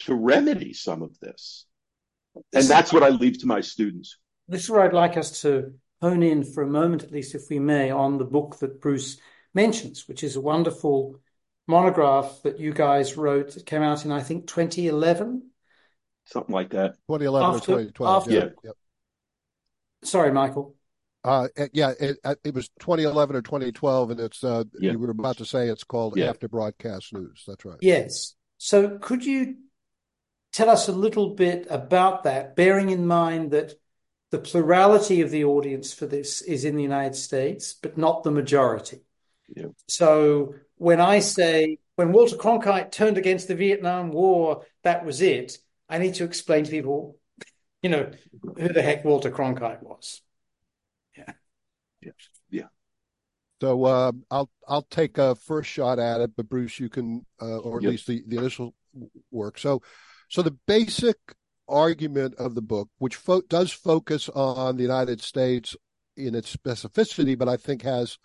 to 0.00 0.14
remedy 0.14 0.72
some 0.72 1.02
of 1.02 1.18
this. 1.20 1.66
And 2.52 2.64
that's 2.64 2.92
what 2.92 3.04
I 3.04 3.10
leave 3.10 3.38
to 3.38 3.46
my 3.46 3.60
students. 3.60 4.18
This 4.48 4.64
is 4.64 4.70
where 4.70 4.82
I'd 4.82 4.92
like 4.92 5.16
us 5.16 5.40
to 5.42 5.74
hone 6.02 6.24
in 6.24 6.42
for 6.42 6.64
a 6.64 6.68
moment, 6.68 7.04
at 7.04 7.12
least 7.12 7.36
if 7.36 7.48
we 7.48 7.60
may, 7.60 7.90
on 7.90 8.18
the 8.18 8.24
book 8.24 8.58
that 8.58 8.80
Bruce 8.80 9.18
mentions, 9.54 10.08
which 10.08 10.24
is 10.24 10.34
a 10.34 10.40
wonderful 10.40 11.20
monograph 11.68 12.42
that 12.42 12.58
you 12.58 12.72
guys 12.72 13.16
wrote. 13.16 13.56
It 13.56 13.66
came 13.66 13.82
out 13.82 14.04
in, 14.04 14.10
I 14.10 14.20
think, 14.20 14.48
2011. 14.48 15.48
Something 16.26 16.54
like 16.54 16.70
that. 16.70 16.96
2011 17.08 17.54
after, 17.54 17.72
or 17.72 17.84
2012. 17.84 18.16
After, 18.16 18.30
yeah. 18.32 18.48
Yep. 18.64 18.74
Sorry, 20.02 20.32
Michael. 20.32 20.74
Uh, 21.26 21.48
yeah, 21.72 21.92
it, 21.98 22.18
it, 22.44 22.54
was 22.54 22.68
2011 22.78 23.34
or 23.34 23.42
2012, 23.42 24.10
and 24.10 24.20
it's 24.20 24.44
uh, 24.44 24.62
yeah. 24.78 24.92
you 24.92 24.98
were 25.00 25.10
about 25.10 25.36
to 25.38 25.44
say 25.44 25.68
it's 25.68 25.82
called 25.82 26.16
yeah. 26.16 26.26
After 26.26 26.46
Broadcast 26.46 27.12
News. 27.12 27.42
That's 27.48 27.64
right. 27.64 27.78
Yes. 27.80 28.34
So, 28.58 28.96
could 28.98 29.24
you 29.24 29.56
tell 30.52 30.70
us 30.70 30.86
a 30.86 30.92
little 30.92 31.34
bit 31.34 31.66
about 31.68 32.22
that, 32.22 32.54
bearing 32.54 32.90
in 32.90 33.08
mind 33.08 33.50
that 33.50 33.74
the 34.30 34.38
plurality 34.38 35.20
of 35.20 35.32
the 35.32 35.44
audience 35.44 35.92
for 35.92 36.06
this 36.06 36.42
is 36.42 36.64
in 36.64 36.76
the 36.76 36.82
United 36.84 37.16
States, 37.16 37.74
but 37.74 37.98
not 37.98 38.22
the 38.22 38.30
majority. 38.30 39.00
Yeah. 39.48 39.66
So, 39.88 40.54
when 40.76 41.00
I 41.00 41.18
say 41.18 41.78
when 41.96 42.12
Walter 42.12 42.36
Cronkite 42.36 42.92
turned 42.92 43.18
against 43.18 43.48
the 43.48 43.56
Vietnam 43.56 44.12
War, 44.12 44.64
that 44.84 45.04
was 45.04 45.20
it. 45.20 45.58
I 45.88 45.98
need 45.98 46.14
to 46.14 46.24
explain 46.24 46.62
to 46.62 46.70
people, 46.70 47.18
you 47.82 47.90
know, 47.90 48.12
who 48.56 48.68
the 48.68 48.82
heck 48.82 49.04
Walter 49.04 49.32
Cronkite 49.32 49.82
was. 49.82 50.22
Yeah. 52.06 52.12
Yeah. 52.50 52.68
So 53.60 53.84
uh, 53.84 54.12
I'll 54.30 54.50
I'll 54.68 54.86
take 54.90 55.18
a 55.18 55.34
first 55.34 55.68
shot 55.70 55.98
at 55.98 56.20
it, 56.20 56.32
but 56.36 56.48
Bruce, 56.48 56.78
you 56.78 56.88
can, 56.88 57.24
uh, 57.40 57.58
or 57.58 57.78
at 57.78 57.84
yep. 57.84 57.90
least 57.90 58.06
the, 58.06 58.22
the 58.26 58.38
initial 58.38 58.74
work. 59.30 59.58
So, 59.58 59.82
so 60.28 60.42
the 60.42 60.56
basic 60.66 61.16
argument 61.68 62.34
of 62.36 62.54
the 62.54 62.62
book, 62.62 62.88
which 62.98 63.16
fo- 63.16 63.42
does 63.48 63.72
focus 63.72 64.28
on 64.28 64.76
the 64.76 64.82
United 64.82 65.20
States 65.22 65.74
in 66.16 66.34
its 66.34 66.54
specificity, 66.54 67.36
but 67.36 67.48
I 67.48 67.56
think 67.56 67.82
has 67.82 68.18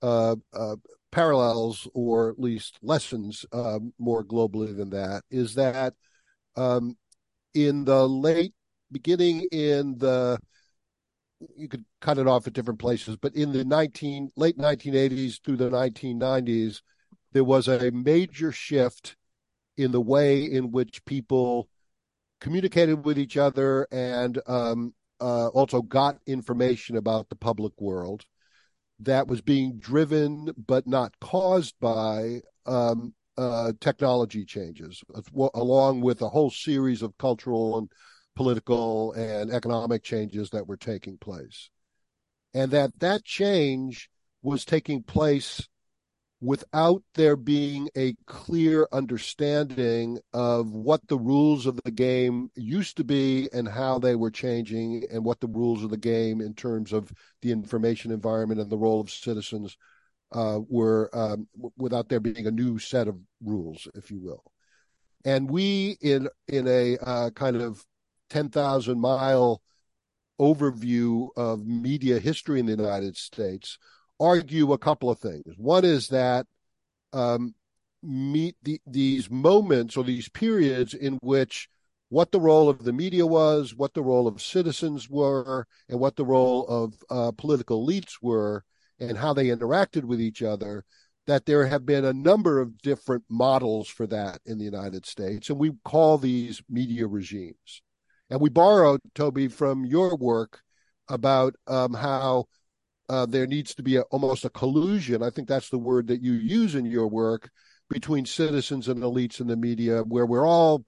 uh, 0.00 0.36
uh 0.52 0.76
parallels 1.10 1.88
or 1.94 2.30
at 2.30 2.38
least 2.38 2.78
lessons 2.82 3.44
um, 3.52 3.92
more 3.98 4.24
globally 4.24 4.76
than 4.76 4.90
that, 4.90 5.22
is 5.30 5.54
that 5.54 5.94
um, 6.56 6.96
in 7.54 7.84
the 7.84 8.08
late 8.08 8.54
beginning 8.92 9.46
in 9.50 9.98
the 9.98 10.38
you 11.56 11.68
could 11.68 11.84
cut 12.00 12.18
it 12.18 12.26
off 12.26 12.46
at 12.46 12.52
different 12.52 12.80
places, 12.80 13.16
but 13.16 13.34
in 13.34 13.52
the 13.52 13.64
19 13.64 14.30
late 14.36 14.58
1980s 14.58 15.40
through 15.42 15.56
the 15.56 15.70
1990s, 15.70 16.82
there 17.32 17.44
was 17.44 17.68
a 17.68 17.90
major 17.90 18.52
shift 18.52 19.16
in 19.76 19.92
the 19.92 20.00
way 20.00 20.42
in 20.42 20.70
which 20.72 21.04
people 21.04 21.68
communicated 22.40 23.04
with 23.04 23.18
each 23.18 23.36
other 23.36 23.86
and 23.90 24.40
um, 24.46 24.94
uh, 25.20 25.48
also 25.48 25.82
got 25.82 26.18
information 26.26 26.96
about 26.96 27.28
the 27.28 27.36
public 27.36 27.72
world 27.80 28.24
that 29.00 29.28
was 29.28 29.40
being 29.40 29.78
driven 29.78 30.52
but 30.66 30.86
not 30.86 31.18
caused 31.20 31.74
by 31.80 32.40
um, 32.66 33.14
uh, 33.36 33.72
technology 33.80 34.44
changes, 34.44 35.02
along 35.54 36.00
with 36.00 36.20
a 36.22 36.28
whole 36.28 36.50
series 36.50 37.02
of 37.02 37.16
cultural 37.18 37.78
and 37.78 37.88
political 38.38 39.12
and 39.14 39.50
economic 39.50 40.02
changes 40.04 40.50
that 40.50 40.68
were 40.68 40.76
taking 40.76 41.18
place. 41.18 41.70
and 42.54 42.70
that 42.70 42.90
that 43.00 43.24
change 43.24 44.08
was 44.42 44.64
taking 44.64 45.02
place 45.02 45.68
without 46.40 47.02
there 47.14 47.36
being 47.36 47.88
a 47.96 48.14
clear 48.26 48.86
understanding 48.92 50.18
of 50.32 50.72
what 50.72 51.00
the 51.08 51.18
rules 51.18 51.66
of 51.66 51.80
the 51.84 51.90
game 51.90 52.48
used 52.54 52.96
to 52.96 53.04
be 53.04 53.48
and 53.52 53.66
how 53.68 53.98
they 53.98 54.14
were 54.14 54.30
changing 54.30 55.02
and 55.10 55.24
what 55.24 55.40
the 55.40 55.48
rules 55.48 55.82
of 55.82 55.90
the 55.90 55.96
game 56.14 56.40
in 56.40 56.54
terms 56.54 56.92
of 56.92 57.12
the 57.42 57.50
information 57.50 58.12
environment 58.12 58.60
and 58.60 58.70
the 58.70 58.78
role 58.78 59.00
of 59.00 59.10
citizens 59.10 59.76
uh, 60.32 60.60
were 60.68 61.10
um, 61.12 61.48
without 61.76 62.08
there 62.08 62.20
being 62.20 62.46
a 62.46 62.52
new 62.62 62.78
set 62.78 63.08
of 63.08 63.16
rules 63.42 63.88
if 63.94 64.10
you 64.12 64.20
will 64.20 64.44
and 65.24 65.50
we 65.50 65.98
in 66.00 66.28
in 66.46 66.68
a 66.68 66.96
uh, 66.98 67.30
kind 67.30 67.56
of 67.56 67.84
10,000 68.28 69.00
mile 69.00 69.62
overview 70.40 71.28
of 71.36 71.66
media 71.66 72.18
history 72.18 72.60
in 72.60 72.66
the 72.66 72.72
United 72.72 73.16
States 73.16 73.78
argue 74.20 74.72
a 74.72 74.78
couple 74.78 75.10
of 75.10 75.18
things. 75.18 75.54
One 75.56 75.84
is 75.84 76.08
that 76.08 76.46
um, 77.12 77.54
meet 78.02 78.56
the, 78.62 78.80
these 78.86 79.30
moments 79.30 79.96
or 79.96 80.04
these 80.04 80.28
periods 80.28 80.94
in 80.94 81.18
which 81.22 81.68
what 82.10 82.32
the 82.32 82.40
role 82.40 82.68
of 82.68 82.84
the 82.84 82.92
media 82.92 83.26
was, 83.26 83.74
what 83.74 83.94
the 83.94 84.02
role 84.02 84.26
of 84.26 84.40
citizens 84.40 85.10
were, 85.10 85.66
and 85.88 86.00
what 86.00 86.16
the 86.16 86.24
role 86.24 86.66
of 86.66 86.94
uh, 87.10 87.32
political 87.32 87.86
elites 87.86 88.14
were, 88.22 88.64
and 88.98 89.18
how 89.18 89.34
they 89.34 89.46
interacted 89.46 90.04
with 90.04 90.20
each 90.20 90.42
other. 90.42 90.84
That 91.26 91.44
there 91.44 91.66
have 91.66 91.84
been 91.84 92.06
a 92.06 92.14
number 92.14 92.58
of 92.58 92.78
different 92.78 93.24
models 93.28 93.86
for 93.86 94.06
that 94.06 94.40
in 94.46 94.56
the 94.56 94.64
United 94.64 95.04
States, 95.04 95.50
and 95.50 95.58
we 95.58 95.72
call 95.84 96.16
these 96.16 96.62
media 96.70 97.06
regimes. 97.06 97.82
And 98.30 98.40
we 98.40 98.50
borrowed, 98.50 99.00
Toby, 99.14 99.48
from 99.48 99.84
your 99.84 100.16
work 100.16 100.60
about 101.08 101.54
um, 101.66 101.94
how 101.94 102.44
uh, 103.08 103.26
there 103.26 103.46
needs 103.46 103.74
to 103.74 103.82
be 103.82 103.96
a, 103.96 104.02
almost 104.02 104.44
a 104.44 104.50
collusion. 104.50 105.22
I 105.22 105.30
think 105.30 105.48
that's 105.48 105.70
the 105.70 105.78
word 105.78 106.08
that 106.08 106.22
you 106.22 106.32
use 106.32 106.74
in 106.74 106.84
your 106.84 107.08
work 107.08 107.50
between 107.88 108.26
citizens 108.26 108.88
and 108.88 109.02
elites 109.02 109.40
in 109.40 109.46
the 109.46 109.56
media, 109.56 110.02
where 110.02 110.26
we're 110.26 110.46
all, 110.46 110.84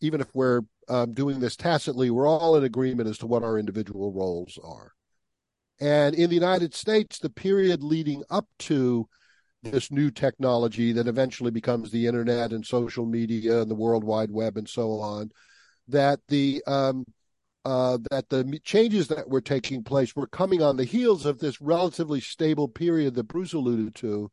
even 0.00 0.20
if 0.20 0.32
we're 0.34 0.60
um, 0.88 1.12
doing 1.12 1.40
this 1.40 1.56
tacitly, 1.56 2.10
we're 2.10 2.28
all 2.28 2.56
in 2.56 2.62
agreement 2.62 3.08
as 3.08 3.18
to 3.18 3.26
what 3.26 3.42
our 3.42 3.58
individual 3.58 4.12
roles 4.12 4.58
are. 4.62 4.92
And 5.80 6.14
in 6.14 6.30
the 6.30 6.36
United 6.36 6.72
States, 6.74 7.18
the 7.18 7.30
period 7.30 7.82
leading 7.82 8.22
up 8.30 8.46
to 8.60 9.08
this 9.64 9.90
new 9.90 10.10
technology 10.10 10.92
that 10.92 11.08
eventually 11.08 11.50
becomes 11.50 11.90
the 11.90 12.06
internet 12.06 12.52
and 12.52 12.64
social 12.64 13.06
media 13.06 13.62
and 13.62 13.70
the 13.70 13.74
World 13.74 14.04
Wide 14.04 14.30
Web 14.30 14.56
and 14.56 14.68
so 14.68 15.00
on, 15.00 15.30
that 15.88 16.20
the 16.28 16.62
um, 16.66 17.04
uh, 17.64 17.98
that 18.10 18.28
the 18.28 18.60
changes 18.62 19.08
that 19.08 19.28
were 19.28 19.40
taking 19.40 19.82
place 19.82 20.14
were 20.14 20.26
coming 20.26 20.62
on 20.62 20.76
the 20.76 20.84
heels 20.84 21.24
of 21.24 21.38
this 21.38 21.60
relatively 21.60 22.20
stable 22.20 22.68
period 22.68 23.14
that 23.14 23.24
Bruce 23.24 23.54
alluded 23.54 23.94
to, 23.94 24.30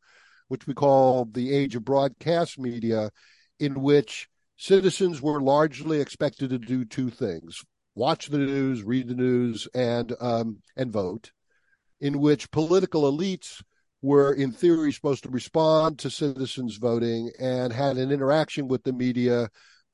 which 0.48 0.66
we 0.66 0.74
call 0.74 1.24
the 1.24 1.52
age 1.52 1.74
of 1.74 1.84
broadcast 1.84 2.58
media, 2.58 3.10
in 3.58 3.80
which 3.80 4.28
citizens 4.58 5.22
were 5.22 5.40
largely 5.40 6.00
expected 6.00 6.50
to 6.50 6.58
do 6.58 6.84
two 6.84 7.10
things: 7.10 7.62
watch 7.94 8.28
the 8.28 8.38
news, 8.38 8.82
read 8.82 9.08
the 9.08 9.14
news, 9.14 9.66
and 9.74 10.14
um, 10.20 10.58
and 10.76 10.92
vote. 10.92 11.32
In 12.00 12.18
which 12.18 12.50
political 12.50 13.10
elites 13.10 13.62
were, 14.02 14.34
in 14.34 14.50
theory, 14.50 14.92
supposed 14.92 15.22
to 15.22 15.30
respond 15.30 16.00
to 16.00 16.10
citizens 16.10 16.76
voting 16.76 17.30
and 17.38 17.72
had 17.72 17.96
an 17.96 18.10
interaction 18.10 18.66
with 18.66 18.82
the 18.82 18.92
media 18.92 19.48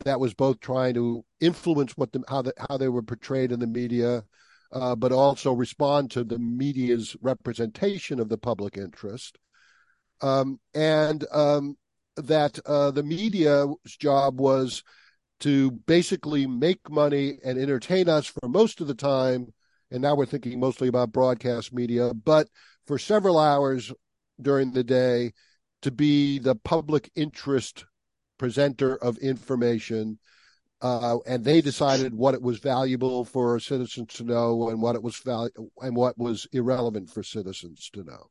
that 0.04 0.20
was 0.20 0.34
both 0.34 0.60
trying 0.60 0.94
to 0.94 1.24
influence 1.40 1.92
what 1.96 2.12
the, 2.12 2.22
how 2.28 2.42
the, 2.42 2.52
how 2.68 2.76
they 2.76 2.88
were 2.88 3.02
portrayed 3.02 3.52
in 3.52 3.60
the 3.60 3.66
media, 3.66 4.24
uh, 4.72 4.94
but 4.94 5.12
also 5.12 5.52
respond 5.52 6.10
to 6.10 6.24
the 6.24 6.38
media's 6.38 7.16
representation 7.20 8.20
of 8.20 8.28
the 8.28 8.38
public 8.38 8.76
interest, 8.76 9.38
um, 10.20 10.58
and 10.74 11.26
um, 11.32 11.76
that 12.16 12.58
uh, 12.66 12.90
the 12.90 13.02
media's 13.02 13.68
job 13.98 14.40
was 14.40 14.82
to 15.40 15.70
basically 15.70 16.46
make 16.46 16.90
money 16.90 17.38
and 17.44 17.58
entertain 17.58 18.08
us 18.08 18.26
for 18.26 18.48
most 18.48 18.80
of 18.80 18.88
the 18.88 18.94
time. 18.94 19.52
And 19.90 20.02
now 20.02 20.14
we're 20.14 20.26
thinking 20.26 20.60
mostly 20.60 20.88
about 20.88 21.12
broadcast 21.12 21.72
media, 21.72 22.12
but 22.12 22.48
for 22.86 22.98
several 22.98 23.38
hours 23.38 23.92
during 24.40 24.72
the 24.72 24.84
day 24.84 25.32
to 25.82 25.90
be 25.90 26.38
the 26.38 26.56
public 26.56 27.10
interest 27.14 27.84
presenter 28.38 28.96
of 28.96 29.18
information. 29.18 30.18
Uh, 30.80 31.18
and 31.26 31.44
they 31.44 31.60
decided 31.60 32.14
what 32.14 32.34
it 32.34 32.42
was 32.42 32.58
valuable 32.58 33.24
for 33.24 33.58
citizens 33.58 34.14
to 34.14 34.22
know 34.22 34.68
and 34.68 34.80
what 34.80 34.94
it 34.94 35.02
was 35.02 35.16
val- 35.18 35.50
and 35.82 35.96
what 35.96 36.16
was 36.16 36.46
irrelevant 36.52 37.10
for 37.10 37.22
citizens 37.24 37.90
to 37.92 38.04
know. 38.04 38.30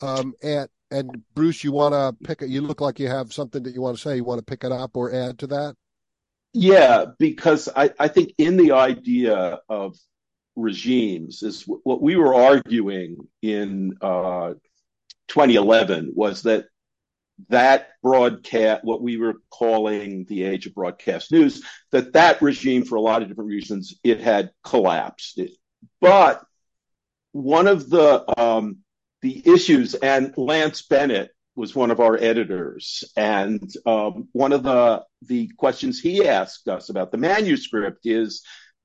Um, 0.00 0.34
and 0.42 0.68
and 0.90 1.22
Bruce, 1.34 1.64
you 1.64 1.72
want 1.72 1.94
to 1.94 2.16
pick 2.26 2.42
it? 2.42 2.48
You 2.48 2.60
look 2.60 2.80
like 2.80 2.98
you 2.98 3.08
have 3.08 3.32
something 3.32 3.62
that 3.62 3.74
you 3.74 3.80
want 3.80 3.96
to 3.96 4.02
say. 4.02 4.16
You 4.16 4.24
want 4.24 4.38
to 4.38 4.44
pick 4.44 4.64
it 4.64 4.72
up 4.72 4.96
or 4.96 5.12
add 5.12 5.38
to 5.40 5.46
that? 5.48 5.76
Yeah, 6.52 7.06
because 7.18 7.68
I, 7.74 7.90
I 7.98 8.08
think 8.08 8.32
in 8.38 8.56
the 8.56 8.72
idea 8.72 9.60
of 9.68 9.96
regimes 10.54 11.42
is 11.42 11.64
what 11.66 12.00
we 12.00 12.16
were 12.16 12.34
arguing 12.34 13.18
in 13.42 13.94
uh, 14.00 14.54
2011 15.28 16.12
was 16.14 16.42
that 16.42 16.66
that 17.48 17.88
broadcast, 18.02 18.84
what 18.84 19.02
we 19.02 19.16
were 19.16 19.34
calling 19.50 20.24
the 20.24 20.44
age 20.44 20.66
of 20.66 20.74
broadcast 20.74 21.30
news, 21.32 21.62
that 21.92 22.14
that 22.14 22.40
regime, 22.40 22.84
for 22.84 22.96
a 22.96 23.00
lot 23.00 23.22
of 23.22 23.28
different 23.28 23.50
reasons, 23.50 23.94
it 24.02 24.20
had 24.20 24.50
collapsed. 24.64 25.40
But 26.00 26.42
one 27.32 27.66
of 27.66 27.88
the 27.90 28.40
um, 28.40 28.78
the 29.22 29.42
issues, 29.44 29.94
and 29.94 30.32
Lance 30.36 30.82
Bennett 30.82 31.30
was 31.54 31.74
one 31.74 31.90
of 31.90 32.00
our 32.00 32.16
editors, 32.16 33.04
and 33.16 33.70
um, 33.86 34.28
one 34.32 34.52
of 34.52 34.62
the 34.62 35.04
the 35.22 35.50
questions 35.56 36.00
he 36.00 36.26
asked 36.26 36.68
us 36.68 36.88
about 36.88 37.10
the 37.10 37.18
manuscript 37.18 38.00
is, 38.04 38.42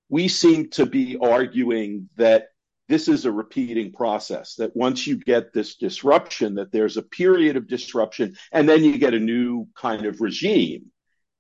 we 0.10 0.28
seem 0.28 0.70
to 0.72 0.86
be 0.86 1.18
arguing 1.18 2.10
that 2.18 2.48
this 2.92 3.08
is 3.08 3.24
a 3.24 3.32
repeating 3.32 3.94
process 3.94 4.56
that 4.56 4.76
once 4.76 5.08
you 5.08 5.16
get 5.16 5.54
this 5.54 5.76
disruption 5.76 6.56
that 6.56 6.74
there's 6.74 6.98
a 6.98 7.02
period 7.02 7.56
of 7.56 7.66
disruption 7.66 8.36
and 8.52 8.68
then 8.68 8.84
you 8.84 8.98
get 8.98 9.14
a 9.14 9.20
new 9.20 9.66
kind 9.76 10.06
of 10.06 10.20
regime. 10.20 10.88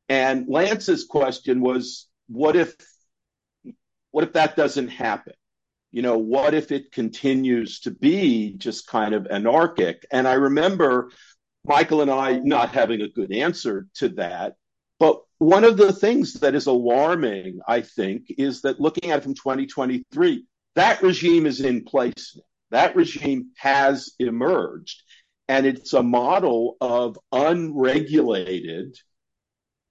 And 0.08 0.48
lance's 0.48 1.04
question 1.04 1.60
was 1.60 2.08
what 2.30 2.56
if 2.56 2.74
what 4.12 4.24
if 4.24 4.34
that 4.34 4.56
doesn't 4.56 4.88
happen? 4.88 5.34
You 5.92 6.04
know 6.04 6.18
what 6.18 6.54
if 6.54 6.72
it 6.72 6.94
continues 6.94 7.82
to 7.82 7.92
be 7.92 8.54
just 8.58 8.88
kind 8.88 9.14
of 9.14 9.28
anarchic? 9.28 10.06
And 10.10 10.30
i 10.30 10.34
remember 10.34 11.12
michael 11.66 12.02
and 12.02 12.10
i 12.10 12.40
not 12.40 12.70
having 12.70 13.02
a 13.02 13.10
good 13.10 13.32
answer 13.32 13.88
to 13.94 14.10
that 14.10 14.56
but 15.00 15.22
one 15.38 15.64
of 15.64 15.78
the 15.78 15.94
things 15.94 16.34
that 16.34 16.56
is 16.56 16.66
alarming 16.66 17.60
i 17.68 17.82
think 17.82 18.26
is 18.30 18.62
that 18.62 18.80
looking 18.80 19.12
at 19.12 19.20
it 19.20 19.24
from 19.24 19.36
2023 19.36 20.46
that 20.76 21.02
regime 21.02 21.46
is 21.46 21.62
in 21.62 21.84
place. 21.84 22.38
That 22.72 22.96
regime 22.96 23.52
has 23.58 24.12
emerged, 24.20 25.04
and 25.48 25.66
it's 25.66 25.94
a 25.94 26.04
model 26.04 26.78
of 26.80 27.18
unregulated 27.32 28.98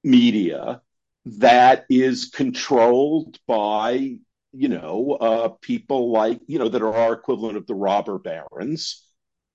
media 0.02 0.80
that 1.26 1.84
is 1.90 2.30
controlled 2.30 3.38
by 3.46 4.16
you 4.52 4.68
know 4.68 5.16
uh, 5.20 5.48
people 5.60 6.10
like 6.10 6.40
you 6.46 6.58
know 6.58 6.68
that 6.68 6.82
are 6.82 6.94
our 6.94 7.12
equivalent 7.12 7.56
of 7.56 7.66
the 7.66 7.74
robber 7.74 8.18
barons 8.18 9.04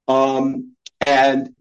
um, 0.08 0.76
and 1.06 1.56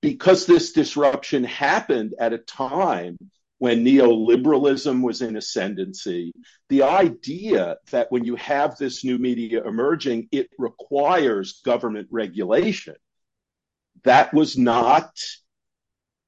because 0.00 0.46
this 0.46 0.72
disruption 0.72 1.44
happened 1.44 2.14
at 2.18 2.32
a 2.32 2.38
time 2.38 3.18
when 3.60 3.84
neoliberalism 3.84 5.02
was 5.02 5.20
in 5.20 5.36
ascendancy, 5.36 6.32
the 6.70 6.82
idea 6.82 7.76
that 7.90 8.10
when 8.10 8.24
you 8.24 8.34
have 8.36 8.74
this 8.78 9.04
new 9.04 9.18
media 9.18 9.62
emerging, 9.62 10.26
it 10.32 10.48
requires 10.56 11.60
government 11.62 12.08
regulation. 12.10 12.94
That 14.04 14.32
was 14.32 14.56
not 14.56 15.10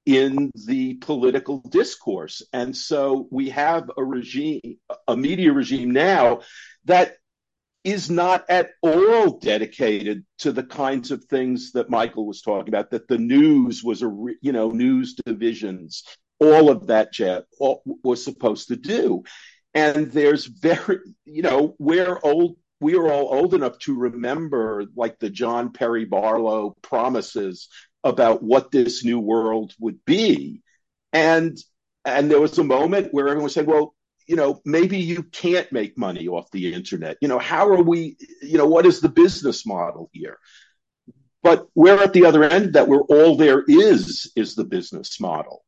in 0.05 0.51
the 0.67 0.95
political 0.97 1.63
discourse. 1.71 2.43
And 2.53 2.77
so 2.77 3.29
we 3.31 3.49
have 3.49 3.91
a 3.97 4.05
regime, 4.05 4.77
a 5.09 5.17
media 5.17 5.55
regime 5.55 5.91
now 5.91 6.43
that 6.85 7.15
is 7.83 8.11
not 8.11 8.45
at 8.51 8.73
all 8.83 9.39
dedicated 9.39 10.27
to 10.41 10.53
the 10.53 10.65
kinds 10.65 11.11
of 11.11 11.25
things 11.25 11.73
that 11.73 11.89
Michael 11.89 12.27
was 12.27 12.43
talking 12.43 12.69
about, 12.69 12.91
that 12.91 13.09
the 13.09 13.17
news 13.17 13.83
was 13.83 14.03
a, 14.03 14.15
you 14.43 14.53
know, 14.53 14.71
news 14.71 15.15
divisions 15.15 16.05
all 16.43 16.71
of 16.71 16.89
that 16.89 17.13
jet 17.13 17.45
was 17.59 18.25
supposed 18.25 18.69
to 18.69 18.77
do. 18.77 19.23
And 19.75 20.11
there's 20.11 20.47
very, 20.47 20.99
you 21.25 21.43
know, 21.43 21.77
we're 21.79 22.19
old, 22.23 22.57
we 22.81 22.97
are 22.97 23.11
all 23.11 23.33
old 23.33 23.55
enough 23.55 23.79
to 23.81 23.97
remember 23.97 24.85
like 24.97 25.19
the 25.19 25.31
John 25.31 25.73
Perry 25.73 26.05
Barlow 26.05 26.77
promises 26.83 27.69
about 28.05 28.43
what 28.43 28.71
this 28.71 29.05
new 29.05 29.21
world 29.21 29.73
would 29.79 30.05
be. 30.05 30.63
And 31.13 31.57
and 32.05 32.31
there 32.31 32.41
was 32.41 32.59
a 32.59 32.65
moment 32.65 33.15
where 33.15 33.29
everyone 33.29 33.51
said, 33.51 33.67
well, 33.67 33.95
you 34.27 34.35
know, 34.35 34.61
maybe 34.65 34.99
you 34.99 35.23
can't 35.23 35.71
make 35.71 35.97
money 35.97 36.27
off 36.27 36.51
the 36.51 36.75
internet. 36.75 37.17
You 37.21 37.29
know, 37.29 37.39
how 37.39 37.69
are 37.69 37.83
we, 37.83 38.17
you 38.43 38.59
know, 38.59 38.67
what 38.67 38.87
is 38.87 39.01
the 39.01 39.09
business 39.09 39.65
model 39.65 40.11
here? 40.13 40.39
But 41.43 41.67
we're 41.75 42.03
at 42.03 42.13
the 42.13 42.25
other 42.25 42.43
end 42.45 42.75
that 42.75 42.89
we're 42.89 43.03
all 43.03 43.37
there 43.37 43.63
is, 43.67 44.33
is 44.35 44.55
the 44.55 44.65
business 44.65 45.21
model. 45.21 45.65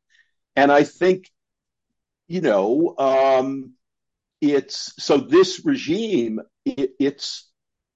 And 0.57 0.71
I 0.71 0.85
think, 0.85 1.31
you 2.29 2.41
know, 2.41 2.95
um, 2.99 3.75
it's 4.41 4.93
so 5.03 5.19
this 5.19 5.65
regime, 5.65 6.41
it, 6.65 6.93
it's, 6.99 7.51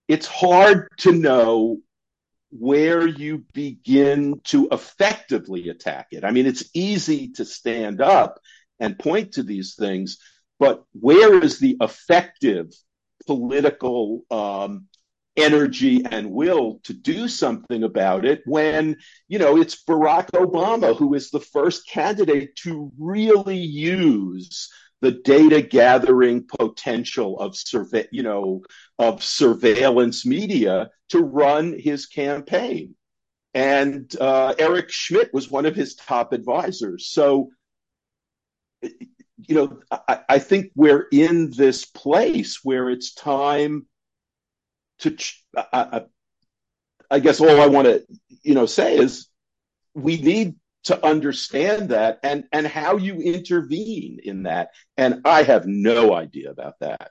it's 0.09 0.27
hard 0.27 0.89
to 0.99 1.13
know 1.13 1.79
where 2.51 3.07
you 3.07 3.45
begin 3.53 4.41
to 4.45 4.69
effectively 4.73 5.69
attack 5.69 6.09
it. 6.13 6.25
I 6.25 6.31
mean, 6.31 6.47
it's 6.47 6.71
easy 6.75 7.33
to 7.33 7.45
stand 7.45 8.01
up 8.01 8.41
and 8.81 8.99
point 8.99 9.33
to 9.33 9.43
these 9.43 9.75
things, 9.75 10.19
but 10.59 10.83
where 10.93 11.43
is 11.43 11.59
the 11.59 11.77
effective 11.81 12.73
political 13.27 14.23
um, 14.31 14.87
energy 15.39 16.05
and 16.11 16.31
will 16.31 16.81
to 16.85 16.93
do 16.93 17.29
something 17.29 17.85
about 17.85 18.25
it 18.25 18.43
when, 18.45 18.97
you 19.29 19.39
know, 19.39 19.61
it's 19.61 19.85
Barack 19.85 20.31
Obama 20.33 20.97
who 20.97 21.15
is 21.15 21.31
the 21.31 21.41
first 21.41 21.89
candidate 21.89 22.57
to 22.57 22.93
really 22.99 23.59
use 23.59 24.71
the 25.01 25.13
data 25.13 25.63
gathering 25.63 26.45
potential 26.59 27.39
of 27.39 27.57
survey, 27.57 28.09
you 28.11 28.23
know, 28.23 28.63
of 28.99 29.23
surveillance 29.23 30.27
media 30.27 30.91
to 31.11 31.21
run 31.21 31.79
his 31.79 32.07
campaign. 32.07 32.95
And 33.55 34.15
uh, 34.21 34.55
Eric 34.59 34.91
Schmidt 34.91 35.33
was 35.33 35.51
one 35.51 35.67
of 35.67 35.75
his 35.75 35.95
top 35.95 36.33
advisors. 36.33 37.09
So, 37.09 37.51
you 38.83 39.55
know, 39.55 39.81
I, 39.91 40.21
I 40.29 40.39
think 40.39 40.73
we're 40.75 41.07
in 41.13 41.51
this 41.51 41.85
place 41.85 42.61
where 42.63 42.91
it's 42.91 43.15
time 43.15 43.87
to. 45.01 45.17
I, 45.57 46.03
I 47.11 47.21
guess 47.21 47.41
all 47.41 47.61
I 47.61 47.67
want 47.67 47.87
to, 47.87 48.05
you 48.43 48.55
know, 48.55 48.67
say 48.67 48.97
is 48.97 49.29
we 49.95 50.19
need 50.19 50.57
to 50.85 51.07
understand 51.07 51.91
that 51.91 52.19
and 52.23 52.45
and 52.53 52.67
how 52.67 52.97
you 52.97 53.15
intervene 53.17 54.21
in 54.23 54.45
that 54.45 54.71
and 54.97 55.21
i 55.25 55.43
have 55.43 55.67
no 55.67 56.15
idea 56.15 56.51
about 56.51 56.79
that 56.81 57.11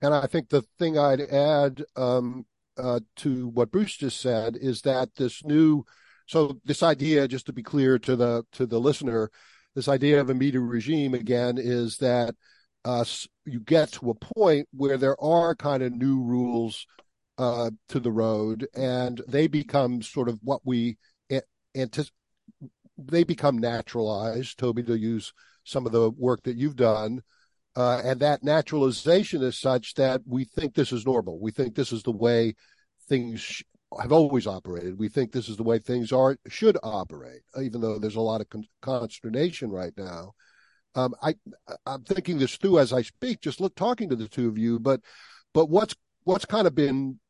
and 0.00 0.14
i 0.14 0.26
think 0.26 0.48
the 0.48 0.62
thing 0.78 0.98
i'd 0.98 1.20
add 1.20 1.84
um, 1.94 2.46
uh, 2.78 3.00
to 3.16 3.48
what 3.48 3.70
bruce 3.70 3.96
just 3.96 4.20
said 4.20 4.56
is 4.56 4.82
that 4.82 5.14
this 5.16 5.44
new 5.44 5.84
so 6.26 6.58
this 6.64 6.82
idea 6.82 7.28
just 7.28 7.46
to 7.46 7.52
be 7.52 7.62
clear 7.62 7.98
to 7.98 8.16
the 8.16 8.44
to 8.52 8.66
the 8.66 8.80
listener 8.80 9.30
this 9.74 9.88
idea 9.88 10.20
of 10.20 10.30
a 10.30 10.34
media 10.34 10.60
regime 10.60 11.12
again 11.12 11.58
is 11.58 11.98
that 11.98 12.34
uh, 12.84 13.04
you 13.46 13.60
get 13.60 13.92
to 13.92 14.10
a 14.10 14.14
point 14.34 14.68
where 14.72 14.98
there 14.98 15.20
are 15.22 15.54
kind 15.54 15.82
of 15.82 15.92
new 15.92 16.20
rules 16.22 16.86
uh, 17.38 17.70
to 17.88 18.00
the 18.00 18.10
road 18.10 18.66
and 18.74 19.22
they 19.28 19.46
become 19.46 20.02
sort 20.02 20.28
of 20.28 20.38
what 20.42 20.60
we 20.64 20.96
anticipate. 21.76 22.12
they 22.98 23.24
become 23.24 23.58
naturalized. 23.58 24.58
Toby, 24.58 24.82
to 24.84 24.98
use 24.98 25.32
some 25.64 25.86
of 25.86 25.92
the 25.92 26.10
work 26.10 26.42
that 26.44 26.56
you've 26.56 26.76
done, 26.76 27.22
uh, 27.76 28.00
and 28.02 28.20
that 28.20 28.42
naturalization 28.42 29.42
is 29.42 29.58
such 29.58 29.94
that 29.94 30.22
we 30.26 30.44
think 30.44 30.74
this 30.74 30.92
is 30.92 31.04
normal. 31.04 31.38
We 31.38 31.50
think 31.50 31.74
this 31.74 31.92
is 31.92 32.02
the 32.02 32.12
way 32.12 32.54
things 33.08 33.62
have 34.00 34.12
always 34.12 34.46
operated. 34.46 34.98
We 34.98 35.08
think 35.08 35.30
this 35.30 35.48
is 35.48 35.56
the 35.56 35.62
way 35.62 35.78
things 35.78 36.10
are 36.12 36.36
should 36.48 36.78
operate, 36.82 37.42
even 37.60 37.80
though 37.80 37.98
there's 37.98 38.16
a 38.16 38.20
lot 38.20 38.40
of 38.40 38.48
con- 38.48 38.64
consternation 38.80 39.70
right 39.70 39.92
now. 39.96 40.32
Um, 40.96 41.14
I 41.22 41.34
I'm 41.84 42.02
thinking 42.02 42.38
this 42.38 42.56
through 42.56 42.78
as 42.78 42.92
I 42.92 43.02
speak, 43.02 43.40
just 43.40 43.60
look 43.60 43.74
talking 43.74 44.08
to 44.08 44.16
the 44.16 44.28
two 44.28 44.48
of 44.48 44.58
you. 44.58 44.78
But 44.78 45.00
but 45.54 45.68
what's 45.70 45.94
what's 46.24 46.44
kind 46.46 46.66
of 46.66 46.74
been 46.74 47.20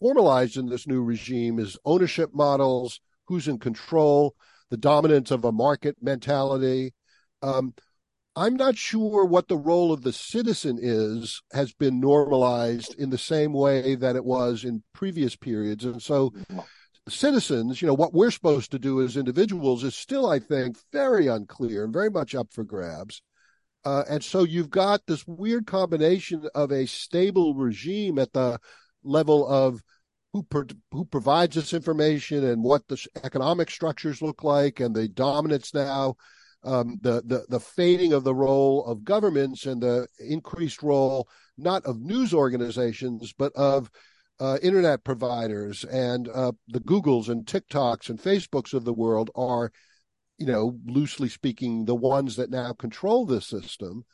formalized 0.00 0.56
in 0.56 0.66
this 0.66 0.86
new 0.86 1.02
regime 1.02 1.58
is 1.58 1.78
ownership 1.84 2.30
models, 2.34 3.00
who's 3.26 3.48
in 3.48 3.58
control, 3.58 4.36
the 4.70 4.76
dominance 4.76 5.30
of 5.30 5.44
a 5.44 5.52
market 5.52 5.96
mentality. 6.00 6.92
Um, 7.42 7.74
I'm 8.36 8.56
not 8.56 8.76
sure 8.76 9.24
what 9.24 9.48
the 9.48 9.56
role 9.56 9.92
of 9.92 10.02
the 10.02 10.12
citizen 10.12 10.78
is, 10.80 11.40
has 11.52 11.72
been 11.72 12.00
normalized 12.00 12.94
in 12.98 13.10
the 13.10 13.18
same 13.18 13.52
way 13.52 13.94
that 13.94 14.16
it 14.16 14.24
was 14.24 14.64
in 14.64 14.82
previous 14.92 15.36
periods. 15.36 15.84
And 15.84 16.02
so, 16.02 16.32
citizens, 17.08 17.80
you 17.80 17.88
know, 17.88 17.94
what 17.94 18.14
we're 18.14 18.30
supposed 18.30 18.70
to 18.70 18.78
do 18.78 19.02
as 19.02 19.16
individuals 19.16 19.84
is 19.84 19.94
still, 19.94 20.28
I 20.28 20.38
think, 20.38 20.78
very 20.92 21.26
unclear 21.26 21.84
and 21.84 21.92
very 21.92 22.10
much 22.10 22.34
up 22.34 22.52
for 22.52 22.64
grabs. 22.64 23.22
Uh, 23.84 24.04
and 24.08 24.24
so, 24.24 24.44
you've 24.44 24.70
got 24.70 25.02
this 25.06 25.26
weird 25.26 25.66
combination 25.66 26.48
of 26.54 26.72
a 26.72 26.86
stable 26.86 27.54
regime 27.54 28.18
at 28.18 28.32
the 28.32 28.58
level 29.02 29.46
of 29.46 29.82
who 30.34 30.42
pro- 30.42 30.64
who 30.90 31.04
provides 31.04 31.54
this 31.54 31.72
information 31.72 32.44
and 32.44 32.62
what 32.62 32.86
the 32.88 33.06
economic 33.22 33.70
structures 33.70 34.20
look 34.20 34.42
like 34.42 34.80
and 34.80 34.94
the 34.94 35.08
dominance 35.08 35.72
now 35.72 36.16
um, 36.64 36.98
the, 37.02 37.22
the 37.24 37.44
the 37.48 37.60
fading 37.60 38.12
of 38.12 38.24
the 38.24 38.34
role 38.34 38.84
of 38.86 39.04
governments 39.04 39.64
and 39.64 39.80
the 39.80 40.08
increased 40.18 40.82
role 40.82 41.28
not 41.56 41.84
of 41.84 42.00
news 42.00 42.34
organizations 42.34 43.32
but 43.38 43.52
of 43.54 43.90
uh, 44.40 44.58
internet 44.62 45.04
providers 45.04 45.84
and 45.84 46.28
uh, 46.28 46.52
the 46.68 46.80
Googles 46.80 47.28
and 47.28 47.46
TikToks 47.46 48.08
and 48.08 48.18
Facebooks 48.18 48.74
of 48.74 48.84
the 48.84 48.92
world 48.92 49.30
are, 49.34 49.70
you 50.38 50.46
know, 50.46 50.78
loosely 50.86 51.28
speaking, 51.28 51.84
the 51.84 51.94
ones 51.94 52.36
that 52.36 52.50
now 52.50 52.72
control 52.72 53.26
this 53.26 53.46
system. 53.46 54.04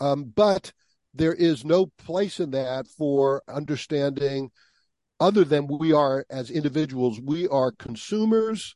Um, 0.00 0.32
but 0.34 0.72
there 1.14 1.34
is 1.34 1.64
no 1.64 1.86
place 1.98 2.40
in 2.40 2.50
that 2.50 2.86
for 2.88 3.42
understanding 3.48 4.50
other 5.20 5.44
than 5.44 5.66
we 5.66 5.92
are 5.92 6.26
as 6.28 6.50
individuals, 6.50 7.20
we 7.20 7.46
are 7.48 7.72
consumers 7.72 8.74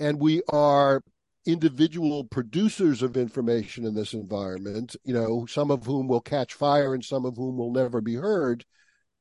and 0.00 0.20
we 0.20 0.42
are 0.48 1.02
individual 1.46 2.24
producers 2.24 3.02
of 3.02 3.16
information 3.16 3.86
in 3.86 3.94
this 3.94 4.12
environment, 4.12 4.96
you 5.04 5.14
know, 5.14 5.46
some 5.46 5.70
of 5.70 5.86
whom 5.86 6.06
will 6.06 6.20
catch 6.20 6.54
fire 6.54 6.92
and 6.92 7.04
some 7.04 7.24
of 7.24 7.36
whom 7.36 7.56
will 7.56 7.72
never 7.72 8.00
be 8.00 8.14
heard. 8.14 8.64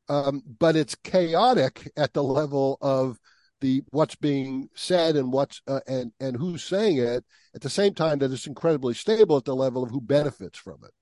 Um, 0.09 0.41
but 0.59 0.75
it's 0.75 0.95
chaotic 0.95 1.91
at 1.95 2.13
the 2.13 2.23
level 2.23 2.77
of 2.81 3.19
the 3.61 3.83
what's 3.91 4.15
being 4.15 4.69
said 4.73 5.15
and 5.15 5.31
what's 5.31 5.61
uh, 5.67 5.81
and 5.87 6.11
and 6.19 6.35
who's 6.35 6.63
saying 6.63 6.97
it 6.97 7.23
at 7.53 7.61
the 7.61 7.69
same 7.69 7.93
time 7.93 8.19
that 8.19 8.31
it's 8.31 8.47
incredibly 8.47 8.93
stable 8.93 9.37
at 9.37 9.45
the 9.45 9.55
level 9.55 9.83
of 9.83 9.91
who 9.91 10.01
benefits 10.01 10.57
from 10.57 10.77
it 10.85 10.93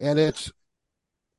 and 0.00 0.18
it's 0.18 0.50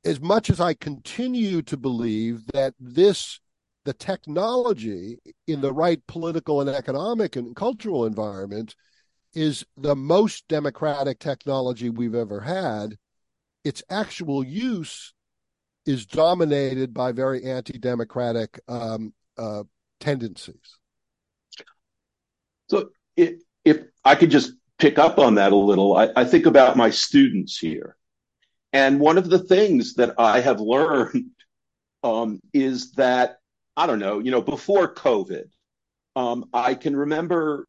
as 0.06 0.22
much 0.22 0.52
as 0.52 0.60
i 0.60 0.76
continue 0.76 1.64
to 1.64 1.76
believe 1.76 2.46
that 2.54 2.76
this 2.80 3.40
the 3.86 3.94
technology 3.94 5.18
in 5.48 5.62
the 5.62 5.74
right 5.74 6.06
political 6.08 6.62
and 6.62 6.70
economic 6.70 7.36
and 7.36 7.56
cultural 7.56 8.06
environment 8.06 8.76
is 9.34 9.66
the 9.78 9.96
most 9.96 10.48
democratic 10.48 11.20
technology 11.20 11.90
we've 11.90 12.16
ever 12.16 12.42
had. 12.42 12.98
Its 13.64 13.84
actual 13.90 14.44
use 14.44 15.14
is 15.86 16.06
dominated 16.06 16.94
by 16.94 17.12
very 17.12 17.44
anti-democratic 17.44 18.60
um, 18.68 19.14
uh, 19.38 19.64
tendencies. 20.00 20.78
So, 22.70 22.90
if, 23.16 23.42
if 23.66 23.82
I 24.06 24.16
could 24.16 24.30
just 24.30 24.54
pick 24.78 25.00
up 25.00 25.18
on 25.18 25.36
that 25.36 25.52
a 25.52 25.56
little, 25.56 25.96
I, 25.96 26.10
I 26.16 26.26
think 26.26 26.46
about 26.46 26.78
my 26.78 26.90
students 26.90 27.58
here, 27.58 27.96
and 28.72 29.00
one 29.00 29.18
of 29.18 29.30
the 29.30 29.40
things 29.40 29.96
that 29.96 30.16
I 30.18 30.42
have 30.42 30.60
learned 30.60 31.32
um, 32.04 32.40
is 32.54 32.92
that 32.94 33.38
I 33.76 33.88
don't 33.88 34.00
know, 34.00 34.20
you 34.20 34.32
know, 34.32 34.42
before 34.42 34.94
COVID, 34.94 35.46
um, 36.16 36.50
I 36.54 36.76
can 36.76 36.96
remember, 36.96 37.66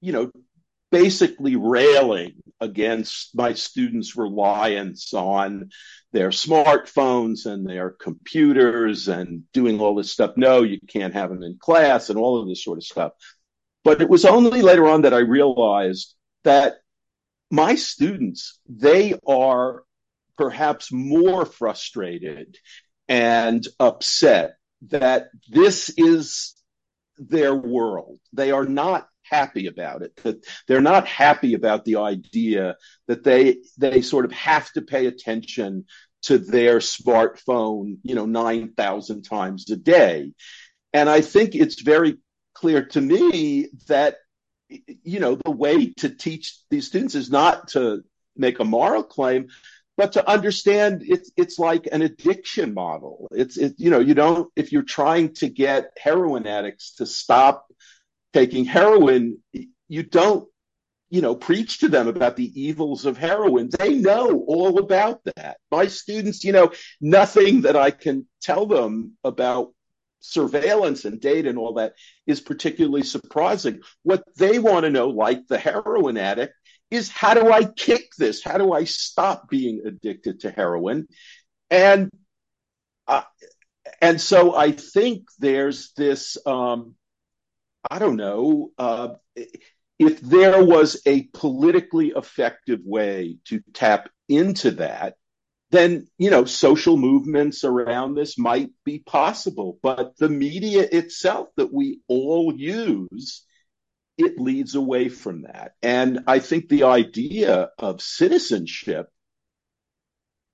you 0.00 0.12
know, 0.12 0.30
basically 0.92 1.56
railing 1.56 2.34
against 2.60 3.34
my 3.34 3.54
students' 3.54 4.14
reliance 4.14 5.12
on 5.14 5.70
their 6.12 6.28
smartphones 6.28 7.46
and 7.46 7.66
their 7.66 7.90
computers 7.90 9.08
and 9.08 9.50
doing 9.52 9.80
all 9.80 9.94
this 9.94 10.12
stuff. 10.12 10.32
No, 10.36 10.62
you 10.62 10.78
can't 10.86 11.14
have 11.14 11.30
them 11.30 11.42
in 11.42 11.56
class 11.58 12.10
and 12.10 12.18
all 12.18 12.40
of 12.40 12.46
this 12.46 12.62
sort 12.62 12.78
of 12.78 12.84
stuff. 12.84 13.12
But 13.82 14.02
it 14.02 14.08
was 14.08 14.26
only 14.26 14.62
later 14.62 14.86
on 14.86 15.02
that 15.02 15.14
I 15.14 15.20
realized 15.20 16.14
that 16.44 16.74
my 17.50 17.74
students, 17.74 18.60
they 18.68 19.18
are 19.26 19.82
perhaps 20.36 20.92
more 20.92 21.46
frustrated 21.46 22.58
and 23.08 23.66
upset 23.80 24.56
that 24.88 25.28
this 25.48 25.92
is 25.96 26.54
their 27.16 27.54
world. 27.54 28.18
They 28.32 28.50
are 28.50 28.66
not 28.66 29.08
happy 29.32 29.66
about 29.66 30.02
it. 30.02 30.14
That 30.22 30.44
they're 30.68 30.80
not 30.80 31.06
happy 31.06 31.54
about 31.54 31.84
the 31.84 31.96
idea 31.96 32.76
that 33.08 33.24
they 33.24 33.58
they 33.78 34.02
sort 34.02 34.24
of 34.24 34.32
have 34.32 34.70
to 34.72 34.82
pay 34.82 35.06
attention 35.06 35.86
to 36.22 36.38
their 36.38 36.78
smartphone, 36.78 37.98
you 38.04 38.14
know, 38.14 38.26
9,000 38.26 39.22
times 39.22 39.68
a 39.70 39.76
day. 39.76 40.32
And 40.92 41.10
I 41.10 41.20
think 41.20 41.54
it's 41.54 41.82
very 41.82 42.18
clear 42.54 42.84
to 42.86 43.00
me 43.00 43.68
that 43.88 44.16
you 44.68 45.20
know 45.20 45.36
the 45.44 45.50
way 45.50 45.92
to 45.98 46.08
teach 46.08 46.58
these 46.70 46.86
students 46.86 47.14
is 47.14 47.30
not 47.30 47.68
to 47.68 48.02
make 48.36 48.58
a 48.58 48.64
moral 48.64 49.02
claim, 49.02 49.48
but 49.96 50.12
to 50.12 50.30
understand 50.30 51.02
it's 51.04 51.30
it's 51.36 51.58
like 51.58 51.88
an 51.90 52.02
addiction 52.02 52.72
model. 52.72 53.28
It's 53.32 53.56
it, 53.58 53.74
you 53.78 53.90
know 53.90 54.00
you 54.00 54.14
don't 54.14 54.50
if 54.56 54.72
you're 54.72 54.82
trying 54.82 55.34
to 55.36 55.48
get 55.48 55.90
heroin 56.00 56.46
addicts 56.46 56.94
to 56.96 57.06
stop 57.06 57.66
taking 58.32 58.64
heroin, 58.64 59.38
you 59.88 60.02
don't 60.02 60.48
you 61.10 61.20
know 61.20 61.34
preach 61.34 61.80
to 61.80 61.88
them 61.88 62.08
about 62.08 62.36
the 62.36 62.60
evils 62.60 63.04
of 63.04 63.18
heroin. 63.18 63.68
They 63.78 63.94
know 63.94 64.44
all 64.46 64.78
about 64.78 65.20
that. 65.36 65.58
My 65.70 65.86
students, 65.86 66.42
you 66.44 66.52
know, 66.52 66.72
nothing 67.00 67.62
that 67.62 67.76
I 67.76 67.90
can 67.90 68.26
tell 68.40 68.66
them 68.66 69.16
about 69.22 69.74
surveillance 70.20 71.04
and 71.04 71.20
data 71.20 71.48
and 71.48 71.58
all 71.58 71.74
that 71.74 71.94
is 72.26 72.40
particularly 72.40 73.02
surprising. 73.02 73.80
What 74.04 74.24
they 74.36 74.58
want 74.58 74.84
to 74.84 74.90
know, 74.90 75.08
like 75.08 75.46
the 75.48 75.58
heroin 75.58 76.16
addict, 76.16 76.54
is 76.90 77.08
how 77.08 77.34
do 77.34 77.50
I 77.50 77.64
kick 77.64 78.10
this? 78.16 78.42
How 78.42 78.58
do 78.58 78.72
I 78.72 78.84
stop 78.84 79.48
being 79.48 79.82
addicted 79.84 80.40
to 80.40 80.50
heroin? 80.50 81.08
And 81.70 82.10
uh, 83.06 83.22
and 84.00 84.20
so 84.20 84.54
I 84.54 84.72
think 84.72 85.24
there's 85.38 85.92
this. 85.96 86.38
Um, 86.46 86.94
I 87.90 87.98
don't 87.98 88.16
know 88.16 88.70
uh, 88.78 89.14
if 89.98 90.20
there 90.20 90.64
was 90.64 91.00
a 91.06 91.22
politically 91.34 92.12
effective 92.14 92.80
way 92.84 93.38
to 93.46 93.60
tap 93.72 94.08
into 94.28 94.72
that 94.72 95.16
then 95.70 96.06
you 96.18 96.30
know 96.30 96.44
social 96.44 96.96
movements 96.96 97.64
around 97.64 98.14
this 98.14 98.38
might 98.38 98.70
be 98.84 98.98
possible 98.98 99.78
but 99.82 100.16
the 100.18 100.28
media 100.28 100.86
itself 100.90 101.48
that 101.56 101.72
we 101.72 102.00
all 102.08 102.54
use 102.54 103.44
it 104.18 104.38
leads 104.38 104.74
away 104.74 105.08
from 105.08 105.42
that. 105.42 105.72
And 105.82 106.20
i 106.26 106.38
think 106.38 106.68
the 106.68 106.84
idea 106.84 107.70
of 107.78 108.02
citizenship 108.02 109.08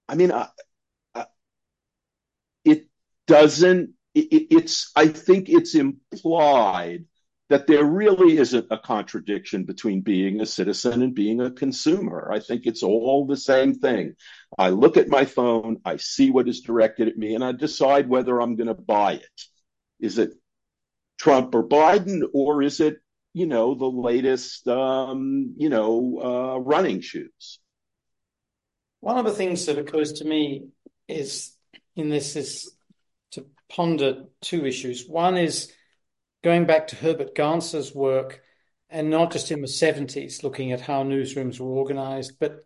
i 0.08 0.14
mean 0.14 0.32
I, 0.32 0.48
I, 1.14 1.26
it 2.64 2.86
doesn't 3.26 3.94
it, 4.14 4.46
it's 4.50 4.90
i 4.96 5.08
think 5.08 5.48
it's 5.48 5.74
implied 5.74 7.04
that 7.48 7.66
there 7.66 7.84
really 7.84 8.36
isn't 8.36 8.66
a 8.70 8.78
contradiction 8.78 9.64
between 9.64 10.02
being 10.02 10.40
a 10.40 10.46
citizen 10.46 11.02
and 11.02 11.14
being 11.14 11.40
a 11.40 11.50
consumer. 11.50 12.30
I 12.30 12.40
think 12.40 12.66
it's 12.66 12.82
all 12.82 13.26
the 13.26 13.36
same 13.36 13.74
thing. 13.74 14.16
I 14.58 14.68
look 14.68 14.96
at 14.96 15.08
my 15.08 15.24
phone, 15.24 15.78
I 15.84 15.96
see 15.96 16.30
what 16.30 16.48
is 16.48 16.60
directed 16.60 17.08
at 17.08 17.16
me, 17.16 17.34
and 17.34 17.42
I 17.42 17.52
decide 17.52 18.08
whether 18.08 18.40
I'm 18.40 18.56
going 18.56 18.68
to 18.68 18.74
buy 18.74 19.12
it. 19.14 19.42
Is 19.98 20.18
it 20.18 20.34
Trump 21.18 21.54
or 21.54 21.66
Biden, 21.66 22.22
or 22.34 22.62
is 22.62 22.80
it, 22.80 22.98
you 23.32 23.46
know, 23.46 23.74
the 23.74 23.86
latest, 23.86 24.68
um, 24.68 25.54
you 25.56 25.70
know, 25.70 26.20
uh, 26.22 26.58
running 26.58 27.00
shoes? 27.00 27.60
One 29.00 29.16
of 29.16 29.24
the 29.24 29.32
things 29.32 29.66
that 29.66 29.78
occurs 29.78 30.14
to 30.14 30.24
me 30.24 30.68
is 31.08 31.52
in 31.96 32.10
this 32.10 32.36
is 32.36 32.70
to 33.32 33.46
ponder 33.70 34.24
two 34.42 34.66
issues. 34.66 35.06
One 35.08 35.36
is 35.36 35.72
going 36.48 36.64
back 36.64 36.86
to 36.86 36.96
Herbert 36.96 37.34
Gans's 37.34 37.94
work, 37.94 38.40
and 38.88 39.10
not 39.10 39.32
just 39.32 39.50
in 39.50 39.60
the 39.60 39.66
70s, 39.66 40.42
looking 40.42 40.72
at 40.72 40.80
how 40.80 41.02
newsrooms 41.02 41.60
were 41.60 41.66
organized, 41.66 42.38
but 42.40 42.64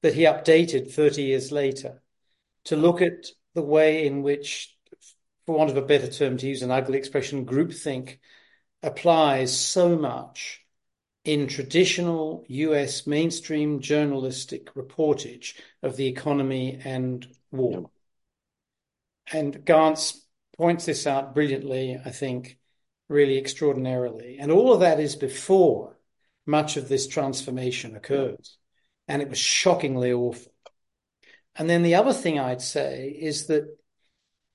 that 0.00 0.14
he 0.14 0.22
updated 0.22 0.90
30 0.90 1.24
years 1.24 1.52
later 1.52 2.02
to 2.64 2.74
look 2.74 3.02
at 3.02 3.26
the 3.52 3.60
way 3.60 4.06
in 4.06 4.22
which, 4.22 4.74
for 5.44 5.58
want 5.58 5.68
of 5.68 5.76
a 5.76 5.82
better 5.82 6.08
term, 6.08 6.38
to 6.38 6.46
use 6.46 6.62
an 6.62 6.70
ugly 6.70 6.96
expression, 6.96 7.44
groupthink 7.44 8.16
applies 8.82 9.54
so 9.54 9.94
much 9.94 10.64
in 11.22 11.48
traditional 11.48 12.46
US 12.48 13.06
mainstream 13.06 13.80
journalistic 13.80 14.72
reportage 14.72 15.60
of 15.82 15.96
the 15.96 16.06
economy 16.06 16.80
and 16.82 17.26
war. 17.50 17.90
And 19.30 19.62
Gans 19.66 20.26
points 20.56 20.86
this 20.86 21.06
out 21.06 21.34
brilliantly, 21.34 22.00
I 22.02 22.08
think, 22.08 22.56
really 23.12 23.38
extraordinarily. 23.38 24.38
And 24.40 24.50
all 24.50 24.72
of 24.72 24.80
that 24.80 24.98
is 24.98 25.16
before 25.16 25.96
much 26.46 26.76
of 26.76 26.88
this 26.88 27.06
transformation 27.06 27.94
occurs. 27.94 28.56
And 29.08 29.22
it 29.22 29.28
was 29.28 29.38
shockingly 29.38 30.12
awful. 30.12 30.52
And 31.54 31.68
then 31.68 31.82
the 31.82 31.96
other 31.96 32.12
thing 32.12 32.38
I'd 32.38 32.62
say 32.62 33.08
is 33.08 33.46
that 33.46 33.64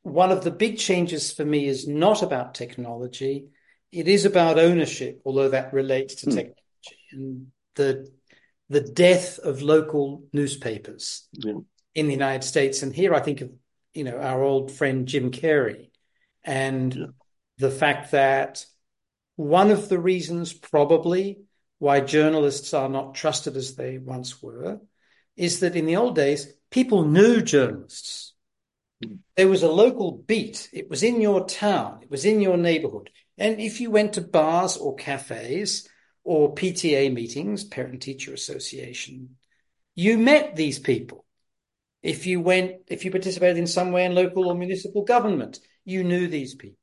one 0.01 0.31
of 0.31 0.43
the 0.43 0.51
big 0.51 0.77
changes 0.77 1.31
for 1.31 1.45
me 1.45 1.67
is 1.67 1.87
not 1.87 2.23
about 2.23 2.55
technology. 2.55 3.47
It 3.91 4.07
is 4.07 4.25
about 4.25 4.57
ownership, 4.57 5.21
although 5.25 5.49
that 5.49 5.73
relates 5.73 6.15
to 6.15 6.25
hmm. 6.29 6.35
technology 6.35 6.97
and 7.11 7.47
the 7.75 8.11
the 8.69 8.81
death 8.81 9.39
of 9.39 9.61
local 9.61 10.23
newspapers 10.33 11.25
yeah. 11.31 11.53
in 11.95 12.07
the 12.07 12.13
United 12.13 12.43
States. 12.43 12.83
And 12.83 12.93
here 12.93 13.13
I 13.13 13.21
think 13.21 13.41
of 13.41 13.51
you 13.93 14.03
know 14.03 14.17
our 14.17 14.43
old 14.43 14.71
friend 14.71 15.07
Jim 15.07 15.31
Carey 15.31 15.91
and 16.43 16.93
yeah 16.93 17.05
the 17.57 17.71
fact 17.71 18.11
that 18.11 18.65
one 19.35 19.71
of 19.71 19.89
the 19.89 19.99
reasons, 19.99 20.53
probably, 20.53 21.39
why 21.79 21.99
journalists 22.01 22.73
are 22.73 22.89
not 22.89 23.15
trusted 23.15 23.55
as 23.55 23.75
they 23.75 23.97
once 23.97 24.41
were 24.41 24.79
is 25.35 25.59
that 25.59 25.75
in 25.75 25.85
the 25.85 25.95
old 25.95 26.15
days, 26.15 26.51
people 26.71 27.05
knew 27.05 27.41
journalists. 27.41 28.33
There 29.35 29.47
was 29.47 29.61
a 29.61 29.71
local 29.71 30.11
beat. 30.11 30.69
It 30.73 30.89
was 30.89 31.03
in 31.03 31.21
your 31.21 31.45
town. 31.45 31.99
It 32.01 32.09
was 32.09 32.25
in 32.25 32.41
your 32.41 32.57
neighborhood. 32.57 33.11
And 33.37 33.59
if 33.59 33.79
you 33.79 33.91
went 33.91 34.13
to 34.13 34.21
bars 34.21 34.77
or 34.77 34.95
cafes 34.95 35.87
or 36.23 36.55
PTA 36.55 37.13
meetings, 37.13 37.63
parent 37.63 38.01
teacher 38.01 38.33
association, 38.33 39.37
you 39.95 40.17
met 40.17 40.55
these 40.55 40.79
people. 40.79 41.25
If 42.01 42.25
you 42.25 42.41
went, 42.41 42.77
if 42.87 43.05
you 43.05 43.11
participated 43.11 43.57
in 43.57 43.67
some 43.67 43.91
way 43.91 44.05
in 44.05 44.15
local 44.15 44.47
or 44.47 44.55
municipal 44.55 45.03
government, 45.03 45.59
you 45.85 46.03
knew 46.03 46.27
these 46.27 46.55
people. 46.55 46.77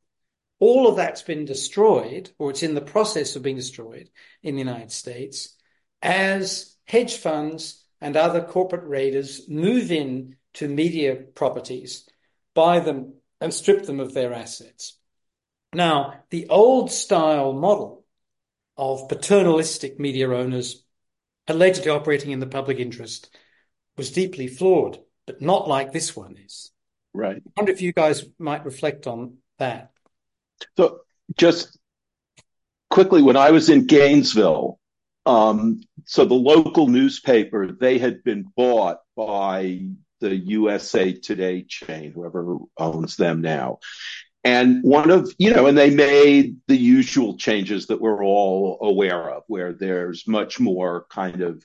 All 0.60 0.86
of 0.86 0.96
that's 0.96 1.22
been 1.22 1.44
destroyed, 1.44 2.30
or 2.38 2.50
it's 2.50 2.62
in 2.62 2.74
the 2.74 2.80
process 2.80 3.36
of 3.36 3.42
being 3.42 3.56
destroyed 3.56 4.10
in 4.42 4.54
the 4.54 4.62
United 4.62 4.92
States, 4.92 5.56
as 6.00 6.76
hedge 6.86 7.16
funds 7.16 7.84
and 8.00 8.16
other 8.16 8.42
corporate 8.42 8.84
raiders 8.84 9.48
move 9.48 9.90
in 9.90 10.36
to 10.54 10.68
media 10.68 11.16
properties, 11.16 12.08
buy 12.54 12.80
them, 12.80 13.14
and 13.40 13.52
strip 13.52 13.84
them 13.84 14.00
of 14.00 14.14
their 14.14 14.32
assets. 14.32 14.98
Now, 15.72 16.20
the 16.30 16.48
old 16.48 16.92
style 16.92 17.52
model 17.52 18.04
of 18.76 19.08
paternalistic 19.08 19.98
media 19.98 20.30
owners 20.30 20.84
allegedly 21.48 21.90
operating 21.90 22.30
in 22.30 22.40
the 22.40 22.46
public 22.46 22.78
interest 22.78 23.36
was 23.96 24.12
deeply 24.12 24.46
flawed, 24.46 24.98
but 25.26 25.40
not 25.40 25.68
like 25.68 25.92
this 25.92 26.16
one 26.16 26.36
is. 26.36 26.70
Right. 27.12 27.36
I 27.36 27.50
wonder 27.56 27.72
if 27.72 27.82
you 27.82 27.92
guys 27.92 28.24
might 28.38 28.64
reflect 28.64 29.06
on 29.06 29.38
that. 29.58 29.90
So 30.76 31.00
just 31.36 31.78
quickly, 32.90 33.22
when 33.22 33.36
I 33.36 33.50
was 33.50 33.68
in 33.68 33.86
Gainesville, 33.86 34.78
um, 35.26 35.80
so 36.06 36.24
the 36.24 36.34
local 36.34 36.88
newspaper, 36.88 37.72
they 37.72 37.98
had 37.98 38.22
been 38.24 38.44
bought 38.56 38.98
by 39.16 39.88
the 40.20 40.34
USA 40.34 41.12
Today 41.12 41.62
chain, 41.62 42.12
whoever 42.12 42.58
owns 42.78 43.16
them 43.16 43.40
now. 43.40 43.78
And 44.42 44.82
one 44.82 45.10
of, 45.10 45.32
you 45.38 45.54
know, 45.54 45.66
and 45.66 45.76
they 45.76 45.88
made 45.88 46.56
the 46.68 46.76
usual 46.76 47.38
changes 47.38 47.86
that 47.86 48.00
we're 48.00 48.22
all 48.22 48.78
aware 48.82 49.30
of, 49.30 49.44
where 49.46 49.72
there's 49.72 50.28
much 50.28 50.60
more 50.60 51.06
kind 51.08 51.40
of 51.40 51.64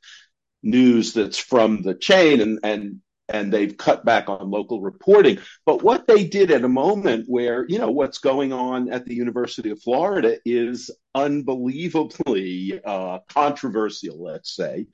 news 0.64 1.14
that's 1.14 1.38
from 1.38 1.82
the 1.82 1.94
chain 1.94 2.40
and, 2.40 2.60
and 2.64 3.02
and 3.30 3.53
they've 3.53 3.77
cut 3.77 4.03
back 4.03 4.27
on 4.27 4.49
local 4.49 4.82
reporting. 4.82 5.39
But 5.65 5.84
what 5.84 6.07
they 6.07 6.23
did 6.23 6.51
at 6.51 6.63
a 6.63 6.69
moment 6.69 7.25
where, 7.27 7.65
you 7.69 7.77
know, 7.77 7.91
what's 7.91 8.17
going 8.17 8.51
on 8.51 8.91
at 8.91 9.05
the 9.05 9.13
University 9.15 9.69
of 9.69 9.82
Florida 9.82 10.38
is 10.45 10.89
unbelievably 11.13 12.82
uh, 12.84 13.19
controversial, 13.30 14.21
let's 14.21 14.55
say, 14.55 14.88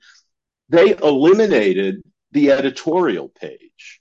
they 0.68 0.96
eliminated 0.96 2.02
the 2.32 2.50
editorial 2.50 3.28
page. 3.28 4.00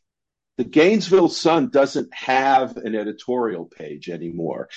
The 0.57 0.63
Gainesville 0.63 1.29
Sun 1.29 1.69
doesn't 1.69 2.13
have 2.13 2.77
an 2.77 2.95
editorial 2.95 3.65
page 3.65 4.09
anymore. 4.09 4.69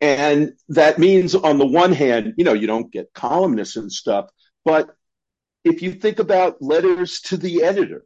And 0.00 0.52
that 0.68 0.98
means, 0.98 1.34
on 1.34 1.58
the 1.58 1.66
one 1.66 1.92
hand, 1.92 2.34
you 2.36 2.44
know, 2.44 2.52
you 2.52 2.66
don't 2.66 2.92
get 2.92 3.14
columnists 3.14 3.76
and 3.76 3.90
stuff. 3.90 4.28
But 4.64 4.94
if 5.64 5.82
you 5.82 5.92
think 5.92 6.18
about 6.18 6.60
letters 6.60 7.20
to 7.22 7.36
the 7.36 7.62
editor, 7.62 8.04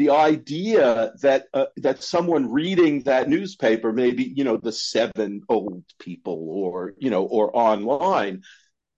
the 0.00 0.10
idea 0.10 1.12
that 1.20 1.44
uh, 1.52 1.66
that 1.76 2.02
someone 2.02 2.50
reading 2.50 3.02
that 3.02 3.28
newspaper, 3.28 3.92
maybe 3.92 4.24
you 4.24 4.44
know 4.44 4.56
the 4.56 4.72
seven 4.72 5.42
old 5.46 5.84
people, 5.98 6.48
or 6.48 6.94
you 6.96 7.10
know, 7.10 7.24
or 7.24 7.54
online, 7.54 8.40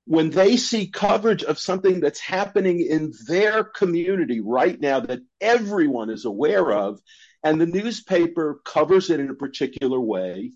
when 0.04 0.30
they 0.30 0.56
see 0.56 0.86
coverage 0.86 1.42
of 1.42 1.58
something 1.58 1.98
that's 1.98 2.20
happening 2.20 2.86
in 2.88 3.12
their 3.26 3.64
community 3.64 4.40
right 4.40 4.80
now 4.80 5.00
that 5.00 5.18
everyone 5.40 6.08
is 6.08 6.24
aware 6.24 6.70
of, 6.70 7.00
and 7.42 7.60
the 7.60 7.66
newspaper 7.66 8.60
covers 8.64 9.10
it 9.10 9.18
in 9.18 9.28
a 9.28 9.34
particular 9.34 10.00
way, 10.00 10.52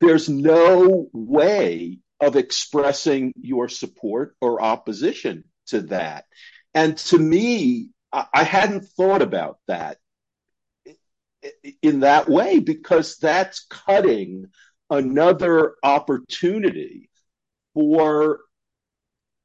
there's 0.00 0.28
no 0.28 1.08
way 1.12 2.00
of 2.18 2.34
expressing 2.34 3.32
your 3.40 3.68
support 3.68 4.34
or 4.40 4.60
opposition 4.60 5.44
to 5.68 5.82
that. 5.82 6.24
And 6.74 6.98
to 6.98 7.18
me, 7.18 7.90
I, 8.12 8.44
hadn't 8.44 8.84
thought 8.84 9.22
about 9.22 9.58
that 9.66 9.98
in 11.82 12.00
that 12.00 12.28
way 12.28 12.60
because 12.60 13.16
that's 13.16 13.66
cutting 13.68 14.46
another 14.90 15.74
opportunity 15.82 17.10
for 17.74 18.40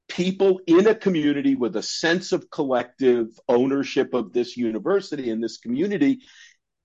people 0.08 0.60
in 0.68 0.88
a 0.88 0.96
community 0.96 1.56
with 1.56 1.76
a 1.76 1.84
sense 1.84 2.32
of 2.32 2.50
collective 2.50 3.28
ownership 3.48 4.14
of 4.14 4.34
this 4.34 4.58
university 4.58 5.30
and 5.30 5.44
this 5.44 5.58
community. 5.58 6.22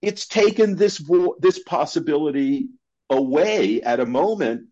It's 0.03 0.27
taken 0.27 0.77
this 0.77 1.03
this 1.39 1.59
possibility 1.65 2.69
away 3.11 3.83
at 3.83 4.01
a 4.01 4.07
moment 4.07 4.69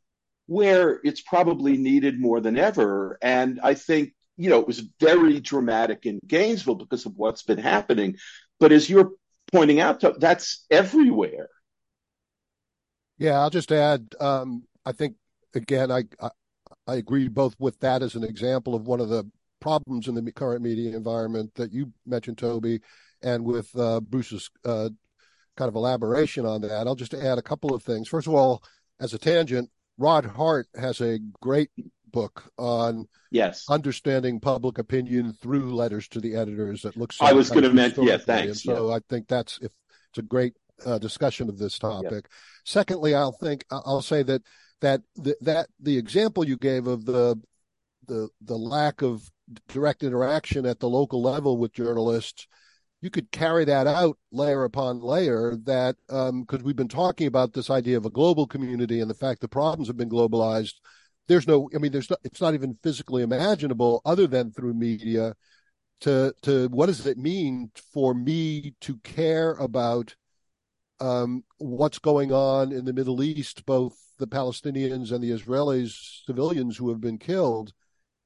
where 0.47 1.01
it's 1.05 1.23
probably 1.23 1.77
needed 1.77 2.21
more 2.21 2.41
than 2.41 2.59
ever. 2.59 3.19
And 3.23 3.61
i 3.63 3.75
think 3.75 4.13
you 4.37 4.51
know 4.51 4.61
it 4.61 4.67
was 4.67 4.83
very 5.01 5.41
dramatic 5.41 6.07
in 6.07 6.21
gainesville 6.27 6.75
because 6.75 7.07
of 7.07 7.17
what's 7.17 7.43
been 7.43 7.59
happening 7.59 8.17
but 8.61 8.73
as 8.73 8.89
you're 8.89 9.13
pointing 9.53 9.81
out 9.81 10.03
that's 10.19 10.65
everywhere 10.71 11.49
yeah 13.19 13.39
i'll 13.39 13.51
just 13.51 13.73
add 13.73 14.07
um, 14.21 14.65
i 14.85 14.93
think 14.93 15.15
again 15.55 15.91
I, 15.91 16.05
I 16.21 16.31
I 16.87 16.97
agree 16.97 17.29
both 17.29 17.55
with 17.59 17.79
that 17.81 18.03
as 18.03 18.15
an 18.15 18.25
example 18.25 18.75
of 18.75 18.87
one 18.87 19.01
of 19.01 19.09
the 19.09 19.25
problems 19.61 20.09
in 20.09 20.15
the 20.15 20.33
current 20.33 20.63
media 20.63 20.95
environment 20.95 21.55
that 21.55 21.73
you 21.73 21.93
mentioned, 22.05 22.39
Toby, 22.39 22.81
and 23.23 23.45
with 23.45 23.75
uh, 23.79 24.01
Bruce's 24.01 24.51
uh, 24.65 24.91
kind 25.57 25.69
of 25.69 25.75
elaboration 25.75 26.45
on 26.45 26.61
that. 26.63 26.87
I'll 26.87 26.95
just 26.95 27.15
add 27.15 27.39
a 27.39 27.43
couple 27.43 27.75
of 27.75 27.83
things. 27.83 28.09
First 28.09 28.27
of 28.27 28.35
all, 28.35 28.63
as 29.01 29.15
a 29.15 29.19
tangent, 29.19 29.71
Rod 29.97 30.27
Hart 30.27 30.67
has 30.77 31.01
a 31.01 31.19
great 31.41 31.71
book 32.15 32.45
on 32.57 33.07
yes 33.33 33.67
understanding 33.69 34.39
public 34.39 34.79
opinion 34.79 35.33
through 35.33 35.75
letters 35.75 36.07
to 36.07 36.21
the 36.21 36.37
editors 36.37 36.83
that 36.83 36.97
looks 36.97 37.21
i 37.21 37.33
was 37.33 37.51
going 37.51 37.65
to 37.65 37.73
mention 37.73 38.05
yeah 38.05 38.17
thanks 38.17 38.63
so 38.63 38.89
yeah. 38.89 38.95
i 38.95 39.01
think 39.11 39.27
that's 39.27 39.59
if 39.61 39.73
it's 40.11 40.19
a 40.19 40.23
great 40.23 40.55
uh, 40.87 40.97
discussion 40.99 41.49
of 41.49 41.59
this 41.59 41.77
topic 41.77 42.13
yeah. 42.13 42.37
secondly 42.65 43.15
i'll 43.15 43.33
think 43.33 43.65
i'll 43.71 44.01
say 44.01 44.23
that 44.23 44.41
that 44.81 45.01
the, 45.17 45.37
that 45.41 45.67
the 45.81 45.99
example 45.99 46.47
you 46.47 46.57
gave 46.57 46.87
of 46.87 47.05
the 47.05 47.37
the 48.07 48.29
the 48.41 48.57
lack 48.57 49.03
of 49.03 49.29
direct 49.69 50.05
interaction 50.05 50.65
at 50.65 50.79
the 50.79 50.89
local 50.89 51.21
level 51.21 51.59
with 51.59 51.73
journalists 51.73 52.47
you 53.01 53.11
could 53.11 53.31
carry 53.33 53.65
that 53.65 53.87
out 53.87 54.17
layer 54.33 54.65
upon 54.65 55.01
layer 55.01 55.57
that 55.65 55.97
because 56.07 56.31
um, 56.31 56.63
we've 56.63 56.77
been 56.77 56.89
talking 56.89 57.27
about 57.27 57.53
this 57.53 57.71
idea 57.71 57.97
of 57.97 58.07
a 58.07 58.11
global 58.11 58.47
community 58.47 59.01
and 59.01 59.11
the 59.11 59.15
fact 59.15 59.41
the 59.41 59.49
problems 59.49 59.89
have 59.89 59.97
been 59.97 60.09
globalized 60.09 60.75
there's 61.29 61.47
no 61.47 61.69
i 61.75 61.79
mean 61.79 61.93
there's 61.93 62.11
not 62.11 62.19
it's 62.25 62.41
not 62.41 62.55
even 62.55 62.79
physically 62.83 63.23
imaginable 63.23 64.01
other 64.05 64.27
than 64.27 64.51
through 64.51 64.75
media 64.75 65.35
to 66.01 66.35
to 66.43 66.69
what 66.69 66.87
does 66.87 67.07
it 67.07 67.19
mean 67.19 67.71
for 67.93 68.15
me 68.15 68.75
to 68.81 68.97
care 68.99 69.53
about 69.53 70.15
um, 71.01 71.43
what's 71.59 71.99
going 71.99 72.33
on 72.33 72.73
in 72.73 72.85
the 72.85 72.93
middle 72.93 73.23
east 73.23 73.67
both 73.67 73.97
the 74.19 74.27
Palestinians 74.27 75.13
and 75.13 75.23
the 75.23 75.31
Israelis, 75.31 76.25
civilians 76.25 76.77
who 76.77 76.89
have 76.89 77.01
been 77.01 77.19
killed, 77.19 77.73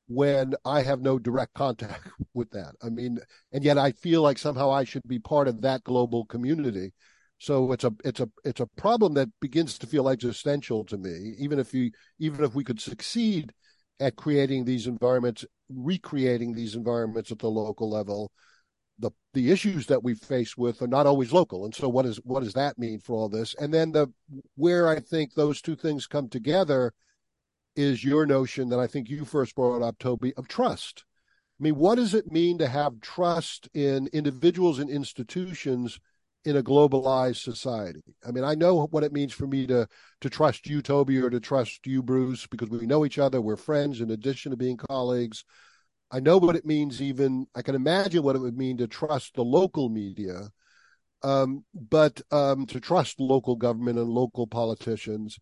when 0.07 0.55
I 0.64 0.82
have 0.82 1.01
no 1.01 1.18
direct 1.18 1.55
contact 1.55 2.09
with 2.34 2.51
that. 2.51 2.74
I 2.82 2.88
mean, 2.88 3.18
and 3.53 3.64
yet 3.64 3.78
I 3.78 3.92
feel 3.92 4.22
like 4.22 4.38
somehow 4.38 4.70
I 4.70 4.84
should 4.84 5.07
be 5.07 5.18
part 5.18 5.49
of 5.49 5.62
that 5.62 5.84
global 5.84 6.24
community. 6.26 6.92
So 7.39 7.72
it's 7.72 7.84
a 7.84 7.93
it's 8.05 8.20
a 8.20 8.28
it's 8.45 8.61
a 8.61 8.66
problem 8.66 9.14
that 9.14 9.28
begins 9.41 9.78
to 9.78 9.86
feel 9.86 10.09
existential 10.09 10.84
to 10.86 10.97
me. 10.97 11.34
Even 11.39 11.59
if 11.59 11.72
you 11.72 11.91
even 12.18 12.45
if 12.45 12.55
we 12.55 12.64
could 12.64 12.80
succeed 12.80 13.53
at 14.01 14.16
creating 14.16 14.64
these 14.64 14.86
environments, 14.86 15.45
recreating 15.68 16.53
these 16.53 16.74
environments 16.74 17.30
at 17.30 17.39
the 17.39 17.49
local 17.49 17.89
level, 17.89 18.32
the 18.99 19.11
the 19.34 19.51
issues 19.53 19.86
that 19.86 20.03
we 20.03 20.14
face 20.14 20.57
with 20.57 20.82
are 20.82 20.89
not 20.89 21.07
always 21.07 21.32
local. 21.32 21.64
And 21.64 21.74
so 21.74 21.89
what 21.89 22.07
is 22.07 22.16
what 22.24 22.43
does 22.43 22.55
that 22.55 22.78
mean 22.78 22.99
for 22.99 23.14
all 23.14 23.28
this? 23.28 23.55
And 23.61 23.72
then 23.72 23.93
the 23.93 24.12
where 24.57 24.89
i 24.89 24.99
think 24.99 25.34
those 25.34 25.62
two 25.62 25.76
things 25.76 26.07
come 26.07 26.28
together 26.28 26.93
is 27.76 28.05
your 28.05 28.26
notion 28.26 28.68
that 28.68 28.80
i 28.80 28.86
think 28.86 29.09
you 29.09 29.24
first 29.24 29.55
brought 29.55 29.82
up 29.82 29.99
toby 29.99 30.34
of 30.34 30.49
trust. 30.49 31.05
I 31.61 31.62
mean 31.62 31.76
what 31.76 31.97
does 31.97 32.14
it 32.14 32.32
mean 32.32 32.59
to 32.59 32.68
have 32.68 33.01
trust 33.01 33.68
in 33.74 34.09
individuals 34.12 34.80
and 34.80 34.91
institutions 34.91 36.01
in 36.45 36.57
a 36.57 36.62
globalized 36.62 37.43
society. 37.43 38.03
I 38.26 38.30
mean 38.30 38.45
i 38.45 38.55
know 38.55 38.86
what 38.86 39.05
it 39.05 39.12
means 39.12 39.32
for 39.32 39.47
me 39.47 39.66
to 39.66 39.86
to 40.20 40.30
trust 40.30 40.66
you 40.66 40.80
toby 40.82 41.18
or 41.18 41.30
to 41.30 41.41
trust 41.41 41.86
you 41.86 42.03
bruce 42.03 42.47
because 42.47 42.70
we 42.70 42.86
know 42.86 43.05
each 43.05 43.18
other. 43.18 43.41
We're 43.41 43.57
friends 43.57 44.01
in 44.01 44.11
addition 44.11 44.51
to 44.51 44.57
being 44.57 44.76
colleagues. 44.76 45.45
I 46.11 46.20
know 46.20 46.39
what 46.39 46.57
it 46.57 46.64
means, 46.64 47.03
even 47.03 47.47
I 47.55 47.62
can 47.62 47.74
imagine 47.74 48.22
what 48.22 48.36
it 48.36 48.41
would 48.41 48.57
mean 48.57 48.78
to 48.78 48.86
trust 48.86 49.34
the 49.34 49.45
local 49.45 49.91
media, 49.91 50.51
um, 51.22 51.64
but 51.74 52.22
um, 52.30 52.64
to 52.66 52.80
trust 52.80 53.20
local 53.20 53.57
government 53.57 53.99
and 53.99 54.09
local 54.09 54.47
politicians. 54.47 55.39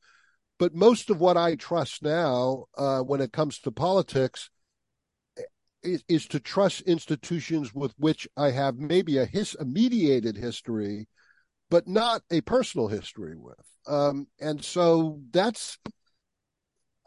But 0.58 0.74
most 0.74 1.10
of 1.10 1.20
what 1.20 1.36
I 1.36 1.54
trust 1.54 2.02
now, 2.02 2.64
uh, 2.76 3.00
when 3.00 3.20
it 3.20 3.32
comes 3.32 3.60
to 3.60 3.70
politics, 3.70 4.50
is, 5.82 6.04
is, 6.08 6.26
to 6.28 6.40
trust 6.40 6.82
institutions 6.82 7.74
with 7.74 7.92
which 7.98 8.28
I 8.36 8.50
have 8.50 8.76
maybe 8.76 9.18
a, 9.18 9.26
his, 9.26 9.56
a 9.58 9.64
mediated 9.64 10.36
history, 10.36 11.08
but 11.70 11.86
not 11.86 12.22
a 12.30 12.40
personal 12.42 12.88
history 12.88 13.36
with. 13.36 13.54
Um, 13.86 14.26
and 14.40 14.64
so 14.64 15.20
that's 15.30 15.78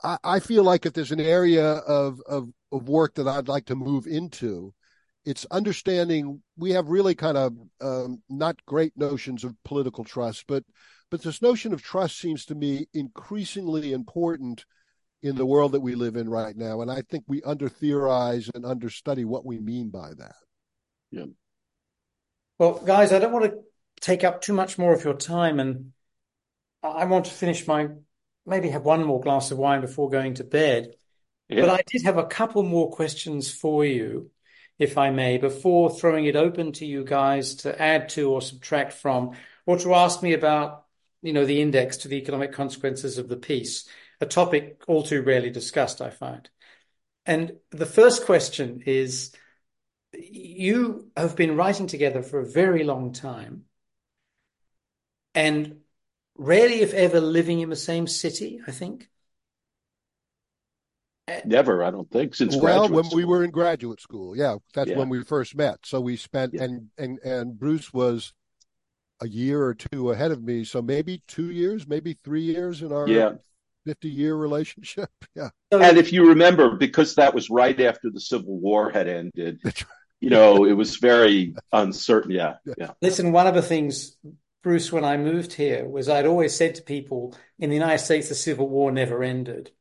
I, 0.03 0.17
I 0.23 0.39
feel 0.39 0.63
like 0.63 0.85
if 0.85 0.93
there's 0.93 1.11
an 1.11 1.19
area 1.19 1.65
of, 1.65 2.21
of 2.25 2.49
of 2.71 2.87
work 2.87 3.15
that 3.15 3.27
I'd 3.27 3.47
like 3.47 3.65
to 3.65 3.75
move 3.75 4.07
into. 4.07 4.73
It's 5.25 5.45
understanding 5.51 6.41
we 6.57 6.71
have 6.71 6.87
really 6.87 7.15
kind 7.15 7.37
of 7.37 7.53
um, 7.81 8.21
not 8.29 8.65
great 8.65 8.93
notions 8.95 9.43
of 9.43 9.55
political 9.63 10.03
trust, 10.03 10.45
but 10.47 10.63
but 11.11 11.21
this 11.23 11.41
notion 11.41 11.73
of 11.73 11.81
trust 11.81 12.17
seems 12.17 12.45
to 12.45 12.55
me 12.55 12.87
increasingly 12.93 13.93
important 13.93 14.65
in 15.21 15.35
the 15.35 15.45
world 15.45 15.73
that 15.73 15.81
we 15.81 15.95
live 15.95 16.15
in 16.15 16.29
right 16.29 16.55
now, 16.55 16.81
and 16.81 16.89
I 16.89 17.01
think 17.01 17.25
we 17.27 17.41
under 17.43 17.69
theorize 17.69 18.49
and 18.53 18.65
understudy 18.65 19.25
what 19.25 19.45
we 19.45 19.59
mean 19.59 19.89
by 19.89 20.11
that. 20.17 20.35
Yeah. 21.11 21.25
Well, 22.57 22.81
guys, 22.85 23.11
I 23.11 23.19
don't 23.19 23.33
want 23.33 23.45
to 23.45 23.59
take 24.01 24.23
up 24.23 24.41
too 24.41 24.53
much 24.53 24.77
more 24.77 24.93
of 24.93 25.03
your 25.03 25.15
time, 25.15 25.59
and 25.59 25.91
I 26.81 27.05
want 27.05 27.25
to 27.25 27.31
finish 27.31 27.67
my 27.67 27.89
maybe 28.45 28.69
have 28.69 28.83
one 28.83 29.03
more 29.03 29.21
glass 29.21 29.51
of 29.51 29.57
wine 29.57 29.81
before 29.81 30.09
going 30.09 30.35
to 30.35 30.43
bed. 30.43 30.95
Yeah. 31.47 31.61
But 31.61 31.69
I 31.69 31.83
did 31.87 32.03
have 32.03 32.17
a 32.17 32.25
couple 32.25 32.63
more 32.63 32.91
questions 32.91 33.51
for 33.51 33.85
you, 33.85 34.31
if 34.77 34.97
I 34.97 35.09
may, 35.11 35.37
before 35.37 35.89
throwing 35.89 36.25
it 36.25 36.35
open 36.35 36.71
to 36.73 36.85
you 36.85 37.03
guys 37.03 37.55
to 37.55 37.81
add 37.81 38.09
to 38.09 38.31
or 38.31 38.41
subtract 38.41 38.93
from, 38.93 39.31
or 39.65 39.77
to 39.79 39.93
ask 39.93 40.23
me 40.23 40.33
about, 40.33 40.85
you 41.21 41.33
know, 41.33 41.45
the 41.45 41.61
index 41.61 41.97
to 41.97 42.07
the 42.07 42.17
economic 42.17 42.53
consequences 42.53 43.17
of 43.17 43.27
the 43.27 43.37
peace, 43.37 43.87
a 44.21 44.25
topic 44.25 44.81
all 44.87 45.03
too 45.03 45.21
rarely 45.21 45.49
discussed, 45.49 46.01
I 46.01 46.09
find. 46.09 46.49
And 47.25 47.53
the 47.71 47.85
first 47.85 48.25
question 48.25 48.83
is, 48.85 49.31
you 50.13 51.11
have 51.15 51.35
been 51.35 51.55
writing 51.55 51.87
together 51.87 52.23
for 52.23 52.39
a 52.39 52.49
very 52.49 52.83
long 52.83 53.13
time 53.13 53.65
and 55.35 55.77
rarely, 56.35 56.81
if 56.81 56.93
ever, 56.93 57.19
living 57.19 57.59
in 57.59 57.69
the 57.69 57.75
same 57.75 58.07
city, 58.07 58.59
I 58.65 58.71
think. 58.71 59.07
Never, 61.45 61.83
I 61.83 61.91
don't 61.91 62.09
think 62.09 62.33
since 62.33 62.55
well, 62.57 62.89
when 62.89 63.03
school. 63.03 63.17
we 63.17 63.25
were 63.25 63.43
in 63.43 63.51
graduate 63.51 64.01
school, 64.01 64.35
yeah, 64.35 64.55
that's 64.73 64.89
yeah. 64.89 64.97
when 64.97 65.09
we 65.09 65.23
first 65.23 65.55
met. 65.55 65.77
So 65.85 66.01
we 66.01 66.17
spent 66.17 66.55
yeah. 66.55 66.63
and 66.63 66.87
and 66.97 67.19
and 67.19 67.59
Bruce 67.59 67.93
was 67.93 68.33
a 69.21 69.27
year 69.27 69.61
or 69.61 69.75
two 69.75 70.09
ahead 70.09 70.31
of 70.31 70.41
me, 70.41 70.63
so 70.63 70.81
maybe 70.81 71.21
two 71.27 71.51
years, 71.51 71.87
maybe 71.87 72.17
three 72.23 72.41
years 72.41 72.81
in 72.81 72.91
our 72.91 73.07
yeah. 73.07 73.33
50 73.89 74.09
year 74.09 74.35
relationship. 74.35 75.09
Yeah. 75.35 75.49
And 75.71 75.97
if 75.97 76.11
you 76.11 76.29
remember, 76.29 76.75
because 76.75 77.15
that 77.15 77.33
was 77.33 77.49
right 77.49 77.79
after 77.79 78.09
the 78.09 78.19
Civil 78.19 78.59
War 78.59 78.89
had 78.89 79.07
ended, 79.07 79.61
you 80.19 80.29
know, 80.29 80.65
it 80.65 80.73
was 80.73 80.97
very 80.97 81.53
uncertain. 81.71 82.31
Yeah. 82.31 82.55
Yeah. 82.77 82.91
Listen, 83.01 83.31
one 83.31 83.47
of 83.47 83.53
the 83.53 83.61
things, 83.61 84.17
Bruce, 84.63 84.91
when 84.91 85.05
I 85.05 85.17
moved 85.17 85.53
here 85.53 85.87
was 85.87 86.09
I'd 86.09 86.25
always 86.25 86.55
said 86.55 86.75
to 86.75 86.81
people 86.81 87.35
in 87.57 87.69
the 87.69 87.75
United 87.75 88.03
States, 88.03 88.27
the 88.27 88.35
Civil 88.35 88.67
War 88.67 88.91
never 88.91 89.23
ended. 89.23 89.71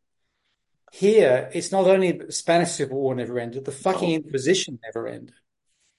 Here, 0.93 1.51
it's 1.53 1.73
not 1.73 1.87
only 1.87 2.13
the 2.13 2.31
Spanish 2.31 2.73
Civil 2.73 2.99
War 2.99 3.15
never 3.15 3.39
ended, 3.39 3.65
the 3.65 3.73
fucking 3.73 4.11
oh. 4.11 4.17
Inquisition 4.17 4.79
never 4.85 5.09
ended. 5.09 5.35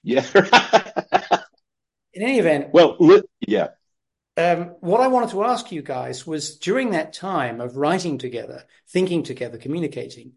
Yeah. 0.03 0.25
In 2.13 2.23
any 2.23 2.39
event. 2.39 2.69
Well, 2.71 2.97
yeah. 3.45 3.69
Um, 4.39 4.75
what 4.79 5.01
I 5.01 5.07
wanted 5.07 5.31
to 5.31 5.43
ask 5.43 5.69
you 5.69 5.81
guys 5.81 6.25
was 6.25 6.57
during 6.59 6.91
that 6.91 7.11
time 7.11 7.59
of 7.59 7.75
writing 7.75 8.17
together, 8.17 8.63
thinking 8.87 9.23
together, 9.23 9.57
communicating, 9.57 10.31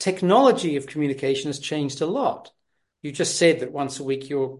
technology 0.00 0.74
of 0.74 0.88
communication 0.88 1.48
has 1.48 1.60
changed 1.60 2.00
a 2.00 2.06
lot. 2.06 2.50
You 3.02 3.12
just 3.12 3.38
said 3.38 3.60
that 3.60 3.70
once 3.70 4.00
a 4.00 4.04
week 4.04 4.28
you're 4.28 4.58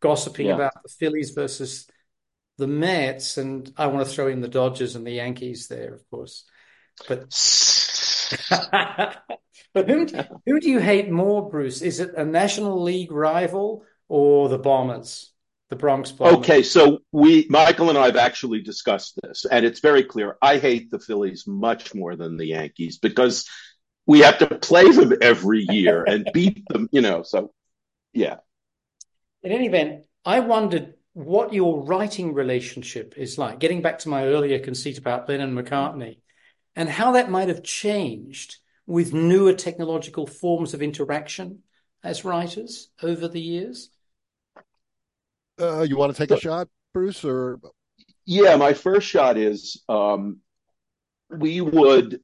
gossiping 0.00 0.46
yeah. 0.46 0.54
about 0.54 0.82
the 0.82 0.88
Phillies 0.88 1.32
versus 1.32 1.86
the 2.56 2.66
Mets, 2.66 3.36
and 3.36 3.70
I 3.76 3.88
want 3.88 4.06
to 4.06 4.10
throw 4.10 4.28
in 4.28 4.40
the 4.40 4.48
Dodgers 4.48 4.96
and 4.96 5.06
the 5.06 5.10
Yankees 5.10 5.68
there, 5.68 5.92
of 5.92 6.08
course. 6.08 6.44
But 7.06 7.28
but 9.74 9.90
whom, 9.90 10.08
who 10.46 10.58
do 10.58 10.70
you 10.70 10.78
hate 10.78 11.10
more, 11.10 11.50
Bruce? 11.50 11.82
Is 11.82 12.00
it 12.00 12.14
a 12.16 12.24
National 12.24 12.82
League 12.82 13.12
rival 13.12 13.84
or 14.08 14.48
the 14.48 14.58
Bombers, 14.58 15.34
the 15.68 15.76
Bronx 15.76 16.12
Bombers? 16.12 16.38
Okay, 16.38 16.62
so 16.62 17.00
we, 17.12 17.46
Michael 17.48 17.88
and 17.88 17.98
I 17.98 18.06
have 18.06 18.16
actually 18.16 18.60
discussed 18.60 19.18
this, 19.22 19.44
and 19.44 19.64
it's 19.64 19.80
very 19.80 20.04
clear. 20.04 20.36
I 20.40 20.58
hate 20.58 20.90
the 20.90 20.98
Phillies 20.98 21.46
much 21.46 21.94
more 21.94 22.16
than 22.16 22.36
the 22.36 22.46
Yankees 22.46 22.98
because 22.98 23.48
we 24.06 24.20
have 24.20 24.38
to 24.38 24.46
play 24.46 24.90
them 24.90 25.14
every 25.20 25.66
year 25.68 26.04
and 26.04 26.28
beat 26.34 26.64
them, 26.68 26.88
you 26.92 27.00
know. 27.00 27.22
So, 27.22 27.52
yeah. 28.12 28.36
In 29.42 29.52
any 29.52 29.66
event, 29.66 30.04
I 30.24 30.40
wondered 30.40 30.94
what 31.12 31.52
your 31.52 31.82
writing 31.82 32.34
relationship 32.34 33.14
is 33.16 33.38
like, 33.38 33.58
getting 33.58 33.82
back 33.82 34.00
to 34.00 34.08
my 34.08 34.26
earlier 34.26 34.58
conceit 34.58 34.98
about 34.98 35.28
Lennon 35.28 35.56
and 35.56 35.66
McCartney, 35.66 36.18
and 36.74 36.88
how 36.88 37.12
that 37.12 37.30
might 37.30 37.48
have 37.48 37.62
changed 37.62 38.56
with 38.86 39.14
newer 39.14 39.52
technological 39.52 40.26
forms 40.26 40.74
of 40.74 40.82
interaction 40.82 41.62
as 42.04 42.24
writers 42.24 42.90
over 43.02 43.28
the 43.28 43.40
years. 43.40 43.90
Uh, 45.60 45.82
you 45.82 45.96
want 45.96 46.14
to 46.14 46.18
take 46.18 46.30
a 46.30 46.40
shot, 46.40 46.68
Bruce, 46.92 47.24
or 47.24 47.58
yeah, 48.24 48.56
my 48.56 48.74
first 48.74 49.06
shot 49.08 49.36
is 49.38 49.82
um, 49.88 50.38
we 51.30 51.60
would 51.60 52.20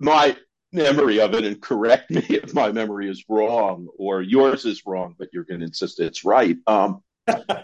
my 0.00 0.36
memory 0.72 1.20
of 1.20 1.34
it, 1.34 1.44
and 1.44 1.60
correct 1.60 2.10
me 2.10 2.24
if 2.28 2.54
my 2.54 2.72
memory 2.72 3.08
is 3.08 3.24
wrong 3.28 3.88
or 3.98 4.22
yours 4.22 4.64
is 4.64 4.82
wrong, 4.86 5.14
but 5.18 5.28
you're 5.32 5.44
going 5.44 5.60
to 5.60 5.66
insist 5.66 6.00
it's 6.00 6.24
right. 6.24 6.56
Um, 6.66 7.02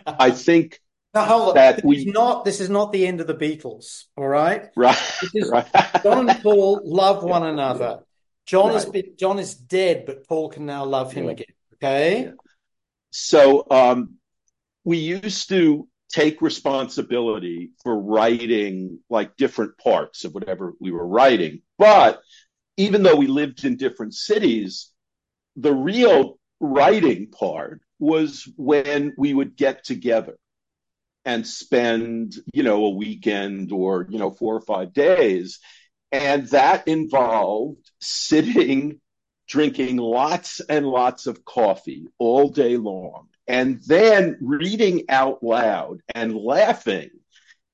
I 0.06 0.30
think 0.30 0.80
now, 1.12 1.24
hold 1.24 1.48
on. 1.50 1.54
that 1.54 1.76
this 1.76 1.84
we 1.84 1.96
is 1.98 2.06
not 2.06 2.44
this 2.44 2.60
is 2.60 2.70
not 2.70 2.92
the 2.92 3.06
end 3.06 3.20
of 3.20 3.26
the 3.26 3.34
Beatles, 3.34 4.04
all 4.16 4.28
right? 4.28 4.68
right, 4.76 4.96
This 5.20 5.30
is 5.34 5.50
right. 5.50 5.66
John 6.04 6.28
and 6.28 6.42
Paul 6.42 6.82
love 6.84 7.24
one 7.24 7.44
another. 7.44 8.00
John 8.46 8.72
has 8.72 8.84
Right. 8.84 8.92
been 8.92 9.16
John 9.18 9.38
is 9.38 9.54
dead, 9.54 10.04
but 10.06 10.28
Paul 10.28 10.50
can 10.50 10.66
now 10.66 10.84
love 10.84 11.12
him 11.12 11.24
Yeah. 11.24 11.30
again. 11.32 11.46
Okay? 11.74 12.32
So 13.10 13.66
um, 13.70 14.14
we 14.84 14.98
used 14.98 15.48
to 15.48 15.88
take 16.12 16.42
responsibility 16.42 17.70
for 17.82 17.98
writing 17.98 19.00
like 19.10 19.36
different 19.36 19.76
parts 19.78 20.24
of 20.24 20.32
whatever 20.34 20.74
we 20.80 20.92
were 20.92 21.06
writing. 21.06 21.62
But 21.78 22.20
even 22.76 23.02
though 23.02 23.16
we 23.16 23.26
lived 23.26 23.64
in 23.64 23.76
different 23.76 24.14
cities, 24.14 24.90
the 25.56 25.72
real 25.72 26.38
writing 26.60 27.30
part 27.30 27.80
was 27.98 28.48
when 28.56 29.12
we 29.16 29.32
would 29.34 29.56
get 29.56 29.84
together 29.84 30.36
and 31.24 31.46
spend, 31.46 32.34
you 32.52 32.62
know, 32.62 32.84
a 32.84 32.90
weekend 32.90 33.72
or, 33.72 34.06
you 34.10 34.18
know, 34.18 34.30
four 34.30 34.54
or 34.54 34.60
five 34.60 34.92
days. 34.92 35.58
And 36.12 36.46
that 36.48 36.86
involved 36.86 37.90
sitting, 38.00 39.00
drinking 39.48 39.96
lots 39.96 40.60
and 40.60 40.86
lots 40.86 41.26
of 41.26 41.44
coffee 41.44 42.06
all 42.18 42.50
day 42.50 42.76
long, 42.76 43.28
and 43.46 43.80
then 43.86 44.38
reading 44.40 45.04
out 45.08 45.42
loud 45.42 46.00
and 46.14 46.36
laughing 46.36 47.10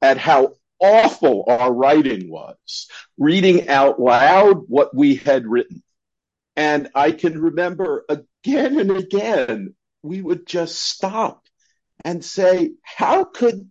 at 0.02 0.18
how 0.18 0.54
awful 0.80 1.44
our 1.46 1.72
writing 1.72 2.30
was, 2.30 2.88
reading 3.18 3.68
out 3.68 4.00
loud 4.00 4.64
what 4.68 4.94
we 4.94 5.16
had 5.16 5.46
written. 5.46 5.82
And 6.56 6.88
I 6.94 7.12
can 7.12 7.40
remember 7.40 8.04
again 8.08 8.80
and 8.80 8.90
again, 8.90 9.74
we 10.02 10.20
would 10.22 10.46
just 10.46 10.76
stop 10.76 11.42
and 12.04 12.24
say, 12.24 12.72
how 12.82 13.24
could 13.24 13.68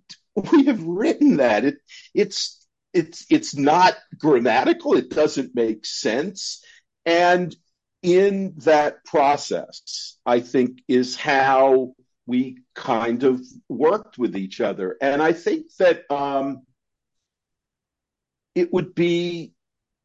we 0.52 0.66
have 0.66 0.84
written 0.84 1.38
that? 1.38 1.66
It, 1.66 1.78
it's, 2.14 2.66
it's, 2.94 3.26
it's 3.30 3.56
not 3.56 3.96
grammatical. 4.18 4.96
It 4.96 5.10
doesn't 5.10 5.56
make 5.56 5.86
sense. 5.86 6.64
And 7.06 7.56
in 8.02 8.54
that 8.58 9.04
process, 9.06 10.18
I 10.26 10.40
think 10.40 10.82
is 10.88 11.16
how 11.16 11.94
we 12.26 12.60
kind 12.76 13.24
of 13.24 13.42
worked 13.68 14.18
with 14.18 14.36
each 14.36 14.62
other. 14.62 14.98
And 15.02 15.22
I 15.22 15.34
think 15.34 15.68
that, 15.80 16.10
um, 16.12 16.62
it 18.56 18.74
would 18.74 18.94
be 18.94 19.54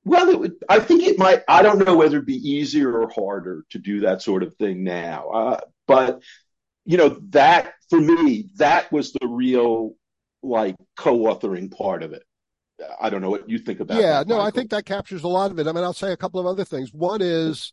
well 0.05 0.29
it 0.29 0.39
would 0.39 0.55
i 0.69 0.79
think 0.79 1.03
it 1.03 1.19
might 1.19 1.43
i 1.49 1.63
don't 1.63 1.85
know 1.85 1.97
whether 1.97 2.17
it'd 2.17 2.27
be 2.27 2.51
easier 2.51 3.01
or 3.01 3.09
harder 3.09 3.65
to 3.71 3.79
do 3.79 4.01
that 4.01 4.23
sort 4.23 4.43
of 4.43 4.55
thing 4.57 4.85
now 4.85 5.29
uh, 5.31 5.61
but 5.87 6.23
you 6.85 6.97
know 6.97 7.19
that 7.31 7.75
for 7.89 8.01
me 8.01 8.49
that 8.57 8.91
was 8.93 9.13
the 9.13 9.27
real 9.27 9.95
like 10.43 10.77
co-authoring 10.97 11.75
part 11.75 12.03
of 12.03 12.13
it 12.13 12.23
i 13.01 13.09
don't 13.09 13.23
know 13.23 13.31
what 13.31 13.49
you 13.49 13.59
think 13.59 13.81
about 13.81 14.01
yeah, 14.01 14.19
that, 14.19 14.29
no, 14.29 14.41
I 14.41 14.51
think 14.51 14.71
that 14.71 14.85
captures 14.85 15.23
a 15.23 15.29
lot 15.29 15.53
of 15.53 15.59
it. 15.61 15.69
I 15.69 15.73
mean, 15.73 15.85
I'll 15.85 15.93
say 15.93 16.11
a 16.11 16.17
couple 16.17 16.41
of 16.41 16.47
other 16.47 16.65
things. 16.65 16.93
One 16.93 17.23
is 17.23 17.73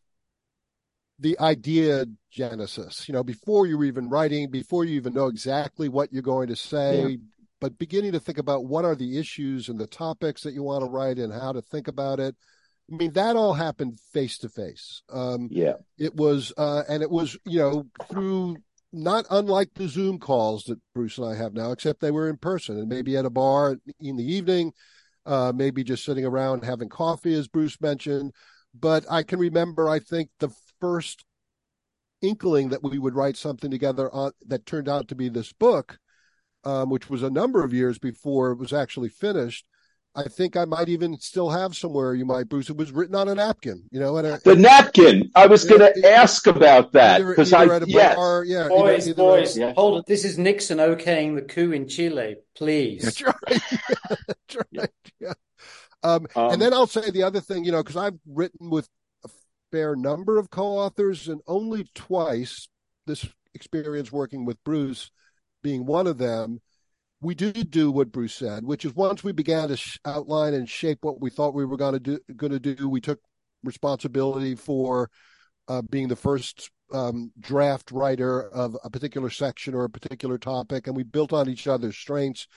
the 1.21 1.39
idea 1.39 2.05
genesis. 2.31 3.07
You 3.07 3.13
know, 3.13 3.23
before 3.23 3.67
you're 3.67 3.85
even 3.85 4.09
writing, 4.09 4.49
before 4.49 4.83
you 4.83 4.95
even 4.95 5.13
know 5.13 5.27
exactly 5.27 5.87
what 5.87 6.11
you're 6.11 6.21
going 6.21 6.47
to 6.49 6.55
say, 6.55 7.07
Yeah. 7.07 7.17
but 7.61 7.77
beginning 7.77 8.11
to 8.13 8.19
think 8.19 8.39
about 8.39 8.65
what 8.65 8.85
are 8.85 8.95
the 8.95 9.17
issues 9.17 9.69
and 9.69 9.79
the 9.79 9.87
topics 9.87 10.41
that 10.41 10.53
you 10.53 10.63
want 10.63 10.83
to 10.83 10.89
write 10.89 11.19
and 11.19 11.31
how 11.31 11.53
to 11.53 11.61
think 11.61 11.87
about 11.87 12.19
it. 12.19 12.35
I 12.91 12.95
mean, 12.95 13.13
that 13.13 13.35
all 13.37 13.53
happened 13.53 13.99
face 14.11 14.37
to 14.39 14.49
face. 14.49 15.03
Um, 15.09 15.47
yeah 15.51 15.75
it 15.97 16.15
was, 16.15 16.51
uh, 16.57 16.83
and 16.89 17.03
it 17.03 17.11
was, 17.11 17.37
you 17.45 17.59
know, 17.59 17.85
through 18.09 18.57
not 18.91 19.25
unlike 19.29 19.69
the 19.75 19.87
Zoom 19.87 20.17
calls 20.17 20.63
that 20.63 20.79
Bruce 20.95 21.17
and 21.19 21.27
I 21.27 21.35
have 21.35 21.53
now, 21.53 21.71
except 21.71 22.01
they 22.01 22.11
were 22.11 22.27
in 22.27 22.37
person 22.37 22.77
and 22.79 22.89
maybe 22.89 23.15
at 23.15 23.25
a 23.25 23.29
bar 23.29 23.77
in 23.99 24.17
the 24.17 24.25
evening, 24.25 24.73
uh, 25.25 25.53
maybe 25.55 25.83
just 25.83 26.03
sitting 26.03 26.25
around 26.25 26.65
having 26.65 26.89
coffee, 26.89 27.35
as 27.35 27.47
Bruce 27.47 27.79
mentioned. 27.79 28.33
But 28.73 29.05
I 29.09 29.23
can 29.23 29.37
remember, 29.39 29.87
I 29.87 29.99
think, 29.99 30.29
the 30.39 30.49
first 30.81 31.23
inkling 32.21 32.69
that 32.69 32.83
we 32.83 32.99
would 32.99 33.15
write 33.15 33.37
something 33.37 33.71
together 33.71 34.13
on 34.13 34.31
that 34.47 34.65
turned 34.65 34.89
out 34.89 35.07
to 35.07 35.15
be 35.15 35.29
this 35.29 35.53
book, 35.53 35.97
um, 36.65 36.89
which 36.89 37.09
was 37.09 37.23
a 37.23 37.29
number 37.29 37.63
of 37.63 37.73
years 37.73 37.97
before 37.99 38.51
it 38.51 38.59
was 38.59 38.73
actually 38.73 39.09
finished. 39.09 39.65
I 40.13 40.23
think 40.23 40.57
I 40.57 40.65
might 40.65 40.89
even 40.89 41.17
still 41.19 41.49
have 41.51 41.73
somewhere 41.73 42.13
you 42.13 42.25
might, 42.25 42.49
Bruce. 42.49 42.69
It 42.69 42.75
was 42.75 42.91
written 42.91 43.15
on 43.15 43.29
a 43.29 43.35
napkin, 43.35 43.83
you 43.91 43.99
know, 44.01 44.17
and 44.17 44.27
a, 44.27 44.39
the 44.43 44.57
napkin 44.57 45.31
i 45.35 45.47
was 45.47 45.63
going 45.63 45.79
to 45.79 46.11
ask 46.11 46.47
about 46.47 46.91
that 46.91 47.25
because 47.25 47.53
i 47.53 47.63
at 47.63 47.83
a 47.83 47.87
yes 47.87 48.17
bar, 48.17 48.43
yeah, 48.43 48.67
Boys, 48.67 49.07
either- 49.07 49.15
boys, 49.15 49.57
Yeah. 49.57 49.71
hold 49.73 49.99
it. 49.99 50.05
This 50.07 50.25
is 50.25 50.37
Nixon 50.37 50.79
okaying 50.79 51.35
the 51.35 51.41
coup 51.43 51.71
in 51.71 51.87
Chile, 51.87 52.35
please. 52.57 53.03
That's 53.03 53.21
right. 53.21 53.35
That's 54.27 54.57
right. 54.75 54.89
Yeah. 55.21 55.33
Um, 56.03 56.27
Um, 56.35 56.51
and 56.53 56.61
then 56.61 56.73
I'll 56.73 56.87
say 56.87 57.09
the 57.09 57.23
other 57.23 57.39
thing, 57.39 57.63
you 57.63 57.71
know, 57.71 57.81
because 57.81 57.95
I've 57.95 58.19
written 58.27 58.69
with 58.69 58.85
a 58.85 58.89
fair 59.71 59.95
number 59.95 60.37
of 60.37 60.49
co-authors, 60.49 61.27
and 61.27 61.41
only 61.47 61.85
twice 61.95 62.67
this 63.05 63.25
experience 63.53 64.11
working 64.11 64.45
with 64.45 64.63
Bruce 64.63 65.11
being 65.63 65.85
one 65.85 66.07
of 66.07 66.17
them, 66.17 66.59
we 67.21 67.35
did 67.35 67.69
do 67.69 67.91
what 67.91 68.11
Bruce 68.11 68.33
said, 68.33 68.63
which 68.63 68.83
is 68.83 68.95
once 68.95 69.23
we 69.23 69.31
began 69.31 69.67
to 69.69 69.77
sh- 69.77 69.99
outline 70.05 70.53
and 70.53 70.67
shape 70.67 70.99
what 71.01 71.21
we 71.21 71.29
thought 71.29 71.53
we 71.53 71.65
were 71.65 71.77
going 71.77 71.93
to 71.93 71.99
do, 71.99 72.19
going 72.35 72.51
to 72.51 72.59
do, 72.59 72.89
we 72.89 72.99
took 72.99 73.19
responsibility 73.63 74.55
for 74.55 75.09
uh, 75.67 75.81
being 75.83 76.07
the 76.07 76.15
first 76.15 76.71
um, 76.91 77.31
draft 77.39 77.91
writer 77.91 78.49
of 78.49 78.75
a 78.83 78.89
particular 78.89 79.29
section 79.29 79.73
or 79.75 79.83
a 79.83 79.89
particular 79.89 80.37
topic, 80.37 80.87
and 80.87 80.95
we 80.95 81.03
built 81.03 81.31
on 81.31 81.47
each 81.47 81.67
other's 81.67 81.95
strengths. 81.95 82.47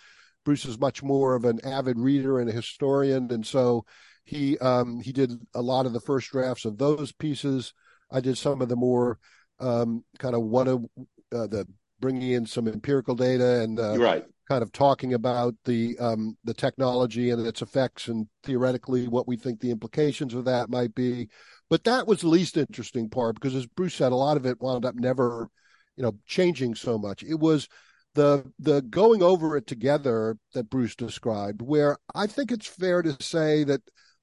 Bruce 0.45 0.65
is 0.65 0.79
much 0.79 1.03
more 1.03 1.35
of 1.35 1.45
an 1.45 1.61
avid 1.65 1.99
reader 1.99 2.39
and 2.39 2.49
a 2.49 2.53
historian, 2.53 3.31
and 3.31 3.47
so 3.47 3.85
he 4.25 4.59
um, 4.59 5.01
he 5.01 5.13
did 5.13 5.33
a 5.55 5.63
lot 5.63 5.87
of 5.87 5.93
the 5.93 6.01
first 6.01 6.31
drafts 6.31 6.65
of 6.65 6.79
those 6.79 7.13
pieces. 7.13 7.73
I 8.11 8.21
did 8.21 8.39
some 8.39 8.63
of 8.63 8.69
the 8.69 8.77
more 8.77 9.19
um, 9.61 10.05
kind 10.19 10.35
of 10.35 10.43
one 10.43 10.69
of 10.69 10.85
uh, 11.33 11.47
the 11.47 11.67
bringing 12.01 12.33
in 12.33 12.47
some 12.47 12.69
empirical 12.69 13.15
data 13.15 13.63
and 13.63 13.79
uh, 13.79 13.97
right 13.99 14.25
kind 14.49 14.63
of 14.63 14.73
talking 14.73 15.15
about 15.15 15.55
the 15.65 15.99
um, 15.99 16.37
the 16.45 16.55
technology 16.55 17.31
and 17.31 17.47
its 17.47 17.63
effects 17.63 18.09
and 18.09 18.27
theoretically 18.43 19.09
what 19.09 19.27
we 19.27 19.37
think 19.37 19.61
the 19.61 19.71
implications 19.71 20.35
of 20.35 20.45
that 20.45 20.69
might 20.69 20.95
be. 20.95 21.29
But 21.71 21.85
that 21.85 22.07
was 22.07 22.21
the 22.21 22.29
least 22.29 22.57
interesting 22.57 23.09
part 23.09 23.35
because, 23.37 23.55
as 23.55 23.67
Bruce 23.67 23.95
said, 23.95 24.13
a 24.13 24.17
lot 24.17 24.37
of 24.37 24.47
it 24.47 24.61
wound 24.61 24.85
up 24.85 24.95
never, 24.95 25.49
you 25.97 26.03
know, 26.03 26.13
changing 26.27 26.75
so 26.75 26.99
much. 26.99 27.23
It 27.23 27.39
was 27.39 27.69
the 28.15 28.45
the 28.59 28.83
going 28.83 29.23
over 29.23 29.57
it 29.57 29.67
together 29.67 30.37
that 30.53 30.71
Bruce 30.71 30.95
described, 30.95 31.63
where 31.63 31.97
I 32.15 32.27
think 32.27 32.53
it's 32.53 32.67
fair 32.67 33.03
to 33.03 33.17
say 33.23 33.65
that 33.65 33.81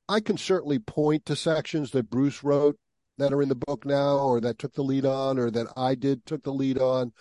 I 0.10 0.20
can 0.20 0.38
certainly 0.38 0.80
point 0.80 1.26
to 1.26 1.36
sections 1.36 1.92
that 1.92 2.10
Bruce 2.10 2.44
wrote 2.44 2.78
that 3.18 3.34
are 3.34 3.42
in 3.42 3.50
the 3.50 3.56
book 3.56 3.86
now, 3.86 4.18
or 4.18 4.42
that 4.42 4.58
took 4.58 4.74
the 4.74 4.84
lead 4.84 5.06
on, 5.06 5.38
or 5.38 5.52
that 5.52 5.68
I 5.78 5.96
did 5.96 6.26
took 6.26 6.44
the 6.44 6.54
lead 6.54 6.80
on, 6.80 7.14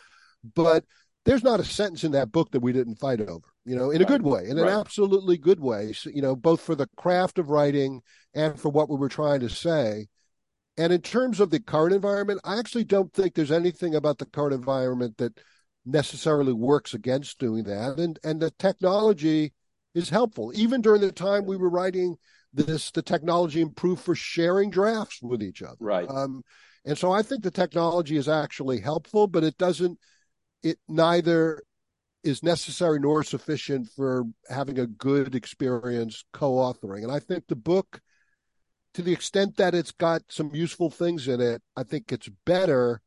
but 0.54 0.84
there's 1.24 1.44
not 1.44 1.60
a 1.60 1.64
sentence 1.64 2.04
in 2.04 2.12
that 2.12 2.32
book 2.32 2.50
that 2.52 2.60
we 2.60 2.72
didn't 2.72 2.96
fight 2.96 3.20
over, 3.20 3.46
you 3.66 3.76
know, 3.76 3.90
in 3.90 4.00
a 4.00 4.06
good 4.06 4.22
way, 4.22 4.48
in 4.48 4.58
an 4.58 4.68
absolutely 4.68 5.36
good 5.36 5.60
way, 5.60 5.92
so, 5.92 6.08
you 6.10 6.22
know, 6.22 6.34
both 6.34 6.62
for 6.62 6.74
the 6.74 6.88
craft 6.96 7.38
of 7.38 7.50
writing 7.50 8.00
and 8.34 8.58
for 8.58 8.70
what 8.70 8.88
we 8.88 8.96
were 8.96 9.08
trying 9.08 9.40
to 9.40 9.50
say. 9.50 10.06
And 10.78 10.92
in 10.92 11.02
terms 11.02 11.40
of 11.40 11.50
the 11.50 11.60
current 11.60 11.94
environment, 11.94 12.40
I 12.42 12.58
actually 12.58 12.84
don't 12.84 13.12
think 13.12 13.34
there's 13.34 13.52
anything 13.52 13.94
about 13.94 14.16
the 14.16 14.24
current 14.24 14.54
environment 14.54 15.18
that 15.18 15.38
necessarily 15.84 16.54
works 16.54 16.94
against 16.94 17.38
doing 17.38 17.64
that. 17.64 17.98
And 17.98 18.18
and 18.24 18.40
the 18.40 18.50
technology 18.52 19.52
is 19.94 20.08
helpful. 20.08 20.52
Even 20.54 20.80
during 20.80 21.02
the 21.02 21.12
time 21.12 21.44
we 21.44 21.56
were 21.56 21.68
writing 21.68 22.16
this, 22.52 22.90
the 22.90 23.02
technology 23.02 23.60
improved 23.60 24.02
for 24.02 24.14
sharing 24.14 24.70
drafts 24.70 25.22
with 25.22 25.42
each 25.42 25.62
other. 25.62 25.76
right 25.78 26.08
Um, 26.08 26.42
And 26.84 26.96
so 26.96 27.12
I 27.12 27.22
think 27.22 27.42
the 27.42 27.50
technology 27.50 28.16
is 28.16 28.28
actually 28.28 28.80
helpful, 28.80 29.26
but 29.26 29.44
it 29.44 29.56
doesn't, 29.58 29.98
it 30.62 30.78
neither 30.88 31.62
is 32.22 32.42
necessary 32.42 32.98
nor 32.98 33.22
sufficient 33.22 33.88
for 33.96 34.24
having 34.48 34.78
a 34.78 34.86
good 34.86 35.34
experience 35.34 36.24
co-authoring. 36.32 37.02
And 37.02 37.12
I 37.12 37.18
think 37.18 37.46
the 37.46 37.56
book, 37.56 38.00
to 38.94 39.02
the 39.02 39.12
extent 39.12 39.56
that 39.56 39.74
it's 39.74 39.92
got 39.92 40.22
some 40.28 40.54
useful 40.54 40.90
things 40.90 41.28
in 41.28 41.40
it, 41.40 41.62
I 41.76 41.82
think 41.82 42.12
it's 42.12 42.28
better 42.44 43.00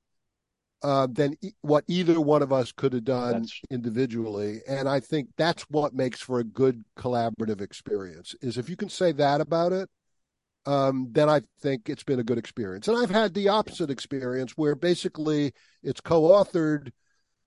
uh, 0.83 1.07
than 1.09 1.35
e- 1.41 1.51
what 1.61 1.83
either 1.87 2.19
one 2.19 2.41
of 2.41 2.51
us 2.51 2.71
could 2.71 2.93
have 2.93 3.05
done 3.05 3.31
That's- 3.31 3.61
individually. 3.69 4.61
And 4.67 4.87
I 4.89 4.99
think 4.99 5.29
that's 5.37 5.63
what 5.63 5.93
makes 5.93 6.19
for 6.21 6.39
a 6.39 6.43
good 6.43 6.83
collaborative 6.97 7.61
experience. 7.61 8.35
Is 8.41 8.57
if 8.57 8.69
you 8.69 8.75
can 8.75 8.89
say 8.89 9.11
that 9.13 9.41
about 9.41 9.71
it, 9.73 9.89
um, 10.65 11.07
then 11.11 11.29
I 11.29 11.41
think 11.61 11.89
it's 11.89 12.03
been 12.03 12.19
a 12.19 12.23
good 12.23 12.37
experience. 12.37 12.87
And 12.87 12.97
I've 12.97 13.09
had 13.09 13.33
the 13.33 13.49
opposite 13.49 13.89
experience 13.89 14.53
where 14.55 14.75
basically 14.75 15.53
it's 15.81 16.01
co-authored, 16.01 16.91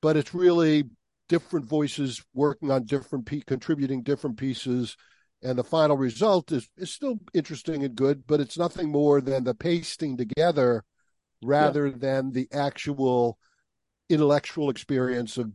but 0.03 0.17
it's 0.17 0.35
really 0.35 0.85
different 1.29 1.67
voices 1.67 2.23
working 2.35 2.71
on 2.71 2.85
different 2.85 3.27
pe- 3.27 3.41
contributing 3.41 4.03
different 4.03 4.37
pieces 4.37 4.97
and 5.43 5.59
the 5.59 5.65
final 5.65 5.97
result 5.97 6.53
is 6.53 6.69
is 6.77 6.93
still 6.93 7.19
interesting 7.35 7.83
and 7.85 7.97
good 7.97 8.25
but 8.29 8.39
it's 8.41 8.57
nothing 8.57 8.91
more 8.93 9.21
than 9.21 9.43
the 9.43 9.53
pasting 9.53 10.17
together 10.17 10.85
rather 11.43 11.91
than 11.91 12.33
the 12.33 12.49
actual 12.53 13.39
intellectual 14.09 14.71
experience 14.71 15.39
of 15.39 15.53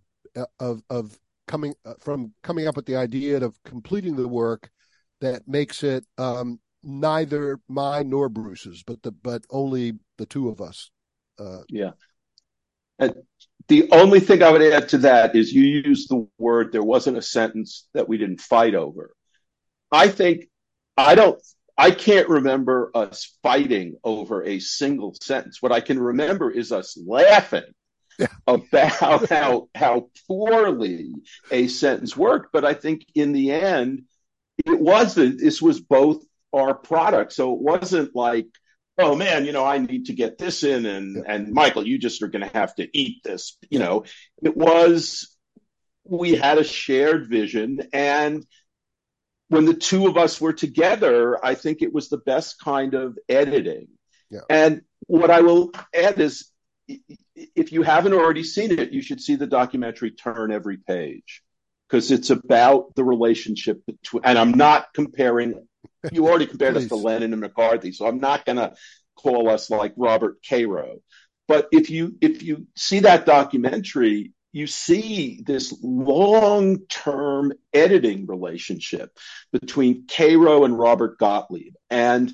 of 0.60 0.82
of 0.90 1.18
coming 1.48 1.74
uh, 1.86 1.94
from 2.00 2.34
coming 2.44 2.68
up 2.68 2.76
with 2.76 2.86
the 2.86 2.96
idea 2.96 3.38
of 3.44 3.62
completing 3.64 4.16
the 4.16 4.28
work 4.28 4.70
that 5.20 5.48
makes 5.48 5.84
it 5.84 6.06
um, 6.18 6.60
neither 6.84 7.60
mine 7.68 8.10
nor 8.10 8.30
Bruce's 8.30 8.84
but 8.84 9.02
the 9.04 9.12
but 9.12 9.44
only 9.50 9.94
the 10.18 10.26
two 10.26 10.50
of 10.50 10.62
us 10.62 10.90
uh, 11.42 11.64
Yeah. 11.70 11.92
And 13.00 13.14
the 13.68 13.90
only 13.92 14.20
thing 14.20 14.44
I 14.44 14.52
would 14.52 14.62
add 14.62 14.90
to 14.90 15.00
that 15.00 15.36
is 15.36 15.52
you 15.52 15.64
used 15.64 16.10
the 16.10 16.28
word, 16.38 16.72
there 16.72 16.84
wasn't 16.84 17.18
a 17.18 17.22
sentence 17.22 17.88
that 17.94 18.08
we 18.08 18.18
didn't 18.18 18.42
fight 18.42 18.76
over. 18.76 19.14
I 19.92 20.08
think, 20.08 20.46
I 20.98 21.16
don't, 21.16 21.42
I 21.82 21.90
can't 21.90 22.30
remember 22.30 22.92
us 22.94 23.36
fighting 23.42 23.96
over 24.04 24.44
a 24.44 24.60
single 24.60 25.16
sentence. 25.20 25.62
What 25.62 25.72
I 25.72 25.82
can 25.82 26.00
remember 26.00 26.52
is 26.52 26.72
us 26.72 26.96
laughing 27.04 27.64
Yeah. 28.20 28.28
about 28.46 29.28
how, 29.28 29.70
how 29.74 30.10
poorly 30.28 31.14
a 31.50 31.68
sentence 31.68 32.16
worked. 32.16 32.54
But 32.54 32.66
I 32.66 32.76
think 32.76 33.06
in 33.16 33.32
the 33.32 33.52
end, 33.52 34.04
it 34.64 34.80
wasn't, 34.80 35.40
this 35.40 35.60
was 35.60 35.80
both 35.80 36.24
our 36.54 36.76
product. 36.76 37.34
So 37.34 37.54
it 37.56 37.62
wasn't 37.62 38.16
like, 38.16 38.46
oh 39.00 39.16
man, 39.16 39.46
you 39.46 39.52
know, 39.52 39.66
I 39.66 39.80
need 39.80 40.06
to 40.06 40.14
get 40.14 40.38
this 40.38 40.64
in 40.64 40.86
and, 40.86 41.16
Yeah. 41.16 41.34
and 41.34 41.52
Michael, 41.52 41.88
you 41.88 41.98
just 41.98 42.22
are 42.22 42.28
going 42.28 42.48
to 42.48 42.58
have 42.58 42.76
to 42.76 42.88
eat 42.96 43.24
this. 43.24 43.58
You 43.72 43.80
know, 43.80 44.04
it 44.44 44.56
was, 44.56 45.36
we 46.04 46.36
had 46.36 46.60
a 46.60 46.64
shared 46.64 47.28
vision 47.28 47.80
and 47.92 48.46
when 49.52 49.66
the 49.66 49.74
two 49.74 50.08
of 50.08 50.18
us 50.18 50.40
were 50.40 50.54
together, 50.54 51.38
I 51.44 51.56
think 51.56 51.82
it 51.82 51.94
was 51.94 52.08
the 52.08 52.20
best 52.20 52.58
kind 52.64 52.94
of 52.94 53.18
editing. 53.28 53.90
Yeah. 54.30 54.40
And 54.50 54.84
what 55.08 55.30
I 55.30 55.42
will 55.42 55.74
add 55.94 56.22
is 56.22 56.50
if 56.88 57.74
you 57.74 57.82
haven't 57.84 58.14
already 58.14 58.46
seen 58.46 58.72
it, 58.72 58.94
you 58.94 59.02
should 59.02 59.20
see 59.20 59.36
the 59.36 59.48
documentary 59.48 60.12
Turn 60.12 60.54
Every 60.54 60.78
Page 60.78 61.44
because 61.90 62.12
it's 62.12 62.30
about 62.30 62.96
the 62.96 63.04
relationship 63.04 63.86
between, 63.86 64.24
and 64.24 64.40
I'm 64.40 64.52
not 64.52 64.88
comparing, 64.94 65.68
you 66.14 66.30
already 66.30 66.48
compared 66.48 66.78
us 66.78 66.88
to 66.88 66.96
Lennon 66.96 67.34
and 67.34 67.44
McCartney, 67.44 67.94
so 67.94 68.08
I'm 68.08 68.22
not 68.22 68.46
going 68.46 68.56
to 68.56 68.74
call 69.18 69.50
us 69.50 69.70
like 69.70 69.94
Robert 69.98 70.38
Caro. 70.48 71.00
But 71.50 71.68
if 71.74 71.90
you, 71.90 72.16
if 72.22 72.42
you 72.42 72.68
see 72.78 73.00
that 73.00 73.26
documentary, 73.26 74.32
you 74.52 74.68
see 74.68 75.42
this 75.46 75.74
long-term 75.82 77.54
editing 77.74 78.26
relationship 78.28 79.18
between 79.52 80.08
Caro 80.08 80.66
and 80.66 80.78
Robert 80.78 81.18
Gottlieb. 81.18 81.74
And 81.90 82.34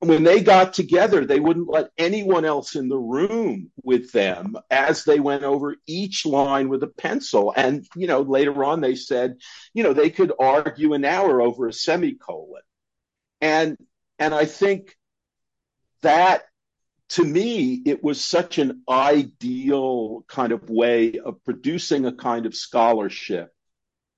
when 0.00 0.24
they 0.24 0.40
got 0.42 0.74
together, 0.74 1.24
they 1.24 1.40
wouldn't 1.40 1.68
let 1.68 1.90
anyone 1.96 2.44
else 2.44 2.76
in 2.76 2.88
the 2.88 2.98
room 2.98 3.70
with 3.82 4.12
them 4.12 4.56
as 4.70 5.04
they 5.04 5.18
went 5.18 5.42
over 5.42 5.76
each 5.86 6.26
line 6.26 6.68
with 6.68 6.82
a 6.82 6.88
pencil. 6.88 7.52
And, 7.56 7.86
you 7.96 8.06
know, 8.06 8.20
later 8.20 8.62
on 8.64 8.80
they 8.80 8.94
said, 8.94 9.36
you 9.72 9.82
know, 9.82 9.94
they 9.94 10.10
could 10.10 10.32
argue 10.38 10.92
an 10.92 11.04
hour 11.04 11.40
over 11.40 11.66
a 11.66 11.72
semicolon. 11.72 12.62
And, 13.40 13.76
and 14.18 14.34
I 14.34 14.44
think 14.44 14.96
that 16.02 16.44
to 17.10 17.24
me, 17.24 17.82
it 17.86 18.02
was 18.02 18.22
such 18.22 18.58
an 18.58 18.82
ideal 18.88 20.24
kind 20.28 20.52
of 20.52 20.68
way 20.68 21.18
of 21.18 21.42
producing 21.44 22.04
a 22.06 22.12
kind 22.12 22.46
of 22.46 22.54
scholarship 22.54 23.52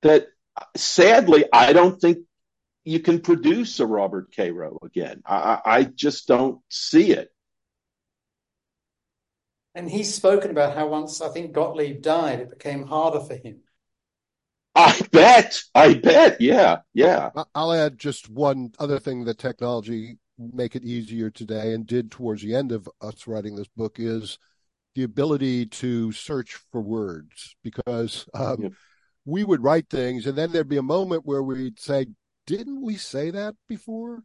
that 0.02 0.28
sadly, 0.76 1.44
I 1.52 1.72
don't 1.72 2.00
think 2.00 2.18
you 2.84 3.00
can 3.00 3.20
produce 3.20 3.80
a 3.80 3.86
Robert 3.86 4.34
Caro 4.34 4.78
again. 4.82 5.22
I, 5.26 5.36
I 5.36 5.60
I 5.78 5.84
just 5.84 6.26
don't 6.26 6.60
see 6.70 7.12
it. 7.12 7.28
And 9.74 9.88
he's 9.88 10.12
spoken 10.14 10.50
about 10.50 10.74
how 10.74 10.88
once 10.88 11.20
I 11.20 11.28
think 11.28 11.52
Gottlieb 11.52 12.02
died, 12.02 12.40
it 12.40 12.50
became 12.50 12.86
harder 12.86 13.20
for 13.20 13.34
him. 13.36 13.58
I 14.74 15.00
bet. 15.12 15.60
I 15.74 15.94
bet. 15.94 16.40
Yeah. 16.40 16.78
Yeah. 16.94 17.30
I- 17.36 17.44
I'll 17.54 17.72
add 17.72 17.98
just 17.98 18.28
one 18.30 18.72
other 18.78 18.98
thing 18.98 19.24
that 19.24 19.38
technology 19.38 20.18
make 20.38 20.76
it 20.76 20.84
easier 20.84 21.30
today 21.30 21.72
and 21.74 21.86
did 21.86 22.10
towards 22.10 22.42
the 22.42 22.54
end 22.54 22.72
of 22.72 22.88
us 23.00 23.26
writing 23.26 23.56
this 23.56 23.68
book 23.76 23.96
is 23.98 24.38
the 24.94 25.02
ability 25.02 25.66
to 25.66 26.12
search 26.12 26.54
for 26.70 26.80
words 26.80 27.56
because 27.62 28.26
um, 28.34 28.70
we 29.24 29.44
would 29.44 29.62
write 29.62 29.88
things 29.90 30.26
and 30.26 30.36
then 30.36 30.52
there'd 30.52 30.68
be 30.68 30.76
a 30.76 30.82
moment 30.82 31.26
where 31.26 31.42
we'd 31.42 31.78
say, 31.78 32.06
"Didn't 32.46 32.80
we 32.82 32.96
say 32.96 33.30
that 33.30 33.54
before?" 33.68 34.22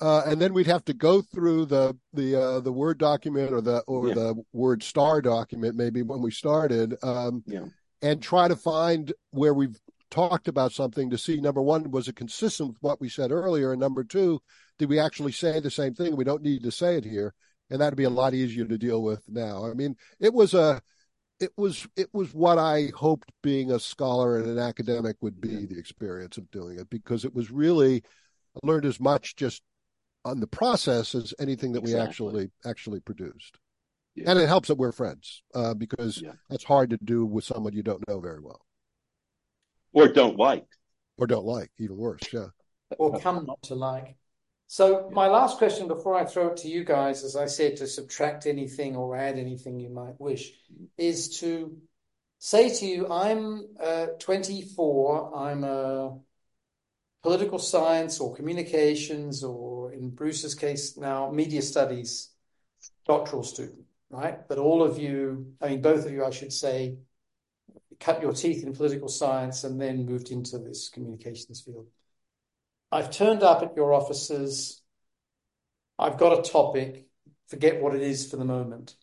Uh, 0.00 0.22
and 0.26 0.40
then 0.40 0.54
we'd 0.54 0.66
have 0.66 0.84
to 0.84 0.94
go 0.94 1.20
through 1.20 1.66
the 1.66 1.96
the 2.12 2.36
uh, 2.40 2.60
the 2.60 2.72
Word 2.72 2.98
document 2.98 3.52
or 3.52 3.60
the 3.60 3.80
or 3.88 4.08
Yeah. 4.08 4.14
the 4.14 4.44
WordStar 4.54 5.22
document 5.22 5.74
maybe 5.74 6.02
when 6.02 6.22
we 6.22 6.30
started, 6.30 6.94
um, 7.02 7.42
Yeah. 7.46 7.64
and 8.00 8.22
try 8.22 8.46
to 8.46 8.54
find 8.54 9.12
where 9.30 9.54
we've 9.54 9.76
talked 10.10 10.46
about 10.46 10.72
something 10.72 11.10
to 11.10 11.18
see 11.18 11.40
number 11.40 11.60
one 11.60 11.90
was 11.90 12.06
it 12.08 12.16
consistent 12.16 12.68
with 12.70 12.78
what 12.80 13.00
we 13.00 13.08
said 13.08 13.32
earlier, 13.32 13.72
and 13.72 13.80
number 13.80 14.04
two, 14.04 14.40
did 14.78 14.88
we 14.88 14.98
actually 14.98 15.32
say 15.32 15.60
the 15.60 15.70
same 15.70 15.94
thing? 15.94 16.16
We 16.16 16.24
don't 16.24 16.42
need 16.42 16.62
to 16.64 16.70
say 16.70 16.96
it 16.96 17.04
here, 17.04 17.34
and 17.70 17.80
that'd 17.80 17.96
be 17.96 18.04
a 18.04 18.10
lot 18.10 18.34
easier 18.34 18.64
to 18.64 18.78
deal 18.78 19.02
with 19.02 19.22
now. 19.28 19.66
I 19.66 19.74
mean, 19.74 19.96
it 20.20 20.32
was 20.32 20.54
a 20.54 20.80
it 21.40 21.50
was 21.56 21.86
it 21.96 22.08
was 22.12 22.34
what 22.34 22.58
I 22.58 22.90
hoped 22.96 23.30
being 23.42 23.70
a 23.70 23.78
scholar 23.78 24.38
and 24.38 24.46
an 24.48 24.58
academic 24.58 25.16
would 25.20 25.40
be 25.40 25.66
the 25.66 25.78
experience 25.78 26.36
of 26.36 26.50
doing 26.50 26.78
it 26.78 26.90
because 26.90 27.24
it 27.24 27.34
was 27.34 27.50
really 27.50 28.02
I 28.56 28.66
learned 28.66 28.84
as 28.86 28.98
much 29.00 29.36
just 29.36 29.62
on 30.24 30.40
the 30.40 30.46
process 30.48 31.14
as 31.14 31.32
anything 31.38 31.72
that 31.72 31.82
we 31.82 31.94
actually 31.94 32.50
actually 32.66 33.00
produced. 33.00 33.56
Yeah. 34.16 34.30
And 34.32 34.38
it 34.40 34.48
helps 34.48 34.66
that 34.66 34.74
we're 34.78 34.90
friends 34.90 35.42
uh, 35.54 35.74
because 35.74 36.20
Yeah. 36.20 36.32
that's 36.50 36.64
hard 36.64 36.90
to 36.90 36.98
do 37.02 37.24
with 37.24 37.44
someone 37.44 37.72
you 37.72 37.84
don't 37.84 38.06
know 38.08 38.18
very 38.18 38.40
well 38.40 38.60
Or 39.92 40.08
don't 40.08 40.36
like. 40.36 40.66
or 41.18 41.28
don't 41.28 41.46
like. 41.46 41.70
Even 41.78 41.96
worse, 41.96 42.22
yeah. 42.32 42.46
or 42.98 43.20
come 43.20 43.46
not 43.46 43.62
to 43.62 43.76
like. 43.76 44.16
So 44.70 45.08
my 45.10 45.28
last 45.28 45.56
question 45.56 45.88
before 45.88 46.14
I 46.14 46.26
throw 46.26 46.48
it 46.48 46.58
to 46.58 46.68
you 46.68 46.84
guys, 46.84 47.24
as 47.24 47.36
I 47.36 47.46
said, 47.46 47.78
to 47.78 47.86
subtract 47.86 48.44
anything 48.44 48.96
or 48.96 49.16
add 49.16 49.38
anything 49.38 49.80
you 49.80 49.88
might 49.88 50.20
wish, 50.20 50.52
is 50.98 51.38
to 51.40 51.78
say 52.38 52.68
to 52.68 52.86
you, 52.86 53.08
I'm 53.10 53.66
uh, 53.82 54.08
24, 54.18 55.34
I'm 55.34 55.64
a 55.64 56.18
political 57.22 57.58
science 57.58 58.20
or 58.20 58.36
communications, 58.36 59.42
or 59.42 59.90
in 59.94 60.10
Bruce's 60.10 60.54
case 60.54 60.98
now, 60.98 61.30
media 61.30 61.62
studies 61.62 62.28
doctoral 63.06 63.44
student, 63.44 63.86
right? 64.10 64.46
But 64.46 64.58
all 64.58 64.82
of 64.82 64.98
you, 64.98 65.54
I 65.62 65.70
mean, 65.70 65.80
both 65.80 66.04
of 66.04 66.12
you, 66.12 66.26
I 66.26 66.30
should 66.30 66.52
say, 66.52 66.98
cut 68.00 68.20
your 68.20 68.34
teeth 68.34 68.64
in 68.64 68.74
political 68.74 69.08
science 69.08 69.64
and 69.64 69.80
then 69.80 70.04
moved 70.04 70.30
into 70.30 70.58
this 70.58 70.90
communications 70.90 71.62
field. 71.62 71.86
I've 72.90 73.10
turned 73.10 73.42
up 73.42 73.62
at 73.62 73.76
your 73.76 73.92
offices. 73.92 74.80
I've 75.98 76.18
got 76.18 76.38
a 76.38 76.50
topic. 76.50 77.06
Forget 77.48 77.80
what 77.82 77.94
it 77.94 78.02
is 78.02 78.30
for 78.30 78.36
the 78.36 78.44
moment. 78.44 78.94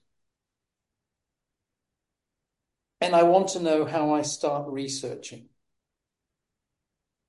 And 3.02 3.16
I 3.16 3.24
want 3.24 3.50
to 3.50 3.60
know 3.60 3.86
how 3.86 4.14
I 4.14 4.22
start 4.22 4.68
researching. 4.68 5.50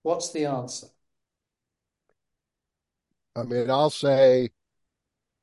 What's 0.02 0.30
the 0.30 0.46
answer? 0.46 0.86
I 3.34 3.42
mean, 3.42 3.70
I'll 3.70 3.90
say 3.90 4.50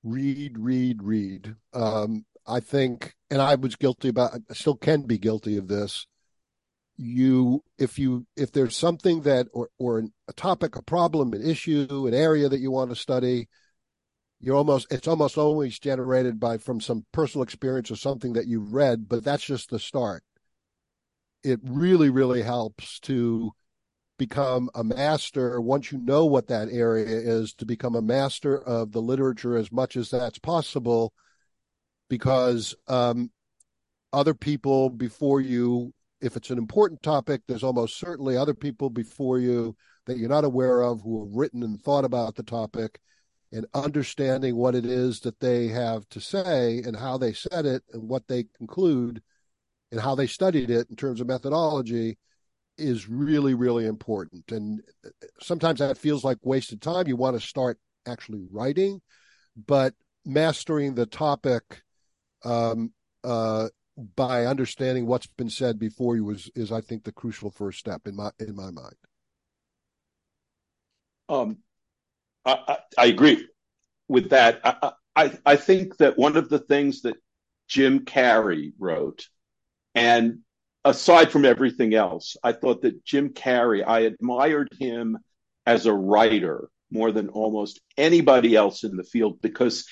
read, 0.03 0.57
read, 0.57 1.03
read. 1.03 1.55
Um, 1.73 2.25
I 2.47 2.59
think, 2.59 3.13
and 3.29 3.41
I 3.41 3.55
was 3.55 3.75
guilty 3.75 4.09
about, 4.09 4.39
I 4.49 4.53
still 4.53 4.75
can 4.75 5.03
be 5.03 5.17
guilty 5.17 5.57
of 5.57 5.67
this. 5.67 6.07
You, 6.95 7.63
if 7.77 7.97
you, 7.97 8.25
if 8.35 8.51
there's 8.51 8.77
something 8.77 9.21
that, 9.21 9.47
or, 9.53 9.69
or 9.79 10.03
a 10.27 10.33
topic, 10.33 10.75
a 10.75 10.83
problem, 10.83 11.33
an 11.33 11.47
issue, 11.47 12.07
an 12.07 12.13
area 12.13 12.49
that 12.49 12.59
you 12.59 12.71
want 12.71 12.91
to 12.91 12.95
study, 12.95 13.47
you're 14.39 14.57
almost 14.57 14.87
it's 14.91 15.07
almost 15.07 15.37
always 15.37 15.79
generated 15.79 16.37
by 16.37 16.57
from 16.57 16.81
some 16.81 17.05
personal 17.13 17.43
experience 17.43 17.89
or 17.89 17.95
something 17.95 18.33
that 18.33 18.45
you've 18.45 18.73
read, 18.73 19.07
but 19.07 19.23
that's 19.23 19.45
just 19.45 19.69
the 19.69 19.79
start. 19.79 20.21
It 21.43 21.61
really, 21.63 22.09
really 22.09 22.41
helps 22.41 22.99
to 23.01 23.53
become 24.17 24.69
a 24.75 24.83
master 24.83 25.59
once 25.59 25.91
you 25.91 25.97
know 25.97 26.25
what 26.25 26.47
that 26.47 26.67
area 26.71 27.05
is 27.05 27.53
to 27.53 27.65
become 27.65 27.95
a 27.95 28.01
master 28.01 28.57
of 28.57 28.91
the 28.91 29.01
literature 29.01 29.57
as 29.57 29.71
much 29.71 29.95
as 29.95 30.11
that's 30.11 30.39
possible 30.39 31.13
because 32.09 32.75
um, 32.87 33.31
other 34.11 34.33
people 34.33 34.89
before 34.89 35.41
you 35.41 35.93
if 36.23 36.35
it's 36.35 36.49
an 36.49 36.57
important 36.57 37.01
topic 37.03 37.41
there's 37.47 37.63
almost 37.63 37.99
certainly 37.99 38.35
other 38.37 38.53
people 38.53 38.89
before 38.89 39.39
you 39.39 39.75
that 40.05 40.17
you're 40.17 40.29
not 40.29 40.45
aware 40.45 40.81
of 40.81 41.01
who 41.01 41.25
have 41.25 41.35
written 41.35 41.63
and 41.63 41.81
thought 41.81 42.05
about 42.05 42.35
the 42.35 42.43
topic 42.43 42.99
and 43.51 43.67
understanding 43.73 44.55
what 44.55 44.73
it 44.73 44.85
is 44.85 45.19
that 45.19 45.39
they 45.39 45.67
have 45.67 46.07
to 46.09 46.19
say 46.19 46.81
and 46.85 46.95
how 46.95 47.17
they 47.17 47.33
said 47.33 47.65
it 47.65 47.83
and 47.93 48.01
what 48.07 48.27
they 48.27 48.45
conclude 48.57 49.21
and 49.91 50.01
how 50.01 50.15
they 50.15 50.25
studied 50.25 50.71
it 50.71 50.89
in 50.89 50.95
terms 50.95 51.21
of 51.21 51.27
methodology 51.27 52.17
is 52.79 53.07
really 53.07 53.53
really 53.53 53.85
important. 53.85 54.51
And 54.51 54.81
sometimes 55.39 55.79
that 55.79 55.97
feels 55.97 56.23
like 56.23 56.39
wasted 56.41 56.81
time. 56.81 57.07
You 57.07 57.15
want 57.15 57.39
to 57.39 57.47
start 57.47 57.77
actually 58.07 58.43
writing 58.51 59.01
but 59.55 59.93
mastering 60.25 60.95
the 60.95 61.05
topic 61.05 61.83
um, 62.43 62.91
uh, 63.23 63.69
by 63.97 64.45
understanding 64.45 65.05
what's 65.05 65.27
been 65.27 65.49
said 65.49 65.77
before 65.77 66.15
you 66.15 66.29
is 66.31 66.49
is 66.55 66.71
I 66.71 66.81
think 66.81 67.03
the 67.03 67.11
crucial 67.11 67.51
first 67.51 67.79
step 67.79 68.07
in 68.07 68.15
my 68.15 68.31
in 68.39 68.55
my 68.55 68.71
mind. 68.71 68.95
Um, 71.29 71.57
I, 72.45 72.77
I, 72.97 73.05
agree 73.05 73.47
with 74.09 74.31
that. 74.31 74.59
I, 74.63 74.91
I 75.15 75.37
I 75.45 75.55
think 75.55 75.97
that 75.97 76.17
one 76.17 76.35
of 76.35 76.49
the 76.49 76.59
things 76.59 77.01
that 77.03 77.15
Jim 77.67 78.05
Carey 78.05 78.73
wrote, 78.77 79.27
and 79.95 80.39
aside 80.83 81.31
from 81.31 81.45
everything 81.45 81.93
else, 81.93 82.35
I 82.43 82.51
thought 82.51 82.81
that 82.81 83.05
Jim 83.05 83.29
Carey, 83.29 83.83
I 83.83 84.01
admired 84.01 84.69
him 84.79 85.17
as 85.65 85.85
a 85.85 85.93
writer 85.93 86.69
more 86.91 87.11
than 87.11 87.29
almost 87.29 87.79
anybody 87.97 88.55
else 88.55 88.83
in 88.83 88.97
the 88.97 89.03
field 89.03 89.41
because 89.41 89.85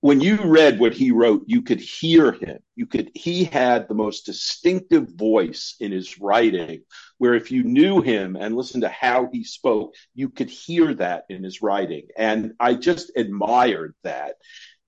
when 0.00 0.20
you 0.20 0.36
read 0.44 0.78
what 0.78 0.94
he 0.94 1.10
wrote, 1.10 1.44
you 1.46 1.62
could 1.62 1.80
hear 1.80 2.30
him. 2.30 2.58
You 2.76 2.86
could, 2.86 3.10
he 3.14 3.44
had 3.44 3.88
the 3.88 3.94
most 3.94 4.26
distinctive 4.26 5.08
voice 5.14 5.74
in 5.80 5.90
his 5.90 6.20
writing, 6.20 6.82
where 7.18 7.34
if 7.34 7.50
you 7.50 7.64
knew 7.64 8.00
him 8.00 8.36
and 8.36 8.54
listened 8.54 8.82
to 8.82 8.88
how 8.88 9.28
he 9.32 9.42
spoke, 9.42 9.94
you 10.14 10.28
could 10.28 10.50
hear 10.50 10.94
that 10.94 11.24
in 11.28 11.42
his 11.42 11.62
writing. 11.62 12.06
And 12.16 12.52
I 12.60 12.74
just 12.74 13.10
admired 13.16 13.94
that. 14.04 14.36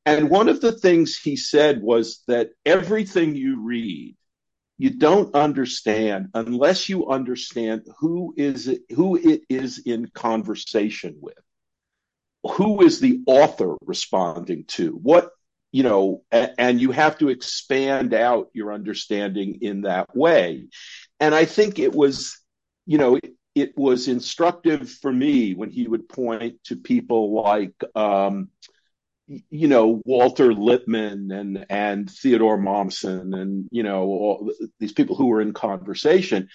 And 0.06 0.30
one 0.30 0.48
of 0.48 0.60
the 0.60 0.72
things 0.72 1.18
he 1.18 1.36
said 1.36 1.82
was 1.82 2.22
that 2.28 2.50
everything 2.64 3.34
you 3.34 3.62
read, 3.62 4.16
you 4.78 4.90
don't 4.90 5.34
understand 5.34 6.28
unless 6.34 6.88
you 6.88 7.08
understand 7.10 7.82
who 7.98 8.32
is 8.36 8.68
it, 8.68 8.82
who 8.94 9.16
it 9.16 9.42
is 9.48 9.78
in 9.84 10.08
conversation 10.14 11.16
with 11.20 11.36
who 12.44 12.82
is 12.82 13.00
the 13.00 13.20
author 13.26 13.76
responding 13.84 14.64
to 14.64 14.92
what 14.92 15.30
you 15.72 15.82
know 15.82 16.22
and 16.32 16.80
you 16.80 16.90
have 16.90 17.18
to 17.18 17.28
expand 17.28 18.14
out 18.14 18.48
your 18.52 18.72
understanding 18.72 19.58
in 19.62 19.82
that 19.82 20.14
way 20.16 20.66
and 21.20 21.34
i 21.34 21.44
think 21.44 21.78
it 21.78 21.92
was 21.92 22.40
you 22.86 22.98
know 22.98 23.18
it, 23.54 23.76
was 23.76 24.08
instructive 24.08 24.90
for 24.90 25.12
me 25.12 25.54
when 25.54 25.70
he 25.70 25.86
would 25.86 26.08
point 26.08 26.62
to 26.64 26.76
people 26.76 27.42
like 27.42 27.74
um, 27.94 28.48
you 29.26 29.68
know 29.68 30.00
Walter 30.04 30.52
Lippmann 30.52 31.30
and 31.30 31.66
and 31.68 32.10
Theodore 32.10 32.58
Mommsen 32.58 33.38
and 33.38 33.68
you 33.70 33.82
know 33.82 34.02
all 34.02 34.52
these 34.78 34.92
people 34.92 35.16
who 35.16 35.26
were 35.26 35.40
in 35.40 35.52
conversation. 35.52 36.48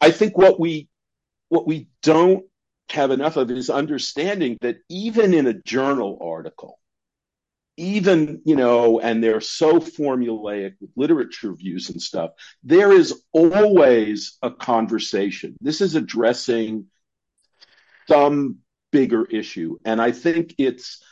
I 0.00 0.10
think 0.10 0.36
what 0.36 0.60
we 0.60 0.88
what 1.48 1.66
we 1.66 1.88
don't 2.02 2.44
have 2.92 3.10
enough 3.10 3.36
of 3.36 3.50
is 3.50 3.70
understanding 3.70 4.58
that 4.60 4.78
even 4.88 5.34
in 5.34 5.46
a 5.46 5.54
journal 5.54 6.18
article, 6.20 6.78
even, 7.76 8.42
you 8.44 8.56
know, 8.56 9.00
and 9.00 9.22
they're 9.22 9.40
so 9.40 9.78
formulaic 9.78 10.74
with 10.80 10.90
literature 10.96 11.54
views 11.54 11.90
and 11.90 12.00
stuff, 12.00 12.32
there 12.62 12.92
is 12.92 13.22
always 13.32 14.36
a 14.42 14.50
conversation. 14.50 15.56
This 15.60 15.80
is 15.80 15.94
addressing 15.94 16.86
some 18.08 18.58
bigger 18.90 19.24
issue. 19.24 19.78
And 19.84 20.02
I 20.02 20.12
think 20.12 20.54
it's 20.58 21.02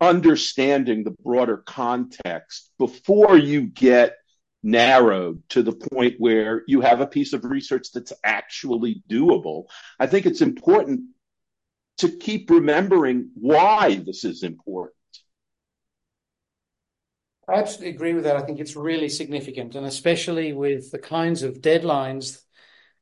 understanding 0.00 1.04
the 1.04 1.14
broader 1.22 1.58
context 1.58 2.70
before 2.78 3.38
you 3.38 3.62
get 3.62 4.16
narrowed 4.64 5.42
to 5.50 5.62
the 5.62 5.72
point 5.72 6.14
where 6.18 6.64
you 6.66 6.80
have 6.80 7.00
a 7.00 7.06
piece 7.06 7.34
of 7.34 7.44
research 7.44 7.92
that's 7.92 8.14
actually 8.24 9.04
doable. 9.08 9.64
I 10.00 10.06
think 10.06 10.26
it's 10.26 10.40
important 10.40 11.02
to 11.98 12.08
keep 12.08 12.50
remembering 12.50 13.30
why 13.34 14.02
this 14.04 14.24
is 14.24 14.42
important. 14.42 14.94
I 17.46 17.56
absolutely 17.56 17.90
agree 17.90 18.14
with 18.14 18.24
that. 18.24 18.36
I 18.36 18.42
think 18.42 18.58
it's 18.58 18.74
really 18.74 19.10
significant, 19.10 19.74
and 19.74 19.84
especially 19.84 20.54
with 20.54 20.90
the 20.90 20.98
kinds 20.98 21.42
of 21.42 21.60
deadlines 21.60 22.40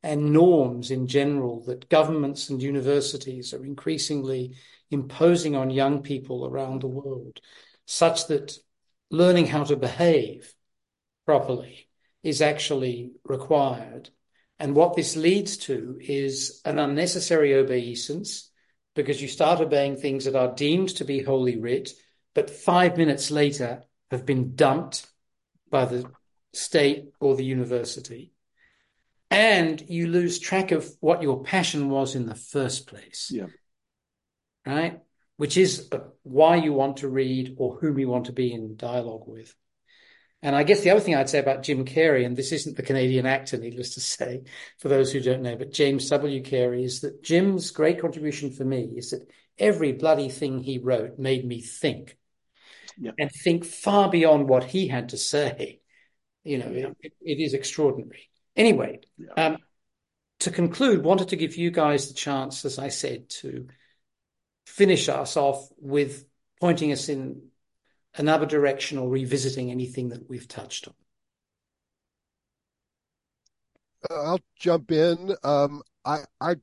and 0.03 0.33
norms 0.33 0.91
in 0.91 1.07
general 1.07 1.63
that 1.67 1.89
governments 1.89 2.51
and 2.51 2.61
universities 2.61 3.55
are 3.55 3.65
increasingly 3.65 4.57
imposing 4.91 5.55
on 5.55 5.71
young 5.71 6.03
people 6.03 6.45
around 6.45 6.83
the 6.83 6.89
world, 6.89 7.41
such 7.87 8.27
that 8.27 8.59
learning 9.11 9.47
how 9.47 9.63
to 9.63 9.77
behave 9.77 10.53
properly 11.27 11.89
is 12.23 12.43
actually 12.43 13.13
required. 13.25 14.11
And 14.59 14.75
what 14.75 14.95
this 14.95 15.17
leads 15.17 15.57
to 15.59 15.99
is 16.01 16.61
an 16.65 16.79
unnecessary 16.79 17.55
obeisance 17.55 18.51
because 18.95 19.21
you 19.21 19.29
start 19.29 19.61
obeying 19.61 19.97
things 19.97 20.25
that 20.27 20.37
are 20.37 20.55
deemed 20.55 20.91
to 20.97 21.05
be 21.05 21.23
holy 21.23 21.59
writ, 21.59 21.91
but 22.35 22.51
five 22.51 22.97
minutes 22.97 23.31
later 23.31 23.83
have 24.11 24.27
been 24.27 24.55
dumped 24.55 25.07
by 25.71 25.87
the 25.87 26.09
state 26.53 27.07
or 27.19 27.35
the 27.35 27.45
university. 27.45 28.33
And 29.31 29.83
you 29.89 30.09
lose 30.09 30.39
track 30.39 30.73
of 30.73 30.89
what 31.01 31.23
your 31.23 31.43
passion 31.43 31.89
was 31.89 32.15
in 32.15 32.27
the 32.27 32.35
first 32.35 32.87
place. 32.87 33.31
Yeah. 33.33 33.47
Right? 34.67 35.01
Which 35.39 35.57
is 35.57 35.89
uh, 35.91 36.01
why 36.23 36.57
you 36.57 36.75
want 36.75 36.99
to 36.99 37.09
read 37.09 37.55
or 37.57 37.77
whom 37.77 37.99
you 37.99 38.09
want 38.09 38.27
to 38.27 38.33
be 38.33 38.53
in 38.53 38.77
dialogue 38.77 39.25
with. 39.27 39.55
And 40.43 40.57
I 40.57 40.65
guess 40.65 40.81
the 40.81 40.91
other 40.91 41.01
thing 41.01 41.15
I'd 41.15 41.31
say 41.31 41.39
about 41.39 41.63
Jim 41.63 41.85
Carey, 41.85 42.25
and 42.25 42.37
this 42.37 42.51
isn't 42.51 42.77
the 42.77 42.83
Canadian 42.83 43.27
actor, 43.27 43.57
needless 43.57 43.95
to 43.95 44.01
say, 44.01 44.43
for 44.79 44.89
those 44.89 45.13
who 45.13 45.21
don't 45.21 45.43
know, 45.43 45.55
but 45.55 45.73
James 45.73 46.09
W. 46.11 46.43
Carey, 46.43 46.83
is 46.83 47.01
that 47.03 47.23
Jim's 47.23 47.71
great 47.71 48.01
contribution 48.01 48.51
for 48.51 48.65
me 48.65 48.95
is 48.97 49.11
that 49.11 49.31
every 49.57 49.93
bloody 49.93 50.29
thing 50.29 50.59
he 50.59 50.79
wrote 50.79 51.19
made 51.19 51.47
me 51.47 51.61
think 51.61 52.17
yeah. 52.99 53.13
and 53.19 53.31
think 53.31 53.65
far 53.65 54.11
beyond 54.11 54.49
what 54.49 54.65
he 54.65 54.89
had 54.89 55.11
to 55.11 55.17
say. 55.17 55.81
You 56.43 56.59
know, 56.59 56.95
it, 57.01 57.13
it 57.21 57.41
is 57.41 57.55
extraordinary. 57.55 58.29
Anyway, 58.57 59.01
um, 59.37 59.59
to 60.41 60.51
conclude, 60.51 61.05
wanted 61.05 61.29
to 61.29 61.37
give 61.37 61.57
you 61.57 61.71
guys 61.71 62.09
the 62.09 62.15
chance, 62.15 62.65
as 62.65 62.81
I 62.81 62.89
said, 62.89 63.31
to 63.41 63.69
finish 64.67 65.09
us 65.09 65.37
off 65.37 65.69
with 65.79 66.25
pointing 66.61 66.91
us 66.91 67.09
in 67.09 67.43
another 68.17 68.47
direction 68.47 68.99
or 68.99 69.09
revisiting 69.09 69.71
anything 69.71 70.11
that 70.11 70.29
we've 70.29 70.49
touched 70.49 70.89
on? 70.89 70.95
I'll 74.11 74.41
jump 74.57 74.91
in. 74.91 75.35
Um, 75.45 75.83
I, 76.05 76.19
I, 76.41 76.57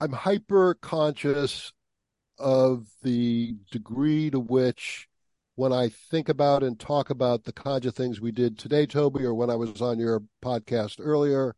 I'm 0.00 0.12
hyper 0.12 0.74
conscious 0.74 1.72
of 2.38 2.88
the 3.02 3.54
degree 3.70 4.30
to 4.30 4.40
which, 4.40 5.08
when 5.54 5.72
I 5.72 5.88
think 5.88 6.28
about 6.28 6.62
and 6.62 6.78
talk 6.78 7.10
about 7.10 7.44
the 7.44 7.52
kinds 7.52 7.86
of 7.86 7.94
things 7.94 8.20
we 8.20 8.32
did 8.32 8.58
today, 8.58 8.86
Toby, 8.86 9.24
or 9.24 9.34
when 9.34 9.50
I 9.50 9.54
was 9.54 9.80
on 9.82 9.98
your 9.98 10.22
podcast 10.44 10.96
earlier, 10.98 11.54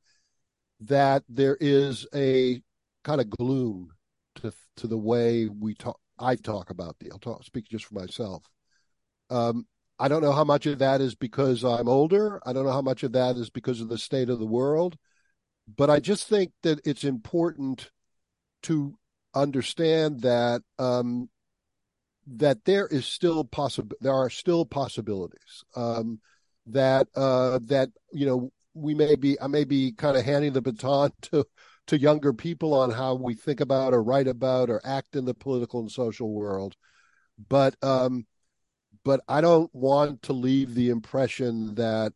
that 0.80 1.22
there 1.28 1.56
is 1.60 2.06
a 2.14 2.60
kind 3.04 3.20
of 3.20 3.30
gloom 3.30 3.92
to 4.36 4.52
to 4.76 4.86
the 4.86 4.98
way 4.98 5.46
we 5.46 5.74
talk. 5.74 5.98
I 6.18 6.36
talk 6.36 6.70
about 6.70 6.96
the. 6.98 7.10
I'll 7.12 7.18
talk, 7.18 7.44
speak 7.44 7.68
just 7.68 7.84
for 7.84 7.94
myself. 7.94 8.44
Um, 9.30 9.66
I 9.98 10.08
don't 10.08 10.22
know 10.22 10.32
how 10.32 10.44
much 10.44 10.66
of 10.66 10.78
that 10.80 11.00
is 11.00 11.14
because 11.14 11.64
I'm 11.64 11.88
older. 11.88 12.40
I 12.44 12.52
don't 12.52 12.64
know 12.64 12.72
how 12.72 12.82
much 12.82 13.02
of 13.02 13.12
that 13.12 13.36
is 13.36 13.50
because 13.50 13.80
of 13.80 13.88
the 13.88 13.98
state 13.98 14.28
of 14.28 14.38
the 14.38 14.46
world. 14.46 14.96
But 15.76 15.88
I 15.88 16.00
just 16.00 16.28
think 16.28 16.52
that 16.62 16.80
it's 16.84 17.04
important 17.04 17.90
to 18.64 18.98
understand 19.34 20.22
that 20.22 20.62
um, 20.78 21.30
that 22.26 22.64
there 22.64 22.86
is 22.86 23.06
still 23.06 23.44
possible. 23.44 23.96
There 24.00 24.12
are 24.12 24.30
still 24.30 24.66
possibilities. 24.66 25.64
Um, 25.76 26.20
that 26.66 27.08
uh, 27.14 27.60
that 27.64 27.90
you 28.12 28.26
know 28.26 28.52
we 28.74 28.94
may 28.94 29.14
be. 29.14 29.40
I 29.40 29.46
may 29.46 29.64
be 29.64 29.92
kind 29.92 30.16
of 30.16 30.24
handing 30.24 30.52
the 30.52 30.62
baton 30.62 31.12
to 31.22 31.46
to 31.86 31.98
younger 31.98 32.32
people 32.32 32.74
on 32.74 32.90
how 32.90 33.14
we 33.14 33.34
think 33.34 33.60
about 33.60 33.94
or 33.94 34.02
write 34.02 34.26
about 34.26 34.70
or 34.70 34.80
act 34.84 35.16
in 35.16 35.24
the 35.24 35.34
political 35.34 35.80
and 35.80 35.90
social 35.90 36.32
world 36.32 36.76
but 37.48 37.74
um, 37.82 38.26
but 39.04 39.20
I 39.28 39.40
don't 39.40 39.72
want 39.74 40.22
to 40.22 40.32
leave 40.32 40.74
the 40.74 40.90
impression 40.90 41.74
that 41.74 42.12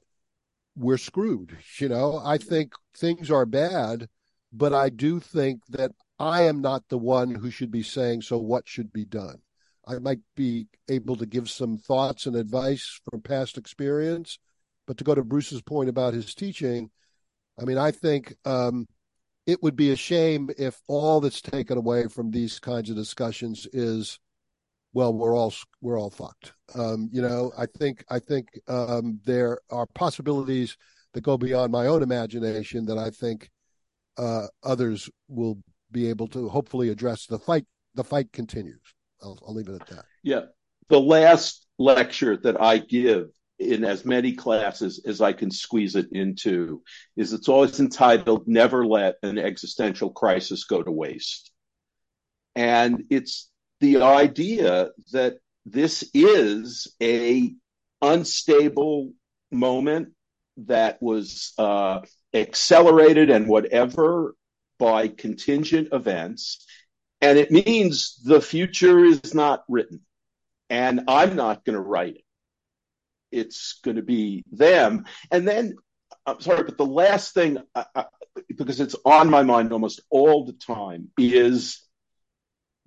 we're 0.77 0.99
screwed. 0.99 1.57
You 1.79 1.89
know, 1.89 2.21
I 2.25 2.39
think 2.39 2.73
things 2.97 3.31
are 3.31 3.47
bad, 3.47 4.09
but 4.53 4.73
I 4.73 4.89
do 4.89 5.21
think 5.21 5.67
that 5.69 5.93
I 6.19 6.43
am 6.43 6.61
not 6.61 6.89
the 6.89 6.99
one 6.99 7.35
who 7.35 7.51
should 7.51 7.71
be 7.71 7.83
saying, 7.83 8.23
so 8.23 8.39
what 8.39 8.69
should 8.69 8.93
be 8.93 9.05
done? 9.05 9.39
I 9.87 9.99
might 9.99 10.21
be 10.37 10.67
able 10.89 11.17
to 11.17 11.27
give 11.27 11.49
some 11.49 11.79
thoughts 11.79 12.27
and 12.27 12.37
advice 12.37 13.01
from 13.11 13.23
past 13.23 13.57
experience, 13.57 14.39
but 14.87 14.99
to 14.99 15.05
go 15.05 15.15
to 15.15 15.25
Bruce's 15.25 15.63
point 15.63 15.89
about 15.89 16.15
his 16.15 16.35
teaching, 16.35 16.91
I 17.61 17.65
mean, 17.65 17.79
I 17.79 17.91
think 17.91 18.35
um, 18.45 18.87
it 19.47 19.63
would 19.63 19.77
be 19.77 19.91
a 19.91 19.97
shame 19.97 20.51
if 20.59 20.81
all 20.89 21.21
that's 21.21 21.41
taken 21.41 21.79
away 21.79 22.07
from 22.09 22.31
these 22.31 22.59
kinds 22.59 22.91
of 22.91 22.97
discussions 22.97 23.67
is, 23.73 24.19
well, 24.99 25.15
we're 25.15 25.37
all 25.37 25.55
we're 25.81 25.97
all 25.97 26.11
fucked. 26.11 26.55
Um, 26.75 27.09
you 27.13 27.23
know, 27.23 27.53
I 27.57 27.67
think 27.67 28.05
I 28.11 28.19
think 28.19 28.49
um, 28.67 29.21
there 29.25 29.61
are 29.71 29.87
possibilities 29.87 30.77
that 31.13 31.21
go 31.21 31.39
beyond 31.39 31.71
my 31.71 31.87
own 31.87 32.03
imagination 32.03 32.85
that 32.87 32.99
I 32.99 33.11
think 33.11 33.49
uh, 34.17 34.49
others 34.65 35.09
will 35.29 35.63
be 35.93 36.09
able 36.09 36.27
to 36.29 36.49
hopefully 36.49 36.89
address. 36.89 37.27
The 37.27 37.39
fight 37.39 37.65
the 37.95 38.03
fight 38.03 38.33
continues. 38.33 38.81
I'll, 39.23 39.39
I'll 39.47 39.55
leave 39.55 39.69
it 39.69 39.81
at 39.81 39.87
that. 39.87 40.05
Yeah, 40.25 40.47
the 40.89 40.99
last 40.99 41.65
lecture 41.79 42.37
that 42.37 42.61
I 42.61 42.79
give 42.79 43.29
in 43.61 43.85
as 43.85 44.05
many 44.05 44.33
classes 44.33 45.01
as 45.07 45.21
I 45.21 45.33
can 45.33 45.53
squeeze 45.53 45.95
it 45.95 46.09
into 46.11 46.83
is 47.17 47.33
it's 47.33 47.49
always 47.49 47.79
entitled 47.79 48.49
Never 48.49 48.85
Let 48.85 49.15
an 49.23 49.39
Existential 49.39 50.11
Crisis 50.11 50.65
Go 50.65 50.83
to 50.83 50.91
Waste. 50.91 51.53
And 52.57 53.05
it's 53.11 53.49
the 53.81 54.03
idea 54.03 54.91
that 55.13 55.39
this 55.67 56.09
is 56.15 56.95
a 57.03 57.53
unstable 58.01 59.13
moment 59.51 60.13
that 60.57 61.01
was 61.03 61.53
uh, 61.59 62.01
accelerated 62.35 63.31
and 63.31 63.49
whatever 63.49 64.35
by 64.79 65.09
contingent 65.09 65.89
events. 65.93 66.65
And 67.21 67.39
it 67.39 67.51
means 67.51 68.21
the 68.25 68.41
future 68.41 69.05
is 69.05 69.35
not 69.35 69.65
written. 69.69 70.01
And 70.71 71.03
I'm 71.09 71.37
not 71.37 71.65
going 71.65 71.75
to 71.75 71.81
write 71.83 72.17
it 72.17 72.25
it's 73.31 73.79
going 73.85 73.97
to 73.97 74.03
be 74.03 74.45
them. 74.53 75.07
And 75.31 75.47
then, 75.47 75.77
I'm 76.27 76.41
sorry, 76.41 76.65
but 76.65 76.79
the 76.79 76.87
last 76.87 77.35
thing, 77.35 77.59
I, 77.75 77.87
I, 77.95 78.05
because 78.57 78.81
it's 78.81 78.97
on 79.05 79.31
my 79.31 79.43
mind 79.43 79.73
almost 79.73 80.01
all 80.11 80.45
the 80.45 80.53
time, 80.53 81.11
is 81.19 81.81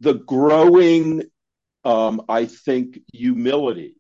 the 0.01 0.15
growing, 0.15 1.23
um, 1.85 2.23
I 2.27 2.45
think, 2.45 2.99
humility 3.13 3.95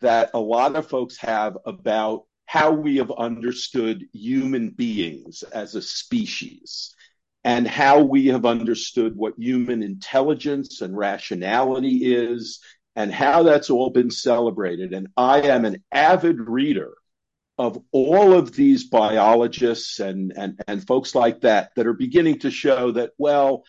that 0.00 0.30
a 0.34 0.38
lot 0.38 0.76
of 0.76 0.88
folks 0.88 1.16
have 1.18 1.56
about 1.66 2.24
how 2.44 2.72
we 2.72 2.98
have 2.98 3.10
understood 3.10 4.04
human 4.12 4.70
beings 4.70 5.42
as 5.42 5.74
a 5.74 5.82
species 5.82 6.94
and 7.44 7.66
how 7.66 8.02
we 8.02 8.26
have 8.26 8.44
understood 8.44 9.16
what 9.16 9.38
human 9.38 9.82
intelligence 9.82 10.82
and 10.82 10.96
rationality 10.96 12.14
is 12.14 12.60
and 12.94 13.10
how 13.10 13.42
that's 13.42 13.70
all 13.70 13.90
been 13.90 14.10
celebrated. 14.10 14.92
And 14.92 15.08
I 15.16 15.42
am 15.42 15.64
an 15.64 15.82
avid 15.90 16.40
reader 16.40 16.92
of 17.56 17.82
all 17.92 18.34
of 18.34 18.52
these 18.52 18.84
biologists 18.88 19.98
and, 20.00 20.32
and, 20.36 20.60
and 20.66 20.86
folks 20.86 21.14
like 21.14 21.42
that 21.42 21.70
that 21.76 21.86
are 21.86 21.94
beginning 21.94 22.40
to 22.40 22.50
show 22.50 22.90
that, 22.92 23.12
well, 23.16 23.64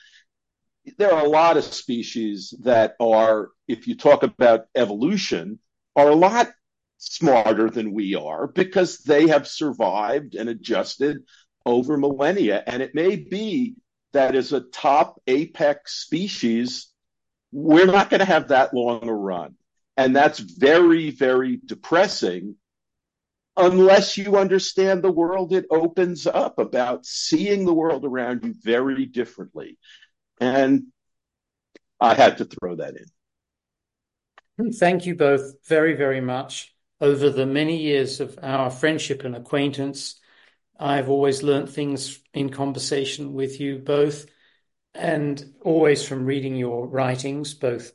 there 0.98 1.14
are 1.14 1.26
a 1.26 1.30
lot 1.30 1.58
of 1.58 1.64
species 1.64 2.53
that 2.64 2.95
are, 2.99 3.49
if 3.68 3.88
you 3.88 3.95
talk 3.95 4.24
about 4.24 4.66
evolution, 4.76 5.60
are 5.95 6.10
a 6.10 6.16
lot 6.16 6.49
smarter 6.98 7.70
than 7.70 7.94
we 7.94 8.16
are 8.16 8.48
because 8.48 8.99
they 8.99 9.28
have 9.28 9.48
survived 9.48 10.36
and 10.36 10.49
adjusted 10.49 11.18
over 11.66 11.98
millennia. 11.98 12.64
And 12.66 12.82
it 12.82 12.95
may 12.95 13.16
be 13.16 13.76
that 14.14 14.36
as 14.36 14.53
a 14.53 14.62
top 14.62 15.22
apex 15.28 15.94
species, 15.94 16.88
we're 17.52 17.86
not 17.86 18.10
going 18.10 18.20
to 18.20 18.26
have 18.26 18.49
that 18.49 18.74
long 18.74 19.08
a 19.08 19.14
run. 19.14 19.56
And 19.98 20.16
that's 20.16 20.40
very, 20.40 21.12
very 21.12 21.60
depressing 21.64 22.56
unless 23.58 24.18
you 24.18 24.38
understand 24.38 25.03
the 25.03 25.12
world 25.12 25.53
it 25.53 25.66
opens 25.70 26.26
up 26.26 26.58
about 26.60 27.06
seeing 27.06 27.66
the 27.66 27.74
world 27.74 28.06
around 28.06 28.44
you 28.45 28.56
very 28.64 29.06
differently. 29.06 29.78
And 30.41 30.88
I 31.99 32.15
had 32.15 32.39
to 32.39 32.45
throw 32.45 32.76
that 32.77 32.95
in. 32.97 34.73
Thank 34.73 35.05
you 35.05 35.15
both 35.15 35.53
very, 35.68 35.93
very 35.93 36.19
much. 36.19 36.76
Over 36.99 37.30
the 37.30 37.45
many 37.45 37.77
years 37.77 38.19
of 38.19 38.38
our 38.41 38.69
friendship 38.69 39.23
and 39.23 39.35
acquaintance, 39.35 40.19
I've 40.80 41.09
always 41.09 41.43
learned 41.43 41.69
things 41.69 42.19
in 42.34 42.49
conversation 42.49 43.34
with 43.34 43.61
you 43.61 43.77
both 43.77 44.26
and 44.93 45.53
always 45.61 46.03
from 46.03 46.26
reading 46.26 46.55
your 46.55 46.88
writings, 46.88 47.53
both 47.53 47.93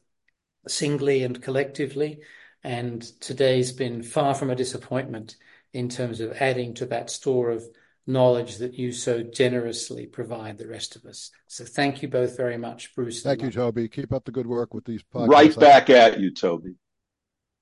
singly 0.69 1.25
and 1.25 1.43
collectively. 1.43 2.21
And 2.63 3.03
today's 3.21 3.73
been 3.73 4.03
far 4.03 4.35
from 4.35 4.51
a 4.51 4.57
disappointment 4.57 5.37
in 5.73 5.89
terms 5.89 6.21
of 6.21 6.33
adding 6.33 6.75
to 6.75 6.87
that 6.87 7.11
store 7.11 7.51
of 7.51 7.65
knowledge 8.07 8.59
that 8.59 8.75
you 8.75 8.93
so 8.93 9.23
generously 9.23 10.07
provide 10.07 10.59
the 10.59 10.69
rest 10.69 10.97
of 10.97 11.05
us. 11.05 11.31
So 11.49 11.65
thank 11.65 12.03
you 12.03 12.09
both 12.09 12.37
very 12.37 12.57
much, 12.57 12.95
Bruce. 12.95 13.23
Thank 13.23 13.43
you, 13.43 13.51
Toby. 13.51 13.89
Keep 13.89 14.13
up 14.13 14.25
the 14.25 14.33
good 14.33 14.47
work 14.47 14.75
with 14.75 14.85
these 14.85 15.03
podcasts. 15.03 15.29
Right 15.29 15.59
back 15.59 15.91
at 15.91 16.21
you, 16.21 16.33
Toby. 16.33 16.77